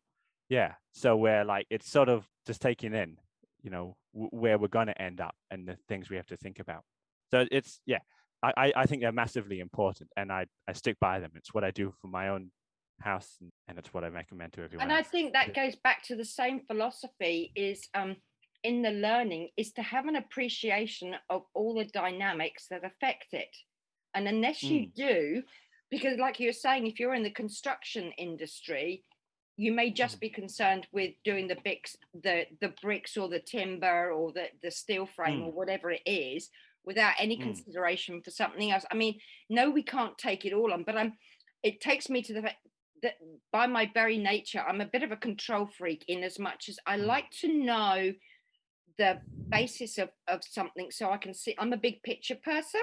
Yeah. 0.49 0.73
So 0.91 1.15
we're 1.15 1.43
like 1.45 1.67
it's 1.69 1.89
sort 1.89 2.09
of 2.09 2.27
just 2.45 2.61
taking 2.61 2.93
in, 2.93 3.17
you 3.61 3.69
know, 3.69 3.95
w- 4.13 4.29
where 4.31 4.57
we're 4.57 4.67
going 4.67 4.87
to 4.87 5.01
end 5.01 5.21
up 5.21 5.35
and 5.51 5.67
the 5.67 5.77
things 5.87 6.09
we 6.09 6.17
have 6.17 6.27
to 6.27 6.37
think 6.37 6.59
about. 6.59 6.83
So 7.31 7.45
it's 7.51 7.79
yeah, 7.85 7.99
I, 8.43 8.73
I- 8.75 8.85
think 8.85 9.01
they're 9.01 9.11
massively 9.11 9.59
important 9.59 10.09
and 10.17 10.31
I, 10.31 10.45
I 10.67 10.73
stick 10.73 10.97
by 10.99 11.19
them. 11.19 11.31
It's 11.35 11.53
what 11.53 11.63
I 11.63 11.71
do 11.71 11.93
for 12.01 12.07
my 12.07 12.29
own 12.29 12.51
house 12.99 13.37
and, 13.41 13.51
and 13.67 13.77
it's 13.79 13.93
what 13.93 14.03
I 14.03 14.07
recommend 14.09 14.53
to 14.53 14.61
everyone. 14.61 14.83
and 14.89 14.93
i 14.95 15.01
think 15.01 15.33
that 15.33 15.53
goes 15.55 15.75
back 15.75 16.03
to 16.03 16.15
the 16.15 16.23
same 16.23 16.61
philosophy 16.67 17.51
is 17.55 17.89
um 17.95 18.15
in 18.63 18.81
the 18.83 18.91
learning 18.91 19.49
is 19.57 19.71
to 19.73 19.81
have 19.81 20.05
an 20.05 20.15
appreciation 20.15 21.15
of 21.29 21.41
all 21.55 21.73
the 21.73 21.85
dynamics 21.85 22.67
that 22.69 22.85
affect 22.85 23.27
it 23.33 23.53
and 24.13 24.27
unless 24.27 24.61
you 24.63 24.87
do 24.95 25.41
because 25.89 26.17
like 26.19 26.39
you 26.39 26.47
were 26.47 26.53
saying 26.53 26.85
if 26.85 26.99
you're 26.99 27.15
in 27.15 27.23
the 27.23 27.31
construction 27.31 28.11
industry 28.17 29.03
you 29.57 29.71
may 29.71 29.91
just 29.91 30.19
be 30.19 30.29
concerned 30.29 30.87
with 30.91 31.13
doing 31.23 31.47
the 31.47 31.55
bricks 31.55 31.95
the 32.23 32.45
the 32.61 32.73
bricks 32.81 33.17
or 33.17 33.29
the 33.29 33.39
timber 33.39 34.11
or 34.11 34.31
the 34.31 34.47
the 34.61 34.71
steel 34.71 35.05
frame 35.05 35.41
Mm. 35.41 35.45
or 35.45 35.51
whatever 35.51 35.91
it 35.91 36.01
is 36.05 36.49
without 36.85 37.13
any 37.19 37.37
Mm. 37.37 37.43
consideration 37.43 38.21
for 38.23 38.31
something 38.31 38.71
else 38.71 38.85
i 38.91 38.95
mean 38.95 39.19
no 39.49 39.69
we 39.69 39.83
can't 39.83 40.17
take 40.17 40.45
it 40.45 40.53
all 40.53 40.73
on 40.73 40.83
but 40.83 40.97
i'm 40.97 41.13
it 41.61 41.79
takes 41.81 42.09
me 42.09 42.21
to 42.21 42.33
the 42.33 42.41
fact 42.41 42.57
that 43.03 43.15
by 43.51 43.67
my 43.67 43.89
very 43.93 44.17
nature, 44.17 44.63
I'm 44.65 44.81
a 44.81 44.85
bit 44.85 45.03
of 45.03 45.11
a 45.11 45.17
control 45.17 45.67
freak 45.77 46.05
in 46.07 46.23
as 46.23 46.39
much 46.39 46.69
as 46.69 46.79
I 46.87 46.97
Mm. 46.97 47.05
like 47.05 47.29
to 47.41 47.47
know 47.53 48.13
the 48.97 49.21
basis 49.51 49.97
of, 49.97 50.09
of 50.27 50.43
something 50.43 50.89
so 50.89 51.11
I 51.11 51.17
can 51.17 51.33
see 51.33 51.53
I'm 51.59 51.73
a 51.73 51.77
big 51.77 52.01
picture 52.03 52.35
person. 52.35 52.81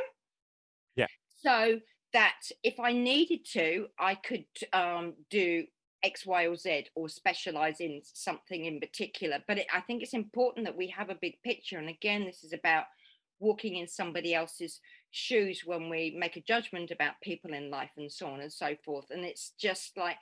Yeah. 0.95 1.07
So 1.29 1.81
that 2.13 2.41
if 2.63 2.79
I 2.79 2.93
needed 2.93 3.45
to, 3.53 3.89
I 3.99 4.15
could 4.15 4.47
um, 4.73 5.15
do 5.31 5.67
X, 6.03 6.27
Y, 6.27 6.47
or 6.47 6.57
Z 6.57 6.87
or 6.95 7.09
specialize 7.09 7.81
in 7.81 8.01
something 8.05 8.65
in 8.65 8.81
particular. 8.81 9.39
But 9.47 9.59
it, 9.59 9.67
I 9.73 9.81
think 9.81 10.03
it's 10.03 10.15
important 10.15 10.67
that 10.67 10.77
we 10.77 10.89
have 10.89 11.11
a 11.11 11.19
big 11.21 11.43
picture. 11.43 11.79
And 11.79 11.89
again, 11.89 12.25
this 12.25 12.45
is 12.45 12.53
about 12.53 12.85
walking 13.39 13.77
in 13.77 13.89
somebody 13.89 14.35
else's 14.35 14.81
shoes 15.11 15.63
when 15.65 15.89
we 15.89 16.17
make 16.19 16.37
a 16.37 16.43
judgment 16.43 16.91
about 16.91 17.15
people 17.23 17.53
in 17.53 17.71
life 17.71 17.91
and 17.97 18.13
so 18.13 18.29
on 18.29 18.41
and 18.41 18.53
so 18.53 18.77
forth. 18.85 19.07
And 19.11 19.25
it's 19.25 19.53
just 19.59 19.97
like, 19.97 20.17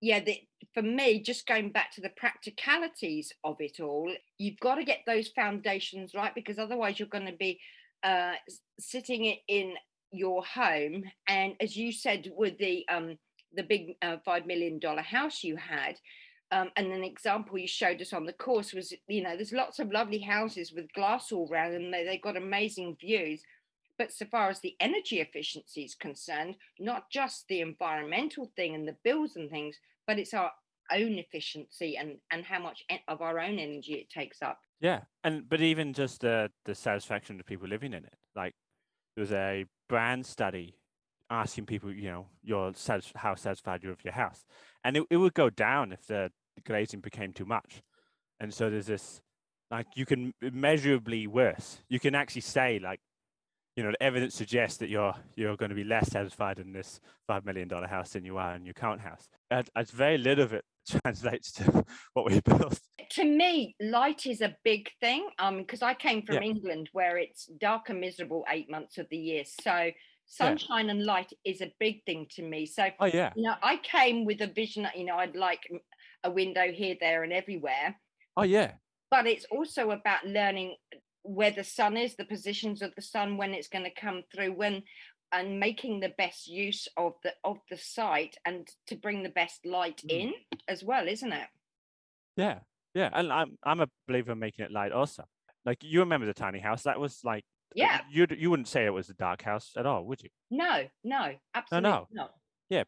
yeah, 0.00 0.20
the, 0.20 0.40
for 0.74 0.82
me, 0.82 1.20
just 1.20 1.46
going 1.46 1.72
back 1.72 1.92
to 1.94 2.00
the 2.00 2.12
practicalities 2.16 3.32
of 3.42 3.56
it 3.60 3.80
all, 3.80 4.12
you've 4.38 4.60
got 4.60 4.76
to 4.76 4.84
get 4.84 5.00
those 5.06 5.28
foundations 5.28 6.14
right 6.14 6.34
because 6.34 6.58
otherwise 6.58 6.98
you're 6.98 7.08
going 7.08 7.26
to 7.26 7.36
be 7.36 7.58
uh, 8.04 8.34
sitting 8.78 9.36
in 9.48 9.74
your 10.12 10.44
home. 10.44 11.02
And 11.26 11.54
as 11.60 11.76
you 11.76 11.90
said, 11.90 12.30
with 12.36 12.58
the 12.58 12.84
um, 12.88 13.18
the 13.54 13.62
big 13.62 13.96
uh, 14.02 14.16
five 14.24 14.46
million 14.46 14.78
dollar 14.78 15.02
house 15.02 15.42
you 15.42 15.56
had, 15.56 15.98
um, 16.50 16.70
and 16.76 16.92
an 16.92 17.04
example 17.04 17.58
you 17.58 17.68
showed 17.68 18.00
us 18.00 18.12
on 18.12 18.24
the 18.24 18.32
course 18.32 18.72
was, 18.72 18.94
you 19.06 19.22
know, 19.22 19.36
there's 19.36 19.52
lots 19.52 19.78
of 19.78 19.92
lovely 19.92 20.20
houses 20.20 20.72
with 20.72 20.92
glass 20.94 21.30
all 21.30 21.48
round, 21.48 21.74
and 21.74 21.92
they, 21.92 22.04
they've 22.04 22.22
got 22.22 22.36
amazing 22.36 22.96
views. 22.98 23.42
But 23.98 24.12
so 24.12 24.26
far 24.26 24.48
as 24.48 24.60
the 24.60 24.76
energy 24.80 25.20
efficiency 25.20 25.82
is 25.82 25.94
concerned, 25.94 26.54
not 26.78 27.10
just 27.10 27.48
the 27.48 27.60
environmental 27.60 28.50
thing 28.54 28.74
and 28.74 28.86
the 28.86 28.96
bills 29.02 29.36
and 29.36 29.50
things, 29.50 29.76
but 30.06 30.18
it's 30.18 30.32
our 30.32 30.52
own 30.90 31.18
efficiency 31.18 31.98
and 31.98 32.16
and 32.30 32.44
how 32.44 32.60
much 32.60 32.82
of 33.08 33.20
our 33.20 33.38
own 33.38 33.58
energy 33.58 33.94
it 33.94 34.08
takes 34.08 34.40
up. 34.40 34.60
Yeah, 34.80 35.00
and 35.24 35.48
but 35.48 35.60
even 35.60 35.92
just 35.92 36.20
the 36.20 36.50
the 36.64 36.74
satisfaction 36.74 37.38
of 37.40 37.46
people 37.46 37.68
living 37.68 37.92
in 37.92 38.04
it. 38.04 38.14
Like 38.34 38.54
there 39.16 39.22
was 39.22 39.32
a 39.32 39.66
BRANZ 39.90 40.26
study 40.26 40.77
asking 41.30 41.66
people, 41.66 41.92
you 41.92 42.10
know, 42.10 42.26
your 42.42 42.72
satis- 42.74 43.12
how 43.16 43.34
satisfied 43.34 43.82
you're 43.82 43.92
with 43.92 44.04
your 44.04 44.14
house, 44.14 44.44
and 44.84 44.96
it, 44.96 45.04
it 45.10 45.16
would 45.16 45.34
go 45.34 45.50
down 45.50 45.92
if 45.92 46.06
the, 46.06 46.30
glazing 46.64 47.00
became 47.00 47.32
too 47.32 47.44
much. 47.44 47.82
And 48.40 48.52
so 48.52 48.68
there's 48.70 48.86
this, 48.86 49.20
like 49.70 49.86
you 49.94 50.04
can 50.06 50.32
measurably 50.40 51.26
worse. 51.26 51.78
You 51.88 52.00
can 52.00 52.14
actually 52.14 52.40
say 52.42 52.78
like, 52.82 53.00
you 53.76 53.84
know, 53.84 53.92
the 53.92 54.02
evidence 54.02 54.34
suggests 54.34 54.78
that 54.78 54.88
you're 54.88 55.14
you're 55.36 55.56
going 55.56 55.68
to 55.68 55.76
be 55.76 55.84
less 55.84 56.10
satisfied 56.10 56.58
in 56.58 56.72
this 56.72 57.00
five 57.28 57.44
million 57.44 57.68
dollar 57.68 57.86
house 57.86 58.10
than 58.10 58.24
you 58.24 58.36
are 58.38 58.56
in 58.56 58.64
your 58.64 58.74
current 58.74 59.00
house. 59.00 59.28
And 59.52 59.68
it's 59.76 59.92
very 59.92 60.18
little 60.18 60.44
of 60.44 60.52
it 60.52 60.64
translates 60.90 61.52
to 61.52 61.84
what 62.14 62.26
we 62.26 62.40
built. 62.40 62.80
To 63.10 63.24
me, 63.24 63.76
light 63.80 64.26
is 64.26 64.40
a 64.40 64.56
big 64.64 64.90
thing. 65.00 65.28
Um, 65.38 65.58
because 65.58 65.82
I 65.82 65.94
came 65.94 66.22
from 66.22 66.36
Yeah. 66.36 66.42
England 66.42 66.88
where 66.92 67.18
it's 67.18 67.46
dark 67.60 67.88
and 67.88 68.00
miserable 68.00 68.44
eight 68.50 68.68
months 68.68 68.98
of 68.98 69.06
the 69.10 69.16
year. 69.16 69.44
So 69.62 69.90
sunshine 70.28 70.90
and 70.90 71.04
light 71.04 71.32
is 71.44 71.60
a 71.60 71.72
big 71.80 72.04
thing 72.04 72.26
to 72.30 72.42
me. 72.42 72.66
So 72.66 72.88
Oh 73.00 73.06
yeah, 73.06 73.32
you 73.34 73.42
know, 73.42 73.54
I 73.62 73.78
came 73.78 74.24
with 74.24 74.40
a 74.40 74.46
vision 74.46 74.84
that, 74.84 74.96
you 74.96 75.04
know, 75.04 75.16
I'd 75.16 75.34
like 75.36 75.60
a 76.24 76.30
window 76.30 76.70
here, 76.72 76.96
there, 77.00 77.24
and 77.24 77.32
everywhere. 77.32 77.98
oh 78.36 78.42
yeah. 78.44 78.72
But 79.10 79.26
it's 79.26 79.46
also 79.50 79.90
about 79.90 80.26
learning 80.26 80.76
where 81.22 81.50
the 81.50 81.64
sun 81.64 81.96
is, 81.96 82.14
the 82.16 82.24
positions 82.26 82.82
of 82.82 82.94
the 82.94 83.02
sun, 83.02 83.36
when 83.38 83.54
it's 83.54 83.68
going 83.68 83.84
to 83.84 84.00
come 84.00 84.22
through, 84.32 84.52
when 84.52 84.82
and 85.32 85.60
making 85.60 86.00
the 86.00 86.12
best 86.16 86.46
use 86.46 86.88
of 86.96 87.12
the 87.22 87.32
of 87.44 87.58
the 87.70 87.76
site 87.76 88.36
and 88.46 88.66
to 88.86 88.96
bring 88.96 89.22
the 89.22 89.28
best 89.30 89.64
light 89.66 90.02
Mm. 90.06 90.10
in 90.10 90.34
as 90.68 90.82
well, 90.84 91.06
isn't 91.08 91.32
it? 91.32 91.48
Yeah, 92.36 92.60
yeah, 92.94 93.10
and 93.12 93.32
I'm 93.32 93.58
I'm 93.62 93.80
a 93.80 93.88
believer 94.06 94.32
in 94.32 94.38
making 94.38 94.64
it 94.66 94.72
light 94.72 94.92
also. 94.92 95.24
Like 95.64 95.78
you 95.82 96.00
remember 96.00 96.26
the 96.26 96.34
tiny 96.34 96.60
house? 96.60 96.82
That 96.84 97.00
was 97.00 97.20
like 97.24 97.44
Uh, 97.70 97.74
yeah. 97.76 98.00
You 98.10 98.26
you 98.36 98.50
wouldn't 98.50 98.68
say 98.68 98.86
it 98.86 98.90
was 98.92 99.08
a 99.10 99.14
dark 99.14 99.42
house 99.42 99.72
at 99.76 99.86
all, 99.86 100.04
would 100.06 100.22
you? 100.22 100.30
No, 100.50 100.84
no, 101.04 101.34
absolutely 101.54 101.90
no. 101.90 102.06
not. 102.10 102.32
Yeah 102.70 102.84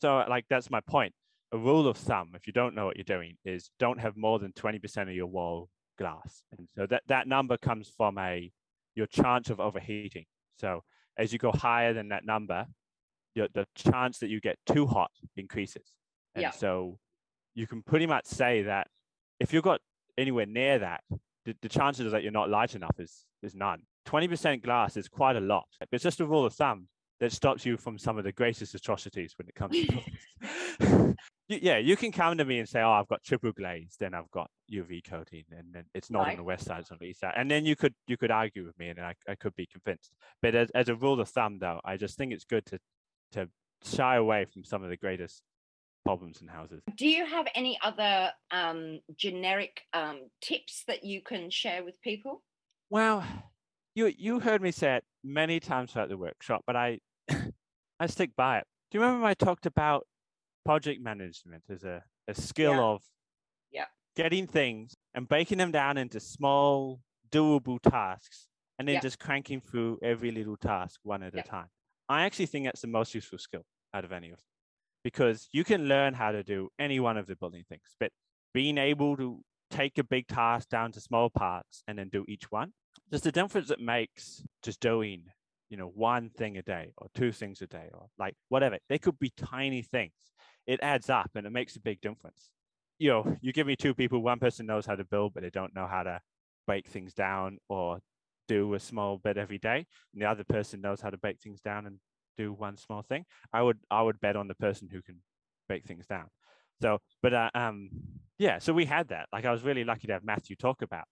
so 0.00 0.18
uh, 0.18 0.26
like 0.28 0.44
that's 0.50 0.68
my 0.68 0.80
point. 0.80 1.14
a 1.52 1.58
rule 1.58 1.86
of 1.86 1.96
thumb, 1.96 2.32
if 2.34 2.46
you 2.48 2.52
don't 2.52 2.74
know 2.74 2.86
what 2.86 2.96
you're 2.96 3.04
doing, 3.04 3.36
is 3.44 3.70
don't 3.78 4.00
have 4.00 4.16
more 4.16 4.38
than 4.40 4.52
20% 4.52 5.02
of 5.02 5.10
your 5.14 5.26
wall 5.28 5.68
glass. 5.98 6.42
And 6.58 6.66
so 6.76 6.86
that, 6.86 7.02
that 7.06 7.28
number 7.28 7.56
comes 7.56 7.88
from 7.96 8.18
a 8.18 8.50
your 8.96 9.06
chance 9.06 9.48
of 9.50 9.60
overheating. 9.60 10.24
So 10.58 10.82
as 11.16 11.32
you 11.32 11.38
go 11.38 11.52
higher 11.52 11.92
than 11.92 12.08
that 12.08 12.24
number, 12.24 12.66
your, 13.36 13.46
the 13.54 13.66
chance 13.76 14.18
that 14.18 14.28
you 14.28 14.40
get 14.40 14.56
too 14.66 14.86
hot 14.86 15.10
increases. 15.36 15.86
And 16.34 16.42
Yeah. 16.42 16.50
so 16.50 16.98
you 17.54 17.66
can 17.68 17.82
pretty 17.82 18.06
much 18.06 18.26
say 18.26 18.62
that 18.62 18.88
if 19.38 19.52
you've 19.52 19.62
got 19.62 19.80
anywhere 20.18 20.46
near 20.46 20.78
that, 20.80 21.04
the, 21.44 21.54
the 21.62 21.68
chances 21.68 22.10
that 22.12 22.22
you're 22.24 22.32
not 22.32 22.48
large 22.50 22.74
enough 22.74 22.98
is 22.98 23.24
is 23.42 23.54
none. 23.54 23.82
20% 24.06 24.62
glass 24.62 24.96
is 24.96 25.08
quite 25.08 25.36
a 25.36 25.40
lot. 25.40 25.66
It's 25.90 26.02
just 26.02 26.20
a 26.20 26.26
rule 26.26 26.44
of 26.44 26.54
thumb 26.54 26.88
that 27.20 27.32
stops 27.32 27.64
you 27.64 27.76
from 27.76 27.98
some 27.98 28.18
of 28.18 28.24
the 28.24 28.32
greatest 28.32 28.74
atrocities 28.74 29.34
when 29.38 29.46
it 29.48 29.54
comes 29.54 29.76
to 29.78 31.14
yeah, 31.48 31.78
you 31.78 31.96
can 31.96 32.10
come 32.12 32.36
to 32.38 32.44
me 32.44 32.58
and 32.58 32.68
say, 32.68 32.80
"Oh, 32.80 32.90
I've 32.90 33.08
got 33.08 33.22
triple 33.22 33.52
glazed, 33.52 34.00
then 34.00 34.14
I've 34.14 34.30
got 34.30 34.50
UV 34.72 35.08
coating, 35.08 35.44
and 35.50 35.72
then 35.72 35.84
it's 35.94 36.10
not 36.10 36.28
on 36.28 36.36
the 36.36 36.42
west 36.42 36.66
side, 36.66 36.80
it's 36.80 36.90
on 36.90 36.98
the 37.00 37.06
east 37.06 37.20
side." 37.20 37.34
And 37.36 37.50
then 37.50 37.64
you 37.64 37.76
could 37.76 37.94
you 38.06 38.16
could 38.16 38.30
argue 38.30 38.64
with 38.64 38.78
me, 38.78 38.88
and 38.88 39.00
I, 39.00 39.14
I 39.28 39.34
could 39.34 39.54
be 39.54 39.66
convinced. 39.66 40.12
But 40.40 40.54
as, 40.54 40.70
as 40.70 40.88
a 40.88 40.94
rule 40.94 41.20
of 41.20 41.28
thumb, 41.28 41.58
though, 41.60 41.80
I 41.84 41.96
just 41.96 42.16
think 42.16 42.32
it's 42.32 42.44
good 42.44 42.66
to 42.66 42.78
to 43.32 43.48
shy 43.84 44.16
away 44.16 44.44
from 44.44 44.64
some 44.64 44.82
of 44.82 44.90
the 44.90 44.96
greatest 44.96 45.42
problems 46.04 46.40
in 46.40 46.48
houses. 46.48 46.82
Do 46.96 47.06
you 47.06 47.26
have 47.26 47.46
any 47.54 47.78
other 47.82 48.30
um, 48.50 49.00
generic 49.16 49.82
um, 49.92 50.30
tips 50.40 50.84
that 50.88 51.04
you 51.04 51.20
can 51.22 51.50
share 51.50 51.84
with 51.84 52.00
people? 52.02 52.42
Well, 52.90 53.24
you 53.94 54.06
you 54.06 54.40
heard 54.40 54.62
me 54.62 54.70
say 54.70 54.96
it 54.96 55.04
many 55.22 55.60
times 55.60 55.92
throughout 55.92 56.08
the 56.08 56.16
workshop, 56.16 56.62
but 56.66 56.76
I 56.76 57.00
I 58.00 58.06
stick 58.06 58.30
by 58.36 58.58
it. 58.58 58.64
Do 58.90 58.98
you 58.98 59.04
remember 59.04 59.26
I 59.26 59.34
talked 59.34 59.66
about 59.66 60.06
project 60.64 61.00
management 61.02 61.64
as 61.68 61.84
a, 61.84 62.02
a 62.28 62.34
skill 62.34 62.72
Yeah. 62.74 62.82
of 62.82 63.02
Yeah. 63.70 63.86
getting 64.16 64.46
things 64.46 64.94
and 65.14 65.28
breaking 65.28 65.58
them 65.58 65.72
down 65.72 65.96
into 65.98 66.20
small, 66.20 67.00
doable 67.30 67.80
tasks 67.80 68.48
and 68.78 68.86
then 68.88 68.94
Yeah. 68.94 69.00
just 69.00 69.18
cranking 69.18 69.60
through 69.60 69.98
every 70.02 70.30
little 70.30 70.56
task 70.56 71.00
one 71.02 71.22
at 71.22 71.34
a 71.34 71.42
time. 71.42 71.68
I 72.08 72.22
actually 72.24 72.46
think 72.46 72.66
that's 72.66 72.82
the 72.82 72.88
most 72.88 73.14
useful 73.14 73.38
skill 73.38 73.64
out 73.94 74.04
of 74.04 74.12
any 74.12 74.30
of 74.30 74.36
them 74.38 74.44
because 75.04 75.48
you 75.52 75.64
can 75.64 75.88
learn 75.88 76.14
how 76.14 76.32
to 76.32 76.42
do 76.42 76.68
any 76.78 77.00
one 77.00 77.16
of 77.16 77.26
the 77.26 77.36
building 77.36 77.64
things, 77.68 77.96
but 77.98 78.10
being 78.54 78.78
able 78.78 79.16
to 79.16 79.42
take 79.70 79.96
a 79.98 80.04
big 80.04 80.26
task 80.28 80.68
down 80.68 80.92
to 80.92 81.00
small 81.00 81.30
parts 81.30 81.82
and 81.88 81.98
then 81.98 82.08
do 82.10 82.24
each 82.28 82.50
one, 82.50 82.72
there's 83.12 83.22
the 83.22 83.30
difference 83.30 83.70
it 83.70 83.78
makes 83.78 84.42
just 84.62 84.80
doing, 84.80 85.24
you 85.68 85.76
know, 85.76 85.92
one 85.94 86.30
thing 86.30 86.56
a 86.56 86.62
day 86.62 86.92
or 86.96 87.08
two 87.14 87.30
things 87.30 87.60
a 87.60 87.66
day 87.66 87.90
or 87.92 88.06
like 88.18 88.34
whatever. 88.48 88.78
They 88.88 88.98
could 88.98 89.18
be 89.18 89.30
tiny 89.36 89.82
things. 89.82 90.14
It 90.66 90.80
adds 90.82 91.10
up 91.10 91.30
and 91.34 91.46
it 91.46 91.50
makes 91.50 91.76
a 91.76 91.80
big 91.80 92.00
difference. 92.00 92.48
You 92.98 93.10
know, 93.10 93.36
you 93.42 93.52
give 93.52 93.66
me 93.66 93.76
two 93.76 93.92
people, 93.92 94.22
one 94.22 94.38
person 94.38 94.64
knows 94.64 94.86
how 94.86 94.94
to 94.94 95.04
build, 95.04 95.34
but 95.34 95.42
they 95.42 95.50
don't 95.50 95.74
know 95.74 95.86
how 95.86 96.04
to 96.04 96.20
break 96.66 96.88
things 96.88 97.12
down 97.12 97.58
or 97.68 97.98
do 98.48 98.72
a 98.72 98.80
small 98.80 99.18
bit 99.18 99.36
every 99.36 99.58
day. 99.58 99.84
And 100.14 100.22
the 100.22 100.26
other 100.26 100.44
person 100.44 100.80
knows 100.80 101.02
how 101.02 101.10
to 101.10 101.18
break 101.18 101.38
things 101.38 101.60
down 101.60 101.84
and 101.84 101.98
do 102.38 102.54
one 102.54 102.78
small 102.78 103.02
thing. 103.02 103.26
I 103.52 103.60
would 103.60 103.76
I 103.90 104.00
would 104.00 104.20
bet 104.20 104.36
on 104.36 104.48
the 104.48 104.54
person 104.54 104.88
who 104.90 105.02
can 105.02 105.16
break 105.68 105.84
things 105.84 106.06
down. 106.06 106.28
So, 106.80 107.00
but 107.22 107.34
uh, 107.34 107.50
um, 107.54 107.90
yeah. 108.38 108.58
So 108.58 108.72
we 108.72 108.86
had 108.86 109.08
that. 109.08 109.26
Like 109.34 109.44
I 109.44 109.52
was 109.52 109.62
really 109.62 109.84
lucky 109.84 110.06
to 110.06 110.14
have 110.14 110.24
Matthew 110.24 110.56
talk 110.56 110.80
about 110.80 111.04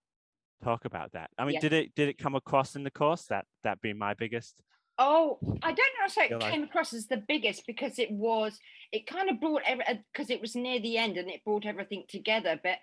talk 0.62 0.84
about 0.84 1.12
that. 1.12 1.30
I 1.38 1.44
mean, 1.44 1.54
Yeah. 1.54 1.60
did 1.60 1.72
it 1.72 1.94
did 1.94 2.08
it 2.08 2.18
come 2.18 2.34
across 2.34 2.76
in 2.76 2.82
the 2.84 2.90
course 2.90 3.24
that 3.26 3.46
that 3.62 3.80
being 3.80 3.98
my 3.98 4.14
biggest? 4.14 4.56
Oh, 4.98 5.38
I 5.62 5.72
don't 5.72 5.78
know 5.98 6.06
if 6.06 6.18
it 6.18 6.40
came 6.40 6.64
across 6.64 6.92
as 6.92 7.06
the 7.06 7.16
biggest 7.16 7.66
because 7.66 7.98
it 7.98 8.10
was, 8.10 8.58
it 8.92 9.06
kind 9.06 9.30
of 9.30 9.40
brought 9.40 9.62
every, 9.64 9.82
because 10.12 10.28
it 10.28 10.42
was 10.42 10.54
near 10.54 10.78
the 10.78 10.98
end 10.98 11.16
and 11.16 11.30
it 11.30 11.42
brought 11.42 11.64
everything 11.64 12.04
together. 12.06 12.60
But 12.62 12.76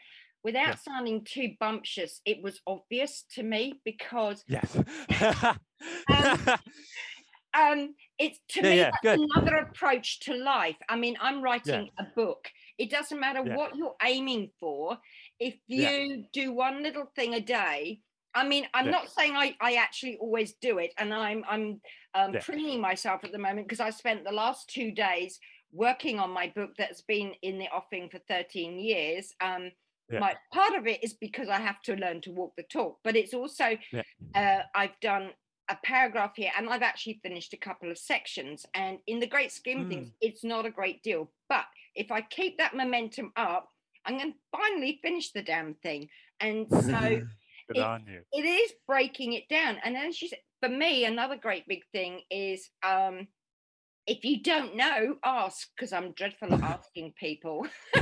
without 0.44 0.68
Yeah. 0.70 0.76
sounding 0.78 1.24
too 1.26 1.54
bumptious, 1.60 2.22
it 2.26 2.42
was 2.42 2.60
obvious 2.66 3.24
to 3.36 3.44
me 3.44 3.80
because 3.86 4.44
Yes. 4.48 4.76
um 7.62 7.94
it's 8.20 8.40
to 8.50 8.62
Yeah, 8.64 8.70
me 8.70 8.78
yeah, 8.78 8.92
that's 8.92 9.02
good. 9.04 9.20
another 9.36 9.56
approach 9.58 10.20
to 10.22 10.34
life 10.36 10.76
i 10.90 10.96
mean 10.96 11.16
i'm 11.22 11.42
writing 11.42 11.90
a 12.00 12.04
book 12.16 12.50
it 12.78 12.90
doesn't 12.90 13.20
matter 13.20 13.44
Yeah. 13.46 13.56
what 13.56 13.76
you're 13.76 13.96
aiming 14.04 14.52
for 14.60 14.98
if 15.40 15.56
you 15.68 15.82
Yeah. 15.82 16.16
do 16.34 16.54
one 16.54 16.84
little 16.84 17.06
thing 17.16 17.34
a 17.36 17.40
day 17.40 18.02
i 18.34 18.48
mean 18.48 18.68
i'm 18.74 18.86
Yeah. 18.86 18.92
not 18.92 19.10
saying 19.12 19.36
i 19.36 19.56
i 19.62 19.76
actually 19.76 20.18
always 20.18 20.54
do 20.62 20.78
it 20.80 20.94
and 20.98 21.14
i'm 21.14 21.44
i'm 21.48 21.82
um, 22.14 22.34
Yeah. 22.34 22.42
preening 22.42 22.82
myself 22.82 23.24
at 23.24 23.32
the 23.32 23.38
moment 23.38 23.68
because 23.68 23.80
i 23.80 23.90
spent 23.90 24.24
the 24.24 24.32
last 24.32 24.70
two 24.70 24.92
days 24.92 25.40
working 25.72 26.20
on 26.20 26.30
my 26.32 26.52
book 26.56 26.72
that's 26.78 27.02
been 27.02 27.34
in 27.42 27.58
the 27.58 27.68
offing 27.70 28.10
for 28.10 28.20
13 28.28 28.80
years 28.80 29.34
um 29.42 29.72
Yeah. 30.10 30.20
my 30.20 30.36
part 30.54 30.76
of 30.76 30.88
it 30.88 31.04
is 31.04 31.14
because 31.14 31.50
i 31.50 31.60
have 31.60 31.82
to 31.84 31.96
learn 31.96 32.22
to 32.22 32.32
walk 32.32 32.54
the 32.56 32.64
talk 32.64 33.00
but 33.04 33.16
it's 33.16 33.34
also 33.34 33.78
uh, 34.36 34.62
i've 34.76 35.00
done 35.02 35.32
a 35.70 35.78
paragraph 35.84 36.32
here 36.36 36.52
and 36.58 36.70
I've 36.70 36.82
actually 36.82 37.20
finished 37.22 37.54
a 37.54 37.58
couple 37.58 37.92
of 37.92 37.98
sections. 37.98 38.66
And 38.74 39.00
in 39.08 39.20
the 39.20 39.28
great 39.28 39.52
scheme 39.52 39.82
of 39.82 39.88
Mm. 39.88 39.90
things, 39.90 40.12
it's 40.22 40.44
not 40.44 40.66
a 40.66 40.72
great 40.72 41.04
deal. 41.04 41.30
But 41.50 41.66
if 41.94 42.12
I 42.12 42.22
keep 42.22 42.58
that 42.58 42.74
momentum 42.74 43.34
up, 43.36 43.70
I'm 44.08 44.18
going 44.18 44.32
to 44.34 44.38
finally 44.58 45.00
finish 45.04 45.32
the 45.32 45.42
damn 45.44 45.74
thing. 45.76 46.10
And 46.40 46.68
so 46.72 46.98
it- 47.04 47.24
it 48.32 48.46
is 48.46 48.72
breaking 48.88 49.34
it 49.34 49.50
down. 49.50 49.78
And 49.84 49.98
as 49.98 50.16
she 50.16 50.30
said, 50.30 50.40
for 50.62 50.70
me, 50.70 51.04
another 51.06 51.36
great 51.36 51.68
big 51.68 51.82
thing 51.92 52.22
is 52.32 52.70
um, 52.82 53.28
if 54.08 54.24
you 54.24 54.42
don't 54.42 54.76
know, 54.78 55.18
ask 55.24 55.68
because 55.76 55.92
I'm 55.92 56.14
dreadful 56.14 56.54
at 56.54 56.62
asking 56.76 57.14
people. 57.20 57.68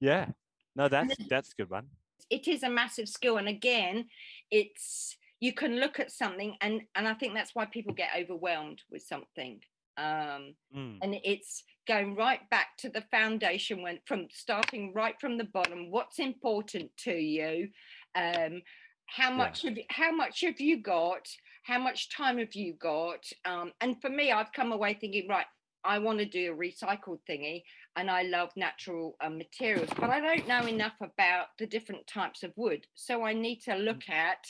yeah. 0.00 0.26
No, 0.74 0.88
that's 0.88 1.14
that's 1.28 1.52
a 1.52 1.56
good 1.62 1.70
one. 1.70 1.86
it 2.30 2.48
is 2.48 2.62
a 2.62 2.68
massive 2.70 3.08
skill 3.08 3.36
and 3.36 3.48
again 3.48 4.06
it's 4.50 5.16
you 5.40 5.52
can 5.52 5.78
look 5.78 6.00
at 6.00 6.10
something 6.10 6.56
and 6.62 6.80
and 6.94 7.06
i 7.06 7.12
think 7.14 7.34
that's 7.34 7.54
why 7.54 7.64
people 7.66 7.92
get 7.92 8.08
overwhelmed 8.18 8.80
with 8.90 9.02
something 9.02 9.60
um 9.98 10.54
Mm. 10.74 10.98
and 11.02 11.14
it's 11.24 11.64
going 11.86 12.14
right 12.14 12.48
back 12.50 12.76
to 12.78 12.88
the 12.88 13.02
foundation 13.10 13.82
when 13.82 13.98
from 14.06 14.28
starting 14.30 14.92
right 14.94 15.14
from 15.20 15.36
the 15.38 15.44
bottom 15.44 15.90
what's 15.90 16.18
important 16.18 16.90
to 16.98 17.12
you? 17.12 17.68
Um 18.14 18.62
how 19.06 19.30
much 19.30 19.62
have 19.62 19.76
you, 19.76 19.84
how 19.90 20.10
much 20.14 20.40
have 20.40 20.60
you 20.60 20.80
got? 20.80 21.28
How 21.64 21.78
much 21.78 22.08
time 22.10 22.38
have 22.38 22.54
you 22.54 22.74
got? 22.74 23.24
Um 23.44 23.72
and 23.80 24.00
for 24.00 24.10
me 24.10 24.32
i've 24.32 24.52
come 24.52 24.72
away 24.72 24.94
thinking 24.94 25.28
right 25.28 25.46
i 25.84 25.98
want 25.98 26.18
to 26.18 26.24
do 26.24 26.52
a 26.52 26.56
recycled 26.56 27.18
thingy 27.28 27.62
and 27.96 28.10
i 28.10 28.22
love 28.22 28.50
natural 28.56 29.16
uh, 29.20 29.28
materials 29.28 29.90
but 29.98 30.10
i 30.10 30.20
don't 30.20 30.46
know 30.46 30.64
enough 30.66 30.94
about 31.00 31.46
the 31.58 31.66
different 31.66 32.06
types 32.06 32.42
of 32.42 32.52
wood. 32.56 32.86
So 32.94 33.24
i 33.24 33.32
need 33.32 33.60
to 33.62 33.74
look 33.74 34.08
at 34.08 34.44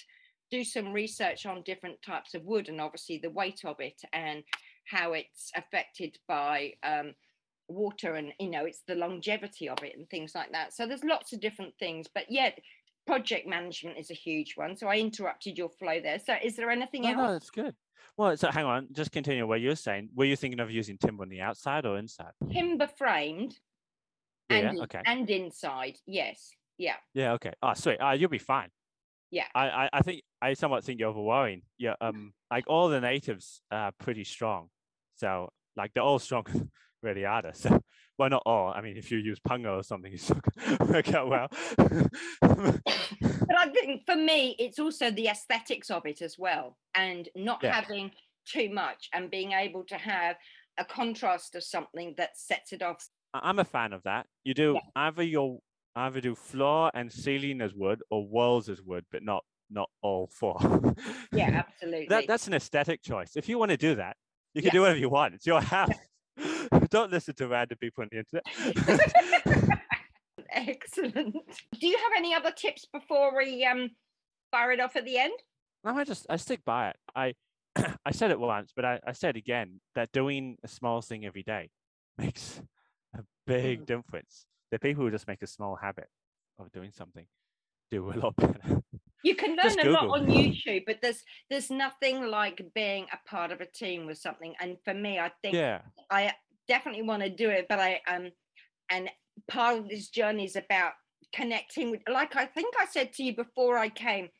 do 0.52 0.62
some 0.62 0.92
research 0.92 1.46
on 1.46 1.62
different 1.62 2.00
types 2.02 2.34
of 2.34 2.44
wood 2.44 2.68
and 2.68 2.80
obviously 2.80 3.18
the 3.18 3.30
weight 3.30 3.62
of 3.64 3.76
it 3.80 4.00
and 4.12 4.44
how 4.84 5.12
it's 5.12 5.50
affected 5.54 6.18
by 6.28 6.72
um, 6.82 7.14
water 7.68 8.14
and 8.14 8.32
you 8.38 8.50
know 8.50 8.64
it's 8.64 8.82
the 8.86 8.94
longevity 8.94 9.68
of 9.68 9.82
it 9.82 9.96
and 9.96 10.08
things 10.10 10.34
like 10.34 10.52
that 10.52 10.74
so 10.74 10.86
there's 10.86 11.04
lots 11.04 11.32
of 11.32 11.40
different 11.40 11.72
things 11.78 12.06
but 12.12 12.24
yet 12.28 12.58
project 13.06 13.46
management 13.48 13.96
is 13.98 14.10
a 14.10 14.14
huge 14.14 14.54
one 14.56 14.76
so 14.76 14.88
i 14.88 14.96
interrupted 14.96 15.56
your 15.56 15.70
flow 15.70 16.00
there 16.00 16.18
so 16.18 16.34
is 16.42 16.56
there 16.56 16.70
anything 16.70 17.02
No, 17.02 17.10
else 17.10 17.16
no, 17.18 17.32
that's 17.32 17.50
good. 17.50 17.74
Well, 18.16 18.36
so 18.36 18.50
hang 18.50 18.64
on, 18.64 18.88
just 18.92 19.10
continue 19.12 19.46
what 19.46 19.60
you're 19.60 19.76
saying. 19.76 20.10
Were 20.14 20.24
you 20.24 20.36
thinking 20.36 20.60
of 20.60 20.70
using 20.70 20.98
timber 20.98 21.22
on 21.22 21.28
the 21.28 21.40
outside 21.40 21.86
or 21.86 21.96
inside? 21.98 22.32
timber 22.52 22.88
framed 22.88 23.56
Yeah, 24.50 24.58
and 24.58 24.76
yeah, 24.76 24.82
okay. 24.84 25.00
and 25.06 25.30
inside 25.30 25.98
yes 26.06 26.50
yeah 26.78 26.96
Yeah, 27.14 27.32
okay. 27.34 27.52
Oh, 27.62 27.74
sweet. 27.74 27.98
Uh, 27.98 28.10
you'll 28.10 28.28
be 28.28 28.38
fine. 28.38 28.68
Yeah. 29.32 29.46
I, 29.54 29.68
I, 29.68 29.88
I 29.94 30.02
think 30.02 30.22
I 30.40 30.52
somewhat 30.54 30.84
think 30.84 31.00
you're 31.00 31.12
overworrying. 31.12 31.62
Yeah. 31.78 31.94
Um, 32.00 32.32
like 32.50 32.64
all 32.68 32.88
the 32.88 33.00
natives 33.00 33.62
are 33.72 33.90
pretty 33.98 34.24
strong. 34.24 34.68
So 35.16 35.48
like 35.76 35.92
they're 35.94 36.04
all 36.04 36.18
strong, 36.20 36.44
really 37.02 37.24
are 37.24 37.42
they? 37.42 37.52
So 37.54 37.80
well, 38.18 38.28
not 38.28 38.42
all. 38.46 38.72
I 38.72 38.82
mean, 38.82 38.96
if 38.98 39.10
you 39.10 39.18
use 39.18 39.40
punga 39.40 39.78
or 39.78 39.82
something, 39.82 40.12
it's 40.12 40.28
not 40.28 40.44
gonna 40.54 40.92
work 40.92 41.12
out 41.14 41.28
well. 41.28 41.48
but 42.40 43.56
i 43.58 43.68
think 43.72 44.02
for 44.06 44.16
me 44.16 44.54
it's 44.58 44.78
also 44.78 45.10
the 45.10 45.28
aesthetics 45.28 45.90
of 45.90 46.04
it 46.06 46.22
as 46.22 46.38
well 46.38 46.76
and 46.94 47.28
not 47.34 47.60
Yeah. 47.62 47.72
having 47.74 48.10
too 48.46 48.70
much 48.70 49.08
and 49.12 49.30
being 49.30 49.52
able 49.52 49.84
to 49.84 49.96
have 49.96 50.36
a 50.78 50.84
contrast 50.84 51.54
of 51.54 51.62
something 51.64 52.14
that 52.18 52.36
sets 52.36 52.72
it 52.72 52.82
off 52.82 53.06
I'm 53.34 53.58
a 53.58 53.64
fan 53.64 53.94
of 53.94 54.02
that. 54.02 54.26
You 54.44 54.52
do 54.52 54.78
either 54.94 55.22
your 55.22 55.60
either 55.96 56.20
do 56.20 56.34
floor 56.34 56.90
and 56.94 57.12
ceiling 57.12 57.60
as 57.60 57.74
wood 57.74 58.02
or 58.10 58.26
walls 58.26 58.68
as 58.68 58.80
wood, 58.82 59.04
but 59.10 59.22
not 59.22 59.44
not 59.70 59.88
all 60.02 60.26
four. 60.26 60.56
yeah 61.32 61.62
absolutely 61.66 62.06
that 62.08 62.26
that's 62.26 62.46
an 62.46 62.54
aesthetic 62.54 63.02
choice. 63.02 63.32
If 63.36 63.48
you 63.48 63.58
want 63.58 63.70
to 63.70 63.76
do 63.76 63.94
that, 63.96 64.16
you 64.54 64.62
can 64.62 64.66
Yeah. 64.68 64.72
do 64.72 64.80
whatever 64.82 64.98
you 64.98 65.08
want. 65.08 65.34
It's 65.34 65.46
your 65.46 65.60
house. 65.62 65.90
Don't 66.90 67.10
listen 67.10 67.34
to 67.36 67.48
random 67.48 67.78
people 67.80 68.02
on 68.02 68.08
the 68.10 68.18
internet. 68.18 69.78
Excellent. 70.50 71.34
Do 71.78 71.86
you 71.86 71.96
have 71.96 72.12
any 72.16 72.34
other 72.34 72.50
tips 72.52 72.86
before 72.92 73.36
we 73.36 73.64
um 73.64 73.90
fire 74.50 74.72
it 74.72 74.80
off 74.80 74.96
at 74.96 75.04
the 75.04 75.18
end? 75.18 75.32
no, 75.84 75.96
I 75.96 76.04
just 76.04 76.26
I 76.28 76.36
stick 76.36 76.60
by 76.64 76.90
it. 76.90 76.96
I 77.14 77.34
I 78.04 78.10
said 78.12 78.30
it 78.30 78.38
once, 78.40 78.72
but 78.74 78.84
I, 78.84 79.00
I 79.06 79.12
said 79.12 79.36
again 79.36 79.80
that 79.94 80.12
doing 80.12 80.56
a 80.62 80.68
small 80.68 81.00
thing 81.02 81.24
every 81.24 81.42
day 81.42 81.70
makes 82.18 82.60
a 83.16 83.20
big 83.46 83.82
Mm. 83.82 83.86
difference. 83.86 84.44
The 84.72 84.78
people 84.78 85.04
who 85.04 85.10
just 85.10 85.28
make 85.28 85.42
a 85.42 85.46
small 85.46 85.76
habit 85.76 86.08
of 86.58 86.72
doing 86.72 86.90
something 86.92 87.26
do 87.90 88.10
a 88.10 88.14
lot 88.18 88.34
better. 88.36 88.82
You 89.22 89.36
can 89.36 89.50
learn 89.50 89.86
a 89.86 89.90
lot 89.90 90.08
on 90.08 90.26
YouTube, 90.26 90.84
but 90.86 90.98
there's 91.00 91.22
there's 91.48 91.70
nothing 91.70 92.26
like 92.26 92.60
being 92.74 93.06
a 93.12 93.28
part 93.28 93.52
of 93.52 93.60
a 93.60 93.66
team 93.66 94.06
with 94.06 94.18
something. 94.18 94.54
And 94.60 94.78
for 94.84 94.94
me, 94.94 95.18
I 95.20 95.30
think 95.42 95.54
yeah, 95.54 95.82
I 96.10 96.32
definitely 96.66 97.02
want 97.02 97.22
to 97.22 97.28
do 97.28 97.50
it, 97.50 97.66
but 97.68 97.78
I 97.78 98.00
um 98.08 98.30
and 98.90 99.10
part 99.46 99.78
of 99.78 99.88
this 99.88 100.08
journey 100.08 100.46
is 100.46 100.56
about 100.56 100.92
connecting 101.34 101.90
with 101.90 102.00
like 102.10 102.34
I 102.34 102.46
think 102.46 102.74
I 102.80 102.86
said 102.86 103.12
to 103.14 103.22
you 103.22 103.36
before 103.36 103.78
I 103.78 103.90
came, 103.90 104.30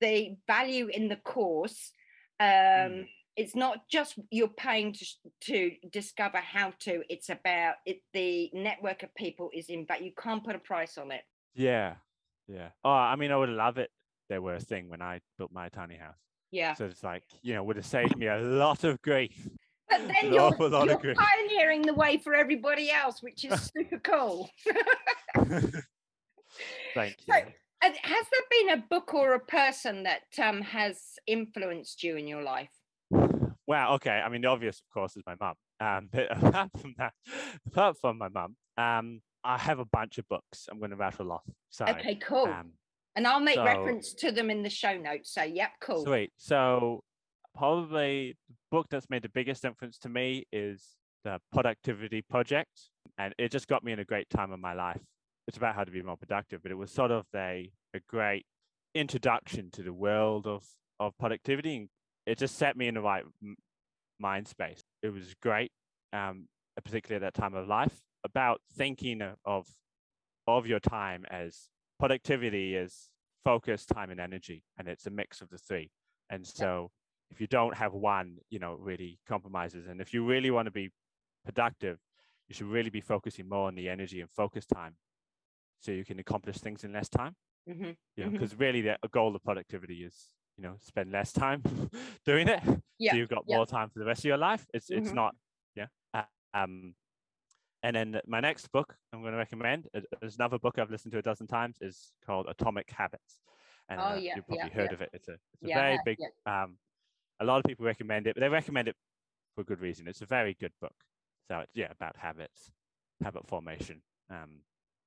the 0.00 0.36
value 0.46 0.88
in 0.88 1.08
the 1.08 1.16
course. 1.16 1.90
Um 2.38 2.46
Mm. 2.46 3.06
It's 3.40 3.56
not 3.56 3.88
just 3.88 4.18
you're 4.30 4.48
paying 4.48 4.92
to 4.92 5.06
to 5.40 5.70
discover 5.90 6.38
how 6.38 6.72
to, 6.80 7.02
it's 7.08 7.30
about 7.30 7.76
it 7.86 8.02
the 8.12 8.50
network 8.52 9.02
of 9.02 9.14
people 9.14 9.48
is 9.54 9.70
in 9.70 9.86
but 9.86 10.02
you 10.02 10.12
can't 10.22 10.44
put 10.44 10.54
a 10.54 10.58
price 10.58 10.98
on 10.98 11.10
it. 11.10 11.22
yeah, 11.54 11.94
yeah. 12.46 12.68
Oh, 12.84 12.90
I 12.90 13.16
mean, 13.16 13.32
I 13.32 13.36
would 13.36 13.48
love 13.48 13.78
it. 13.78 13.90
There 14.28 14.42
were 14.42 14.56
a 14.56 14.60
thing 14.60 14.88
when 14.88 15.00
I 15.00 15.20
built 15.38 15.52
my 15.52 15.68
tiny 15.70 15.96
house. 15.96 16.18
Yeah. 16.50 16.74
So 16.74 16.84
it's 16.84 17.02
like, 17.02 17.22
you 17.42 17.54
know, 17.54 17.62
would 17.64 17.76
have 17.76 17.86
saved 17.86 18.16
me 18.16 18.26
a 18.26 18.38
lot 18.38 18.84
of 18.84 19.00
grief. 19.02 19.48
But 19.88 20.00
then 20.06 20.32
you're, 20.32 20.54
you're 20.58 21.14
pioneering 21.14 21.82
the 21.82 21.94
way 21.94 22.18
for 22.18 22.34
everybody 22.34 22.90
else, 22.90 23.22
which 23.22 23.44
is 23.44 23.72
super 23.76 23.98
cool. 24.00 24.50
Thank 26.94 27.16
you. 27.26 27.34
And 27.82 27.94
Has 28.02 28.26
there 28.30 28.46
been 28.50 28.70
a 28.78 28.84
book 28.88 29.14
or 29.14 29.34
a 29.34 29.40
person 29.40 30.02
that 30.02 30.22
um, 30.42 30.60
has 30.60 30.98
influenced 31.26 32.02
you 32.02 32.16
in 32.16 32.26
your 32.26 32.42
life? 32.42 32.70
Well, 33.70 33.92
okay. 33.92 34.20
I 34.20 34.28
mean, 34.28 34.40
the 34.40 34.48
obvious, 34.48 34.80
of 34.80 34.92
course, 34.92 35.16
is 35.16 35.22
my 35.24 35.36
mum. 35.40 35.54
Um, 35.78 36.08
but 36.10 36.36
apart 36.44 36.70
from 36.80 36.92
that, 36.98 37.12
apart 37.68 37.96
from 38.00 38.18
my 38.18 38.28
mum, 38.28 38.56
um, 38.76 39.20
I 39.44 39.58
have 39.58 39.78
a 39.78 39.84
bunch 39.84 40.18
of 40.18 40.26
books. 40.26 40.68
I'm 40.68 40.80
going 40.80 40.90
to 40.90 40.96
rattle 40.96 41.30
off. 41.30 41.44
So, 41.68 41.84
Okay, 41.84 42.16
cool. 42.16 42.46
um, 42.46 42.72
and 43.14 43.28
I'll 43.28 43.38
make 43.38 43.54
so- 43.54 43.64
reference 43.64 44.12
to 44.14 44.32
them 44.32 44.50
in 44.50 44.64
the 44.64 44.70
show 44.70 44.98
notes. 44.98 45.32
So, 45.32 45.44
yep, 45.44 45.70
cool. 45.80 46.04
Sweet. 46.04 46.32
So 46.36 47.04
probably 47.56 48.34
the 48.48 48.54
book 48.72 48.86
that's 48.90 49.08
made 49.08 49.22
the 49.22 49.28
biggest 49.28 49.62
difference 49.62 49.98
to 49.98 50.08
me 50.08 50.48
is 50.52 50.84
the 51.22 51.38
Productivity 51.52 52.22
Project. 52.22 52.88
And 53.18 53.32
it 53.38 53.52
just 53.52 53.68
got 53.68 53.84
me 53.84 53.92
in 53.92 54.00
a 54.00 54.04
great 54.04 54.28
time 54.30 54.50
of 54.50 54.58
my 54.58 54.72
life. 54.74 55.00
It's 55.46 55.58
about 55.58 55.76
how 55.76 55.84
to 55.84 55.92
be 55.92 56.02
more 56.02 56.16
productive, 56.16 56.60
but 56.64 56.72
it 56.72 56.76
was 56.76 56.90
sort 56.90 57.12
of 57.12 57.24
a, 57.36 57.70
a 57.94 58.00
great 58.08 58.46
introduction 58.96 59.70
to 59.74 59.84
the 59.84 59.92
world 59.92 60.48
of, 60.48 60.64
of 60.98 61.16
productivity. 61.18 61.76
And 61.76 61.88
it 62.30 62.38
just 62.38 62.56
set 62.56 62.76
me 62.76 62.86
in 62.86 62.94
the 62.94 63.00
right 63.00 63.24
mind 64.20 64.46
space. 64.46 64.84
It 65.02 65.12
was 65.12 65.34
great, 65.42 65.72
um, 66.12 66.46
particularly 66.84 67.16
at 67.24 67.34
that 67.34 67.40
time 67.40 67.54
of 67.54 67.66
life, 67.66 68.02
about 68.24 68.60
thinking 68.76 69.20
of, 69.44 69.66
of, 70.46 70.66
your 70.66 70.78
time 70.78 71.24
as 71.28 71.70
productivity 71.98 72.76
is 72.76 73.10
focus, 73.44 73.84
time, 73.84 74.10
and 74.10 74.20
energy. 74.20 74.62
And 74.78 74.86
it's 74.86 75.06
a 75.06 75.10
mix 75.10 75.40
of 75.40 75.48
the 75.50 75.58
three. 75.58 75.90
And 76.28 76.46
so 76.46 76.92
if 77.32 77.40
you 77.40 77.48
don't 77.48 77.74
have 77.74 77.94
one, 77.94 78.38
you 78.48 78.60
know, 78.60 78.74
it 78.74 78.80
really 78.80 79.18
compromises. 79.26 79.88
And 79.88 80.00
if 80.00 80.14
you 80.14 80.24
really 80.24 80.52
want 80.52 80.66
to 80.66 80.72
be 80.72 80.90
productive, 81.44 81.98
you 82.48 82.54
should 82.54 82.68
really 82.68 82.90
be 82.90 83.00
focusing 83.00 83.48
more 83.48 83.66
on 83.66 83.74
the 83.74 83.88
energy 83.88 84.20
and 84.20 84.30
focus 84.30 84.66
time 84.66 84.94
so 85.80 85.90
you 85.90 86.04
can 86.04 86.20
accomplish 86.20 86.58
things 86.58 86.84
in 86.84 86.92
less 86.92 87.08
time. 87.08 87.34
Mhm. 87.68 87.96
You 88.16 88.24
know, 88.24 88.30
Mhm. 88.30 88.32
because 88.34 88.54
really 88.54 88.82
the 88.82 88.98
goal 89.10 89.34
of 89.34 89.42
productivity 89.42 90.04
is, 90.04 90.36
you 90.56 90.62
know, 90.64 90.76
spend 90.80 91.10
less 91.12 91.32
time 91.32 91.62
doing 92.24 92.48
it. 92.48 92.62
Yeah, 92.98 93.12
So 93.12 93.16
you've 93.16 93.28
got 93.28 93.46
yeah. 93.46 93.56
more 93.56 93.66
time 93.66 93.88
for 93.90 93.98
the 93.98 94.04
rest 94.04 94.20
of 94.20 94.24
your 94.26 94.36
life. 94.38 94.66
It's 94.74 94.90
it's 94.90 95.10
Mhm. 95.10 95.14
not, 95.14 95.34
yeah. 95.74 95.86
Uh, 96.14 96.24
um 96.54 96.94
and 97.82 97.96
then 97.96 98.20
my 98.26 98.40
next 98.40 98.70
book 98.72 98.96
I'm 99.12 99.22
going 99.22 99.32
to 99.32 99.38
recommend 99.38 99.88
is 99.94 100.04
is 100.22 100.36
another 100.36 100.58
book 100.58 100.78
I've 100.78 100.90
listened 100.90 101.12
to 101.12 101.18
a 101.18 101.22
dozen 101.22 101.46
times 101.46 101.78
is 101.80 102.12
called 102.24 102.46
Atomic 102.48 102.90
Habits. 102.90 103.40
And 103.88 104.00
Oh, 104.00 104.10
uh, 104.12 104.16
yeah, 104.16 104.34
you've 104.36 104.46
probably 104.46 104.68
yeah, 104.68 104.74
heard 104.74 104.92
of 104.92 105.00
it. 105.00 105.10
It's 105.12 105.28
a, 105.28 105.38
it's 105.54 105.64
a 105.64 105.68
very 105.68 105.98
big 106.04 106.18
um, 106.46 106.78
a 107.40 107.44
lot 107.44 107.58
of 107.58 107.64
people 107.64 107.86
recommend 107.86 108.26
it, 108.26 108.34
but 108.34 108.40
they 108.40 108.48
recommend 108.48 108.88
it 108.88 108.96
for 109.54 109.64
good 109.64 109.80
reason. 109.80 110.06
It's 110.08 110.22
a 110.22 110.26
very 110.26 110.54
good 110.54 110.72
book. 110.80 110.94
So 111.48 111.60
it's 111.60 111.74
yeah 111.74 111.90
about 111.90 112.16
habits, 112.16 112.70
habit 113.22 113.46
formation. 113.46 114.02
Um, 114.28 114.62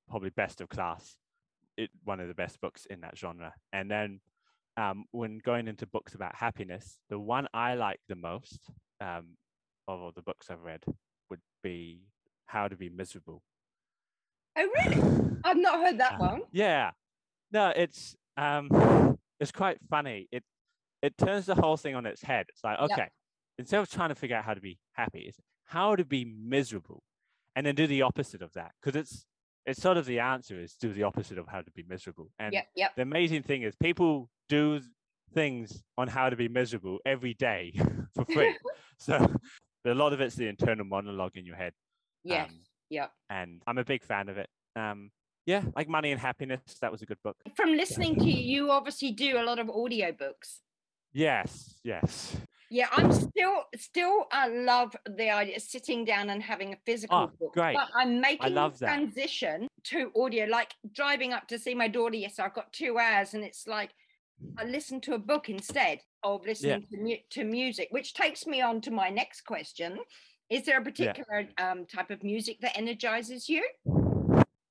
probably 0.10 0.32
best 0.32 0.62
of 0.62 0.70
class. 0.70 1.18
It 1.78 1.92
one 2.04 2.20
of 2.20 2.28
the 2.28 2.34
best 2.36 2.60
books 2.60 2.86
in 2.86 3.02
that 3.02 3.18
genre. 3.18 3.54
And 3.72 3.90
then 3.90 4.22
um, 4.78 5.06
when 5.12 5.40
going 5.40 5.68
into 5.68 5.86
books 5.86 6.14
about 6.16 6.36
happiness, 6.36 6.98
the 7.10 7.20
one 7.20 7.48
I 7.54 7.76
like 7.76 8.00
the 8.10 8.16
most 8.16 8.60
um, 9.02 9.38
of 9.88 10.00
all 10.02 10.12
the 10.16 10.22
books 10.22 10.48
I've 10.50 10.64
read 10.64 10.84
would 11.30 11.42
be 11.62 12.02
How 12.46 12.68
to 12.68 12.76
Be 12.76 12.90
Miserable. 12.90 13.42
Oh, 14.58 14.68
really? 14.86 15.02
I've 15.44 15.58
not 15.58 15.76
heard 15.80 15.98
that 16.00 16.14
Uh, 16.14 16.18
one. 16.18 16.42
Yeah. 16.52 16.92
No, 17.52 17.70
it's 17.76 18.16
um 18.38 19.18
it's 19.40 19.52
quite 19.52 19.78
funny. 19.90 20.28
It 20.32 20.44
it 21.02 21.18
turns 21.18 21.46
the 21.46 21.56
whole 21.56 21.78
thing 21.78 21.96
on 21.96 22.06
its 22.06 22.22
head. 22.24 22.46
It's 22.50 22.64
like, 22.64 22.80
okay, 22.80 23.10
instead 23.60 23.80
of 23.80 23.90
trying 23.92 24.10
to 24.10 24.16
figure 24.16 24.36
out 24.38 24.46
how 24.46 24.54
to 24.54 24.62
be 24.62 24.80
happy, 24.94 25.26
it's 25.28 25.40
how 25.66 25.96
to 25.96 26.06
be 26.06 26.26
miserable. 26.26 27.04
And 27.56 27.66
then 27.66 27.76
do 27.76 27.86
the 27.86 28.02
opposite 28.02 28.42
of 28.42 28.54
that. 28.54 28.72
Because 28.82 28.96
it's 29.00 29.26
it's 29.66 29.82
sort 29.82 29.98
of 29.98 30.06
the 30.06 30.20
answer 30.20 30.60
is 30.60 30.76
do 30.76 30.92
the 30.94 31.04
opposite 31.04 31.38
of 31.38 31.48
how 31.48 31.62
to 31.62 31.72
be 31.72 31.84
miserable. 31.88 32.30
And 32.40 32.54
Yep, 32.54 32.68
yep. 32.76 32.96
the 32.96 33.02
amazing 33.02 33.44
thing 33.44 33.64
is 33.64 33.76
people 33.76 34.30
do 34.50 34.82
things 35.34 35.84
on 35.98 36.08
how 36.08 36.30
to 36.30 36.36
be 36.36 36.48
miserable 36.48 37.00
every 37.06 37.34
day 37.34 37.74
for 38.16 38.26
free. 38.26 38.56
so 38.98 39.18
but 39.84 39.92
a 39.92 39.96
lot 39.96 40.14
of 40.14 40.22
it's 40.22 40.36
the 40.36 40.48
internal 40.48 40.86
monologue 40.86 41.36
in 41.36 41.46
your 41.46 41.56
head. 41.56 41.74
Yeah. 42.24 42.44
Um, 42.44 42.60
yep. 42.90 43.12
and 43.30 43.62
I'm 43.68 43.78
a 43.78 43.84
big 43.84 44.04
fan 44.04 44.30
of 44.30 44.38
it. 44.38 44.50
Um, 44.76 45.12
yeah, 45.46 45.64
like 45.76 45.90
Money 45.90 46.12
and 46.12 46.20
Happiness. 46.22 46.62
That 46.82 46.92
was 46.92 47.02
a 47.02 47.06
good 47.06 47.22
book. 47.22 47.36
From 47.56 47.74
listening 47.76 48.16
to 48.16 48.26
you, 48.26 48.66
you 48.66 48.72
obviously 48.72 49.12
do 49.12 49.38
a 49.38 49.44
lot 49.44 49.60
of 49.60 49.68
audiobooks. 49.68 50.60
Yes, 51.12 51.76
yes. 51.84 52.38
Yeah, 52.74 52.88
I'm 52.92 53.12
still 53.12 53.66
still 53.76 54.26
I 54.32 54.48
love 54.48 54.96
the 55.06 55.30
idea 55.30 55.58
of 55.58 55.62
sitting 55.62 56.06
down 56.06 56.32
and 56.32 56.42
having 56.42 56.74
a 56.74 56.78
physical 56.88 57.16
Oh, 57.16 57.32
book. 57.40 57.54
great. 57.54 57.76
But 57.76 57.90
I'm 57.96 58.20
making 58.20 58.56
that. 58.56 58.76
transition 58.80 59.68
to 59.92 60.12
audio, 60.16 60.46
like 60.48 60.74
driving 60.92 61.34
up 61.34 61.48
to 61.50 61.60
see 61.60 61.76
my 61.76 61.88
daughter. 61.88 62.16
Yes, 62.16 62.40
I've 62.40 62.56
got 62.56 62.74
two 62.74 62.98
hours, 62.98 63.36
and 63.36 63.44
it's 63.44 63.68
like 63.68 63.92
I 64.58 64.64
listen 64.64 65.00
to 65.02 65.14
a 65.14 65.20
book 65.20 65.50
instead 65.50 66.00
of 66.24 66.48
listening 66.48 66.88
to, 66.90 66.98
mu- 66.98 67.24
to 67.30 67.44
music, 67.44 67.90
which 67.92 68.16
takes 68.16 68.48
me 68.48 68.62
on 68.62 68.82
to 68.82 68.92
my 68.92 69.10
next 69.10 69.42
question. 69.42 70.00
Is 70.50 70.66
there 70.66 70.80
a 70.80 70.84
particular 70.84 71.48
um, 71.60 71.86
type 71.86 72.10
of 72.10 72.24
music 72.24 72.58
that 72.62 72.76
energizes 72.76 73.50
you? 73.50 73.64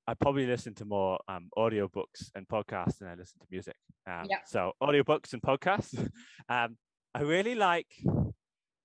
I 0.05 0.13
probably 0.19 0.45
listen 0.45 0.73
to 0.75 0.85
more 0.85 1.21
um, 1.29 1.47
audiobooks 1.57 2.31
and 2.35 2.45
podcasts 2.49 2.97
than 2.97 3.07
I 3.07 3.15
listen 3.15 3.39
to 3.39 3.47
music. 3.49 3.75
Um, 4.05 4.27
Yeah. 4.29 4.39
So 4.45 4.73
audiobooks 4.83 5.31
and 5.31 5.41
podcasts. 5.41 5.95
um, 6.49 6.75
I 7.15 7.21
really 7.21 7.55
like 7.55 7.87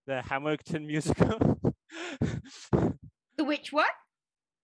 the 0.06 0.22
Hamilton 0.22 0.86
musical. 0.86 1.38
The 3.36 3.44
which 3.44 3.72
one? 3.72 3.86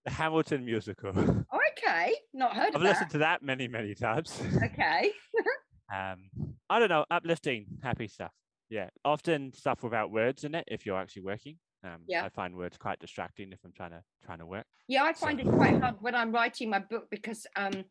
the 0.04 0.10
Hamilton 0.10 0.64
musical. 0.66 1.12
Oh, 1.16 1.60
okay, 1.78 2.14
not 2.34 2.54
heard 2.54 2.68
of 2.68 2.74
it. 2.74 2.76
I've 2.76 2.82
listened 2.82 3.06
that. 3.10 3.12
to 3.12 3.18
that 3.18 3.42
many, 3.42 3.68
many 3.68 3.94
times. 3.94 4.38
Okay, 4.62 5.10
um, 5.94 6.28
I 6.68 6.78
don't 6.78 6.90
know, 6.90 7.04
uplifting, 7.10 7.66
happy 7.82 8.08
stuff. 8.08 8.32
Yeah, 8.68 8.88
often 9.04 9.52
stuff 9.54 9.82
without 9.82 10.10
words 10.10 10.44
in 10.44 10.54
it. 10.54 10.64
If 10.66 10.84
you're 10.84 10.98
actually 10.98 11.22
working, 11.22 11.56
um, 11.84 12.00
Yeah. 12.06 12.24
I 12.24 12.28
find 12.28 12.54
words 12.56 12.76
quite 12.76 12.98
distracting 12.98 13.50
if 13.52 13.60
I'm 13.64 13.72
trying 13.72 13.92
to 13.92 14.02
trying 14.24 14.40
to 14.40 14.46
work. 14.46 14.66
yeah, 14.88 15.04
I 15.04 15.12
find 15.14 15.40
it 15.40 15.46
quite 15.46 15.80
hard 15.80 15.96
when 16.00 16.14
I'm 16.14 16.32
writing 16.32 16.68
my 16.68 16.80
book 16.80 17.06
because 17.10 17.46
um, 17.56 17.84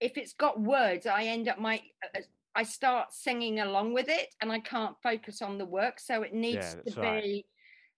if 0.00 0.16
it's 0.16 0.34
got 0.34 0.60
words, 0.60 1.06
I 1.06 1.24
end 1.24 1.48
up 1.48 1.58
my 1.58 1.80
uh, 2.04 2.20
I 2.54 2.62
start 2.64 3.12
singing 3.12 3.60
along 3.60 3.94
with 3.94 4.08
it, 4.08 4.34
and 4.40 4.52
I 4.52 4.60
can't 4.60 4.96
focus 5.02 5.42
on 5.42 5.58
the 5.58 5.64
work. 5.66 6.00
So 6.00 6.22
it 6.22 6.34
needs 6.34 6.76
Yeah, 6.86 6.92
to 6.92 7.00
right. 7.00 7.22
be 7.22 7.46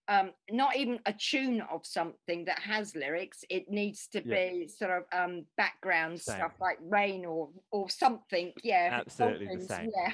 um, 0.07 0.31
not 0.51 0.75
even 0.75 0.99
a 1.05 1.13
tune 1.13 1.61
of 1.61 1.85
something 1.85 2.45
that 2.45 2.59
has 2.59 2.95
lyrics. 2.95 3.43
It 3.49 3.69
needs 3.69 4.07
to 4.09 4.21
Yeah. 4.21 4.51
be 4.51 4.67
sort 4.67 4.91
of 4.91 5.03
um, 5.11 5.45
background 5.57 6.19
Same. 6.19 6.35
stuff 6.37 6.53
like 6.59 6.77
rain 6.81 7.25
or 7.25 7.49
or 7.71 7.89
something. 7.89 8.53
Yeah, 8.63 8.89
Absolutely 8.91 9.47
the 9.55 9.61
same. 9.61 9.91
Yeah, 9.95 10.13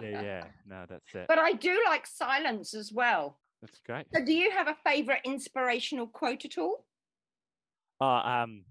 Yeah, 0.00 0.08
yeah. 0.22 0.44
No, 0.66 0.84
that's 0.88 1.14
it. 1.14 1.26
but 1.28 1.38
I 1.38 1.52
do 1.52 1.82
like 1.86 2.06
silence 2.06 2.74
as 2.74 2.92
well. 2.92 3.38
That's 3.60 3.80
great. 3.80 4.06
So, 4.14 4.24
do 4.24 4.32
you 4.32 4.50
have 4.50 4.68
a 4.68 4.76
favorite 4.84 5.20
inspirational 5.24 6.06
quote 6.06 6.44
at 6.44 6.56
all? 6.56 6.86
Oh, 8.00 8.06
um, 8.06 8.64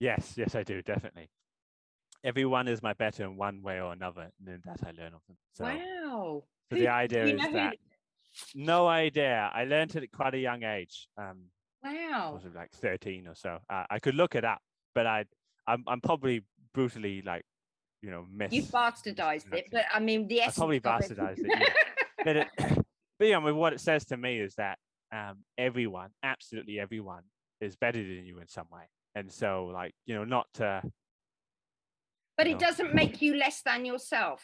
yes, 0.00 0.34
yes, 0.36 0.54
I 0.54 0.62
do 0.62 0.80
definitely. 0.82 1.28
Everyone 2.24 2.68
is 2.68 2.82
my 2.82 2.92
better 2.94 3.24
in 3.24 3.36
one 3.36 3.62
way 3.62 3.80
or 3.80 3.92
another, 3.92 4.22
and 4.38 4.46
then 4.48 4.62
that 4.64 4.80
I 4.86 4.90
learn 4.92 5.12
of 5.14 5.20
them. 5.26 5.36
So, 5.54 5.64
wow. 5.64 6.42
so 6.70 6.76
the 6.76 6.88
idea 6.88 7.24
is 7.24 7.32
know 7.40 7.46
who- 7.48 7.52
that 7.54 7.76
no 8.54 8.86
idea. 8.86 9.50
I 9.52 9.64
learned 9.64 9.94
it 9.96 10.04
at 10.04 10.12
quite 10.12 10.34
a 10.34 10.38
young 10.38 10.62
age. 10.62 11.08
Um, 11.18 11.44
Wow. 11.84 12.34
was 12.42 12.44
like 12.54 12.70
13 12.70 13.26
or 13.26 13.34
so? 13.34 13.58
Uh, 13.68 13.84
I 13.90 13.98
could 13.98 14.14
look 14.14 14.36
it 14.36 14.44
up, 14.44 14.60
but 14.94 15.04
I, 15.06 15.24
I'm, 15.66 15.82
I'm 15.88 16.00
probably 16.00 16.44
brutally 16.72 17.22
like, 17.22 17.42
you 18.02 18.10
know, 18.12 18.24
miss. 18.32 18.52
You 18.52 18.62
bastardized 18.62 19.52
it, 19.52 19.66
but 19.72 19.84
I 19.92 19.98
mean, 19.98 20.28
the 20.28 20.42
I 20.42 20.44
essence 20.44 20.58
probably 20.58 20.76
of 20.76 20.84
it- 20.86 20.88
bastardized 20.88 21.38
it. 21.40 21.46
Yeah. 21.48 22.24
but, 22.24 22.36
it, 22.36 22.48
but 23.18 23.26
yeah, 23.28 23.36
I 23.36 23.40
mean, 23.44 23.56
what 23.56 23.72
it 23.72 23.80
says 23.80 24.04
to 24.06 24.16
me 24.16 24.38
is 24.38 24.54
that 24.54 24.78
um, 25.12 25.38
everyone, 25.58 26.10
absolutely 26.22 26.78
everyone, 26.78 27.22
is 27.60 27.74
better 27.76 27.98
than 27.98 28.24
you 28.26 28.38
in 28.38 28.46
some 28.48 28.66
way. 28.72 28.82
And 29.16 29.30
so, 29.30 29.66
like, 29.72 29.92
you 30.06 30.14
know, 30.14 30.24
not 30.24 30.46
to. 30.54 30.82
But 32.36 32.46
it 32.46 32.58
doesn't 32.58 32.94
make 32.94 33.20
you 33.20 33.36
less 33.36 33.62
than 33.62 33.84
yourself. 33.84 34.42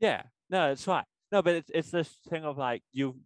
Yeah, 0.00 0.22
no, 0.50 0.72
it's 0.72 0.86
right. 0.86 1.04
No, 1.30 1.42
but 1.42 1.54
it's 1.54 1.70
it's 1.72 1.90
this 1.90 2.08
thing 2.28 2.44
of 2.44 2.58
like 2.58 2.82
you 2.92 3.16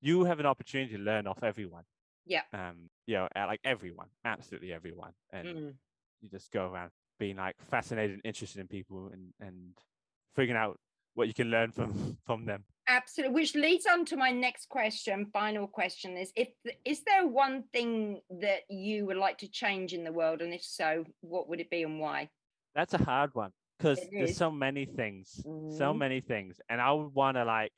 you 0.00 0.24
have 0.24 0.40
an 0.40 0.46
opportunity 0.46 0.96
to 0.96 1.02
learn 1.02 1.26
off 1.26 1.42
everyone. 1.42 1.84
Yeah. 2.26 2.42
Um, 2.52 2.90
you 3.06 3.14
know, 3.14 3.28
like 3.34 3.60
everyone, 3.64 4.08
absolutely 4.24 4.72
everyone, 4.72 5.12
and 5.32 5.48
mm. 5.48 5.74
you 6.20 6.28
just 6.28 6.50
go 6.50 6.68
around 6.68 6.90
being 7.18 7.36
like 7.36 7.56
fascinated 7.70 8.14
and 8.14 8.22
interested 8.24 8.60
in 8.60 8.68
people 8.68 9.10
and 9.12 9.32
and 9.40 9.72
figuring 10.34 10.60
out 10.60 10.78
what 11.14 11.28
you 11.28 11.34
can 11.34 11.50
learn 11.50 11.72
from 11.72 12.18
from 12.26 12.44
them 12.44 12.64
absolutely 12.88 13.34
which 13.34 13.54
leads 13.54 13.86
on 13.86 14.04
to 14.04 14.16
my 14.16 14.30
next 14.30 14.68
question 14.68 15.26
final 15.32 15.66
question 15.66 16.16
is 16.16 16.30
if 16.36 16.48
is 16.84 17.02
there 17.04 17.26
one 17.26 17.64
thing 17.72 18.20
that 18.30 18.60
you 18.68 19.06
would 19.06 19.16
like 19.16 19.38
to 19.38 19.48
change 19.48 19.92
in 19.92 20.04
the 20.04 20.12
world 20.12 20.40
and 20.40 20.52
if 20.52 20.62
so 20.62 21.04
what 21.20 21.48
would 21.48 21.60
it 21.60 21.70
be 21.70 21.82
and 21.82 21.98
why 21.98 22.28
that's 22.76 22.94
a 22.94 23.02
hard 23.02 23.30
one 23.34 23.50
because 23.78 23.98
there's 24.12 24.36
so 24.36 24.50
many 24.50 24.84
things 24.84 25.42
mm-hmm. 25.46 25.76
so 25.76 25.92
many 25.92 26.20
things 26.20 26.60
and 26.68 26.80
i 26.80 26.92
would 26.92 27.12
want 27.14 27.36
to 27.36 27.44
like 27.44 27.72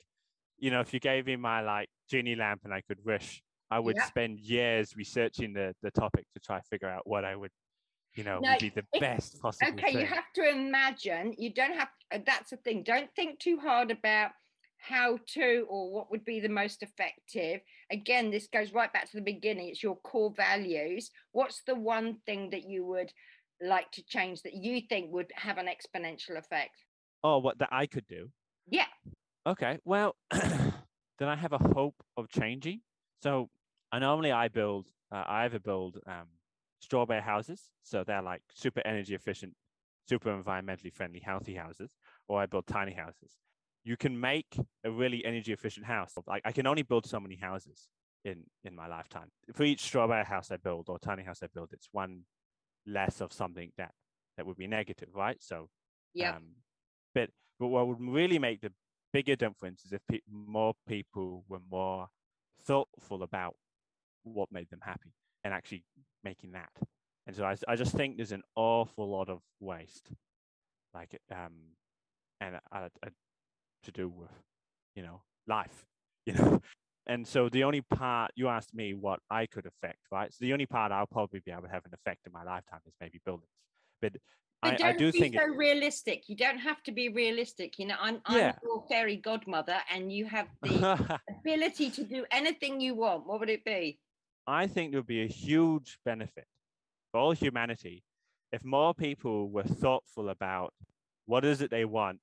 you 0.57 0.69
know 0.69 0.81
if 0.81 0.93
you 0.93 0.99
gave 0.99 1.25
me 1.25 1.35
my 1.35 1.61
like 1.61 1.89
genie 2.09 2.35
lamp 2.35 2.61
and 2.65 2.73
i 2.73 2.81
could 2.81 2.99
wish 3.03 3.41
i 3.71 3.79
would 3.79 3.95
yeah. 3.95 4.05
spend 4.05 4.39
years 4.39 4.95
researching 4.95 5.53
the 5.53 5.73
the 5.81 5.91
topic 5.91 6.25
to 6.33 6.39
try 6.39 6.57
to 6.57 6.65
figure 6.69 6.89
out 6.89 7.01
what 7.07 7.25
i 7.25 7.35
would 7.35 7.51
you 8.15 8.23
know, 8.23 8.39
no, 8.39 8.51
would 8.51 8.59
be 8.59 8.69
the 8.69 8.85
best 8.99 9.41
possible. 9.41 9.71
Okay, 9.73 9.93
thing. 9.93 9.99
you 9.99 10.05
have 10.05 10.31
to 10.35 10.49
imagine. 10.49 11.35
You 11.37 11.53
don't 11.53 11.73
have. 11.73 11.89
Uh, 12.11 12.19
that's 12.25 12.49
the 12.49 12.57
thing. 12.57 12.83
Don't 12.83 13.09
think 13.15 13.39
too 13.39 13.59
hard 13.59 13.91
about 13.91 14.31
how 14.77 15.19
to 15.33 15.65
or 15.69 15.91
what 15.91 16.09
would 16.09 16.25
be 16.25 16.39
the 16.39 16.49
most 16.49 16.81
effective. 16.81 17.61
Again, 17.91 18.31
this 18.31 18.47
goes 18.47 18.73
right 18.73 18.91
back 18.91 19.09
to 19.11 19.17
the 19.17 19.23
beginning. 19.23 19.69
It's 19.69 19.83
your 19.83 19.97
core 19.97 20.33
values. 20.35 21.11
What's 21.33 21.61
the 21.67 21.75
one 21.75 22.17
thing 22.25 22.49
that 22.51 22.65
you 22.67 22.85
would 22.85 23.11
like 23.61 23.91
to 23.91 24.03
change 24.03 24.41
that 24.43 24.53
you 24.53 24.81
think 24.87 25.11
would 25.11 25.31
have 25.35 25.57
an 25.57 25.67
exponential 25.67 26.37
effect? 26.37 26.83
Oh, 27.23 27.39
what 27.39 27.59
that 27.59 27.69
I 27.71 27.85
could 27.85 28.07
do? 28.07 28.29
Yeah. 28.69 28.85
Okay. 29.45 29.79
Well, 29.83 30.15
then 30.31 31.27
I 31.27 31.35
have 31.35 31.53
a 31.53 31.57
hope 31.57 31.95
of 32.17 32.29
changing. 32.29 32.81
So 33.21 33.49
I 33.91 33.99
normally 33.99 34.31
I 34.31 34.47
build. 34.47 34.87
Uh, 35.11 35.23
I 35.27 35.45
either 35.45 35.59
build 35.59 35.97
um, 36.07 36.27
straw 36.79 37.05
bale 37.05 37.21
houses. 37.21 37.61
So 37.83 38.03
they're 38.03 38.21
like 38.21 38.41
super 38.53 38.81
energy 38.85 39.15
efficient, 39.15 39.53
super 40.07 40.31
environmentally 40.31 40.93
friendly, 40.93 41.19
healthy 41.19 41.55
houses, 41.55 41.95
or 42.27 42.39
I 42.39 42.45
build 42.45 42.67
tiny 42.67 42.93
houses. 42.93 43.37
You 43.83 43.97
can 43.97 44.19
make 44.19 44.57
a 44.83 44.91
really 44.91 45.25
energy 45.25 45.51
efficient 45.51 45.85
house. 45.85 46.13
Like 46.27 46.43
I 46.45 46.51
can 46.51 46.67
only 46.67 46.83
build 46.83 47.05
so 47.05 47.19
many 47.19 47.35
houses 47.35 47.89
in 48.23 48.43
in 48.63 48.75
my 48.75 48.87
lifetime. 48.87 49.29
For 49.53 49.63
each 49.63 49.81
straw 49.81 50.07
bale 50.07 50.23
house 50.23 50.51
I 50.51 50.57
build 50.57 50.89
or 50.89 50.99
tiny 50.99 51.23
house 51.23 51.39
I 51.41 51.47
build, 51.53 51.69
it's 51.71 51.89
one 51.91 52.23
less 52.85 53.21
of 53.21 53.33
something 53.33 53.71
that 53.77 53.91
that 54.37 54.45
would 54.45 54.57
be 54.57 54.67
negative, 54.67 55.09
right? 55.13 55.37
So 55.41 55.69
yeah. 56.13 56.35
Um, 56.35 56.55
but 57.13 57.29
but 57.59 57.67
what 57.67 57.87
would 57.87 58.01
really 58.01 58.39
make 58.39 58.61
the 58.61 58.71
bigger 59.13 59.35
difference 59.35 59.83
is 59.85 59.93
if 59.93 60.01
pe- 60.07 60.21
more 60.29 60.73
people 60.87 61.43
were 61.47 61.59
more 61.69 62.07
thoughtful 62.63 63.23
about 63.23 63.55
what 64.23 64.51
made 64.51 64.69
them 64.69 64.79
happy 64.81 65.13
and 65.43 65.53
actually 65.53 65.83
making 66.23 66.51
that. 66.51 66.69
And 67.27 67.35
so 67.35 67.43
I, 67.45 67.55
I 67.67 67.75
just 67.75 67.95
think 67.95 68.17
there's 68.17 68.31
an 68.31 68.43
awful 68.55 69.09
lot 69.09 69.29
of 69.29 69.41
waste, 69.59 70.09
like 70.93 71.19
um, 71.31 71.53
and 72.41 72.55
uh, 72.71 72.89
uh, 73.03 73.09
to 73.83 73.91
do 73.91 74.09
with, 74.09 74.31
you 74.95 75.03
know, 75.03 75.21
life, 75.47 75.85
you 76.25 76.33
know. 76.33 76.61
And 77.09 77.27
so 77.27 77.49
the 77.49 77.63
only 77.63 77.81
part 77.81 78.31
you 78.35 78.47
asked 78.47 78.75
me 78.75 78.93
what 78.93 79.19
I 79.31 79.47
could 79.47 79.65
affect, 79.65 79.97
right? 80.11 80.31
So 80.31 80.37
the 80.41 80.53
only 80.53 80.67
part 80.67 80.91
I'll 80.91 81.07
probably 81.07 81.39
be 81.43 81.49
able 81.51 81.63
to 81.63 81.69
have 81.69 81.83
an 81.85 81.93
effect 81.93 82.27
in 82.27 82.31
my 82.31 82.43
lifetime 82.43 82.81
is 82.85 82.93
maybe 83.01 83.19
buildings. 83.25 83.49
But 83.99 84.13
but 84.61 84.83
I, 84.83 84.89
I, 84.89 84.93
do 84.93 85.11
think 85.11 85.35
so 85.35 85.41
it, 85.41 85.57
realistic. 85.57 86.27
You 86.27 86.35
don't 86.35 86.59
have 86.59 86.83
to 86.83 86.91
be 86.91 87.09
realistic. 87.09 87.79
You 87.79 87.87
know, 87.87 87.95
I'm, 87.99 88.21
I'm 88.25 88.37
yeah. 88.37 88.55
your 88.61 88.83
fairy 88.89 89.15
godmother, 89.15 89.77
and 89.91 90.11
you 90.11 90.25
have 90.25 90.47
the 90.61 91.19
ability 91.39 91.89
to 91.91 92.03
do 92.03 92.25
anything 92.29 92.81
you 92.81 92.93
want. 92.93 93.25
What 93.25 93.39
would 93.39 93.49
it 93.49 93.63
be? 93.63 93.99
I 94.45 94.67
think 94.67 94.91
there 94.91 94.99
would 94.99 95.07
be 95.07 95.23
a 95.23 95.27
huge 95.27 95.97
benefit 96.05 96.45
for 97.11 97.21
all 97.21 97.31
humanity 97.31 98.03
if 98.51 98.63
more 98.63 98.93
people 98.93 99.49
were 99.49 99.63
thoughtful 99.63 100.29
about 100.29 100.73
what 101.25 101.45
is 101.45 101.61
it 101.61 101.71
they 101.71 101.85
want 101.85 102.19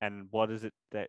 and 0.00 0.26
what 0.30 0.50
is 0.50 0.64
it 0.64 0.72
that 0.90 1.08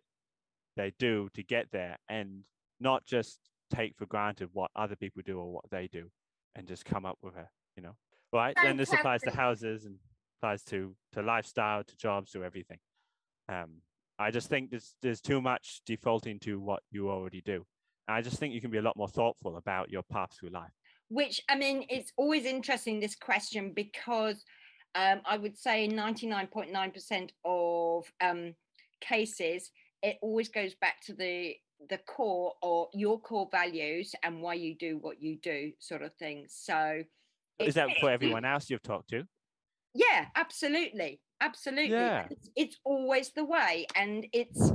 they 0.76 0.92
do 0.98 1.28
to 1.34 1.42
get 1.42 1.66
there 1.72 1.96
and 2.08 2.44
not 2.84 3.04
just 3.04 3.40
take 3.74 3.96
for 3.96 4.06
granted 4.06 4.48
what 4.52 4.70
other 4.76 4.94
people 4.94 5.22
do 5.24 5.38
or 5.38 5.52
what 5.52 5.64
they 5.70 5.88
do 5.88 6.08
and 6.54 6.68
just 6.68 6.84
come 6.84 7.04
up 7.04 7.18
with 7.22 7.34
a 7.34 7.48
you 7.76 7.82
know 7.82 7.96
right 8.32 8.54
Fantastic. 8.54 8.70
and 8.70 8.78
this 8.78 8.92
applies 8.92 9.22
to 9.22 9.30
houses 9.30 9.86
and 9.86 9.96
applies 10.38 10.62
to 10.64 10.94
to 11.12 11.22
lifestyle 11.22 11.82
to 11.82 11.96
jobs 11.96 12.30
to 12.30 12.44
everything 12.44 12.78
um 13.48 13.70
i 14.18 14.30
just 14.30 14.48
think 14.48 14.70
there's 14.70 14.94
there's 15.02 15.20
too 15.20 15.40
much 15.40 15.80
defaulting 15.86 16.38
to 16.38 16.60
what 16.60 16.82
you 16.92 17.10
already 17.10 17.40
do 17.40 17.64
I 18.08 18.20
just 18.20 18.38
think 18.38 18.52
you 18.54 18.60
can 18.60 18.70
be 18.70 18.78
a 18.78 18.82
lot 18.82 18.96
more 18.96 19.08
thoughtful 19.08 19.56
about 19.56 19.90
your 19.90 20.02
path 20.02 20.36
through 20.38 20.50
life. 20.50 20.72
Which, 21.08 21.40
I 21.48 21.56
mean, 21.56 21.86
it's 21.88 22.12
always 22.16 22.44
interesting 22.44 23.00
this 23.00 23.16
question 23.16 23.72
because 23.74 24.44
um, 24.94 25.20
I 25.24 25.36
would 25.36 25.56
say 25.56 25.88
99.9% 25.88 27.30
of 27.44 28.04
um, 28.20 28.54
cases, 29.00 29.70
it 30.02 30.16
always 30.22 30.48
goes 30.48 30.74
back 30.74 31.00
to 31.06 31.14
the 31.14 31.54
the 31.88 31.98
core 31.98 32.52
or 32.62 32.88
your 32.92 33.20
core 33.20 33.48
values 33.50 34.14
and 34.22 34.40
why 34.42 34.54
you 34.54 34.74
do 34.74 34.98
what 34.98 35.22
you 35.22 35.36
do, 35.36 35.72
sort 35.78 36.02
of 36.02 36.12
thing. 36.14 36.46
So, 36.48 37.02
is 37.58 37.74
that 37.74 37.88
for 38.00 38.10
everyone 38.10 38.44
else 38.44 38.70
you've 38.70 38.82
talked 38.82 39.10
to? 39.10 39.24
Yeah, 39.94 40.26
absolutely, 40.34 41.20
absolutely. 41.40 41.94
Yeah. 41.94 42.26
It's, 42.30 42.50
it's 42.56 42.76
always 42.84 43.30
the 43.32 43.44
way, 43.44 43.86
and 43.96 44.26
it's 44.32 44.72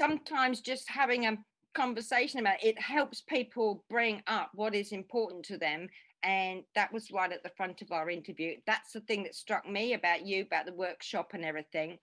sometimes 0.00 0.60
just 0.60 0.88
having 0.88 1.26
a 1.26 1.36
conversation 1.74 2.40
about 2.40 2.62
it, 2.62 2.68
it 2.68 2.80
helps 2.80 3.20
people 3.22 3.84
bring 3.88 4.22
up 4.26 4.50
what 4.54 4.74
is 4.74 4.92
important 4.92 5.44
to 5.46 5.56
them 5.56 5.88
and 6.22 6.62
that 6.74 6.92
was 6.92 7.10
right 7.10 7.32
at 7.32 7.42
the 7.42 7.50
front 7.56 7.82
of 7.82 7.90
our 7.92 8.10
interview 8.10 8.54
that's 8.66 8.92
the 8.92 9.00
thing 9.00 9.22
that 9.22 9.34
struck 9.34 9.68
me 9.68 9.94
about 9.94 10.24
you 10.24 10.42
about 10.42 10.66
the 10.66 10.74
workshop 10.74 11.30
and 11.32 11.44
everything 11.44 11.98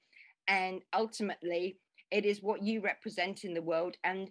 and 0.47 0.81
ultimately 0.93 1.77
it 2.11 2.25
is 2.25 2.41
what 2.41 2.63
you 2.63 2.81
represent 2.81 3.43
in 3.43 3.53
the 3.53 3.61
world 3.61 3.95
and 4.03 4.29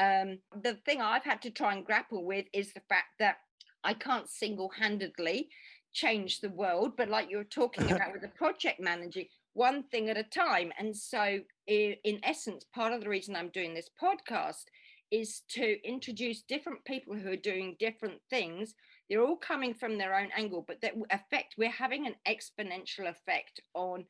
um, 0.00 0.38
the 0.62 0.74
thing 0.86 1.00
i've 1.00 1.24
had 1.24 1.42
to 1.42 1.50
try 1.50 1.74
and 1.74 1.84
grapple 1.84 2.24
with 2.24 2.46
is 2.52 2.72
the 2.72 2.82
fact 2.88 3.18
that 3.18 3.36
i 3.84 3.92
can't 3.92 4.28
single-handedly 4.28 5.48
change 5.92 6.40
the 6.40 6.50
world 6.50 6.92
but 6.96 7.08
like 7.08 7.30
you're 7.30 7.44
talking 7.44 7.84
about 7.92 8.12
with 8.12 8.22
the 8.22 8.28
project 8.28 8.80
manager 8.80 9.22
one 9.54 9.82
thing 9.84 10.08
at 10.08 10.16
a 10.16 10.22
time. 10.22 10.72
And 10.78 10.96
so, 10.96 11.40
in 11.66 12.20
essence, 12.22 12.64
part 12.74 12.92
of 12.92 13.00
the 13.00 13.08
reason 13.08 13.36
I'm 13.36 13.50
doing 13.50 13.74
this 13.74 13.90
podcast 14.00 14.64
is 15.10 15.42
to 15.50 15.76
introduce 15.86 16.42
different 16.42 16.84
people 16.84 17.14
who 17.16 17.30
are 17.30 17.36
doing 17.36 17.76
different 17.80 18.20
things. 18.30 18.74
They're 19.08 19.24
all 19.24 19.36
coming 19.36 19.74
from 19.74 19.98
their 19.98 20.14
own 20.14 20.28
angle, 20.36 20.64
but 20.66 20.80
that 20.82 20.94
effect, 21.10 21.56
we're 21.58 21.70
having 21.70 22.06
an 22.06 22.14
exponential 22.28 23.08
effect 23.08 23.60
on 23.74 24.04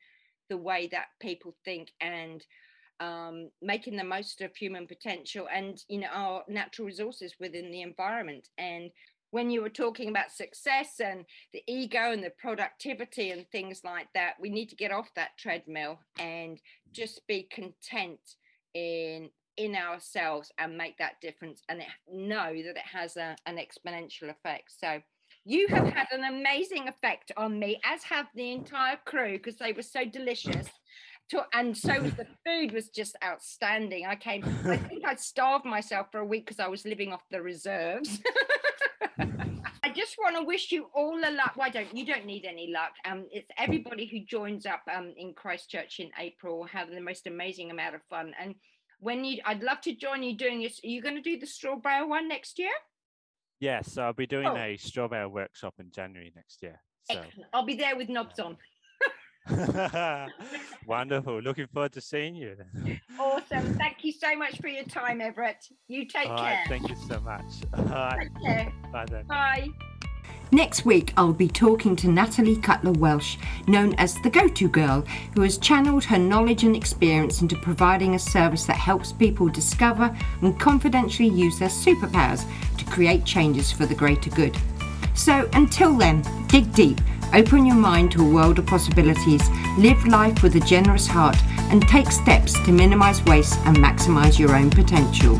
the 0.49 0.57
way 0.57 0.87
that 0.91 1.07
people 1.19 1.55
think 1.65 1.89
and 2.01 2.45
um, 3.01 3.49
making 3.61 3.97
the 3.97 4.03
most 4.03 4.41
of 4.41 4.55
human 4.55 4.87
potential 4.87 5.47
and 5.53 5.83
you 5.89 5.99
know 5.99 6.07
our 6.13 6.43
natural 6.47 6.85
resources 6.85 7.33
within 7.39 7.71
the 7.71 7.81
environment 7.81 8.47
and 8.57 8.91
when 9.31 9.49
you 9.49 9.61
were 9.61 9.69
talking 9.69 10.09
about 10.09 10.31
success 10.31 10.99
and 10.99 11.25
the 11.53 11.63
ego 11.67 12.11
and 12.11 12.23
the 12.23 12.33
productivity 12.37 13.31
and 13.31 13.49
things 13.49 13.81
like 13.83 14.07
that, 14.13 14.33
we 14.39 14.49
need 14.49 14.67
to 14.69 14.75
get 14.75 14.91
off 14.91 15.09
that 15.15 15.37
treadmill 15.39 15.99
and 16.19 16.59
just 16.91 17.25
be 17.27 17.47
content 17.51 18.19
in 18.73 19.29
in 19.57 19.75
ourselves 19.75 20.51
and 20.57 20.77
make 20.77 20.97
that 20.97 21.19
difference 21.21 21.61
and 21.69 21.81
know 22.11 22.53
that 22.53 22.77
it 22.77 22.85
has 22.91 23.17
a, 23.17 23.35
an 23.45 23.57
exponential 23.57 24.29
effect. 24.29 24.71
So 24.77 24.99
you 25.45 25.67
have 25.69 25.87
had 25.89 26.07
an 26.11 26.23
amazing 26.23 26.87
effect 26.87 27.31
on 27.35 27.59
me, 27.59 27.79
as 27.83 28.03
have 28.03 28.27
the 28.35 28.51
entire 28.51 28.97
crew, 29.05 29.33
because 29.33 29.57
they 29.57 29.73
were 29.73 29.81
so 29.81 30.05
delicious. 30.05 30.67
To, 31.31 31.45
and 31.53 31.75
so 31.77 31.93
the 32.17 32.27
food 32.45 32.73
was 32.73 32.89
just 32.89 33.15
outstanding. 33.23 34.05
I 34.05 34.15
came, 34.15 34.43
I 34.65 34.77
think 34.89 35.05
I'd 35.05 35.19
starved 35.19 35.65
myself 35.65 36.07
for 36.11 36.19
a 36.19 36.25
week 36.25 36.45
because 36.45 36.59
I 36.59 36.67
was 36.67 36.85
living 36.85 37.11
off 37.11 37.23
the 37.31 37.41
reserves. 37.41 38.19
I 39.83 39.89
just 39.89 40.15
want 40.21 40.35
to 40.37 40.43
wish 40.43 40.71
you 40.71 40.87
all 40.93 41.19
the 41.19 41.31
luck. 41.31 41.53
Why 41.55 41.69
don't 41.69 41.95
you 41.95 42.05
don't 42.05 42.25
need 42.25 42.45
any 42.45 42.71
luck? 42.71 42.91
Um, 43.05 43.25
it's 43.31 43.47
everybody 43.57 44.05
who 44.05 44.19
joins 44.19 44.65
up 44.65 44.81
um 44.93 45.13
in 45.17 45.33
Christchurch 45.33 45.99
in 45.99 46.11
April 46.19 46.65
having 46.65 46.95
the 46.95 47.01
most 47.01 47.27
amazing 47.27 47.71
amount 47.71 47.95
of 47.95 48.01
fun. 48.09 48.33
And 48.39 48.55
when 48.99 49.25
you, 49.25 49.41
I'd 49.45 49.63
love 49.63 49.81
to 49.81 49.95
join 49.95 50.23
you 50.23 50.37
doing 50.37 50.61
this. 50.61 50.79
Are 50.83 50.87
you 50.87 51.01
going 51.01 51.15
to 51.15 51.21
do 51.21 51.39
the 51.39 51.47
straw 51.47 51.75
bale 51.75 52.07
one 52.07 52.27
next 52.27 52.59
year? 52.59 52.71
Yes, 53.59 53.97
I'll 53.97 54.13
be 54.13 54.27
doing 54.27 54.47
oh. 54.47 54.55
a 54.55 54.77
straw 54.77 55.07
bale 55.07 55.29
workshop 55.29 55.75
in 55.79 55.91
January 55.91 56.31
next 56.35 56.61
year. 56.61 56.81
So. 57.09 57.21
I'll 57.51 57.65
be 57.65 57.75
there 57.75 57.95
with 57.95 58.09
knobs 58.09 58.39
on. 58.39 58.57
Wonderful. 60.87 61.41
Looking 61.41 61.67
forward 61.67 61.93
to 61.93 62.01
seeing 62.01 62.35
you. 62.35 62.55
awesome. 62.77 62.99
awesome. 63.19 63.73
Thank 63.77 64.03
you 64.03 64.11
so 64.11 64.35
much 64.35 64.59
for 64.59 64.67
your 64.67 64.83
time, 64.85 65.21
Everett. 65.21 65.67
You 65.87 66.05
take 66.05 66.29
All 66.29 66.37
care. 66.37 66.45
right, 66.45 66.65
thank 66.67 66.89
you 66.89 66.95
so 67.07 67.19
much. 67.21 67.43
All 67.73 67.83
right, 67.85 68.29
Take 68.33 68.43
care. 68.43 68.73
bye 68.91 69.05
then. 69.05 69.25
Bye. 69.25 69.67
Next 70.53 70.83
week, 70.85 71.13
I'll 71.15 71.31
be 71.31 71.47
talking 71.47 71.95
to 71.97 72.09
Natalie 72.09 72.57
Cutler 72.57 72.91
Welsh, 72.91 73.37
known 73.67 73.93
as 73.95 74.15
the 74.21 74.29
Go 74.29 74.49
To 74.49 74.67
Girl, 74.67 75.01
who 75.33 75.43
has 75.43 75.57
channeled 75.57 76.03
her 76.03 76.17
knowledge 76.17 76.63
and 76.63 76.75
experience 76.75 77.41
into 77.41 77.55
providing 77.55 78.15
a 78.15 78.19
service 78.19 78.65
that 78.65 78.75
helps 78.75 79.13
people 79.13 79.47
discover 79.47 80.13
and 80.41 80.59
confidentially 80.59 81.29
use 81.29 81.57
their 81.57 81.69
superpowers 81.69 82.45
to 82.77 82.85
create 82.85 83.23
changes 83.23 83.71
for 83.71 83.85
the 83.85 83.95
greater 83.95 84.29
good. 84.31 84.57
So 85.13 85.49
until 85.53 85.95
then, 85.97 86.21
dig 86.47 86.73
deep, 86.73 86.99
open 87.33 87.65
your 87.65 87.75
mind 87.75 88.11
to 88.11 88.21
a 88.21 88.29
world 88.29 88.59
of 88.59 88.65
possibilities, 88.65 89.41
live 89.77 90.05
life 90.05 90.43
with 90.43 90.55
a 90.55 90.59
generous 90.59 91.07
heart, 91.07 91.37
and 91.71 91.81
take 91.87 92.11
steps 92.11 92.53
to 92.65 92.71
minimize 92.71 93.23
waste 93.25 93.57
and 93.65 93.77
maximize 93.77 94.37
your 94.37 94.55
own 94.55 94.69
potential. 94.69 95.39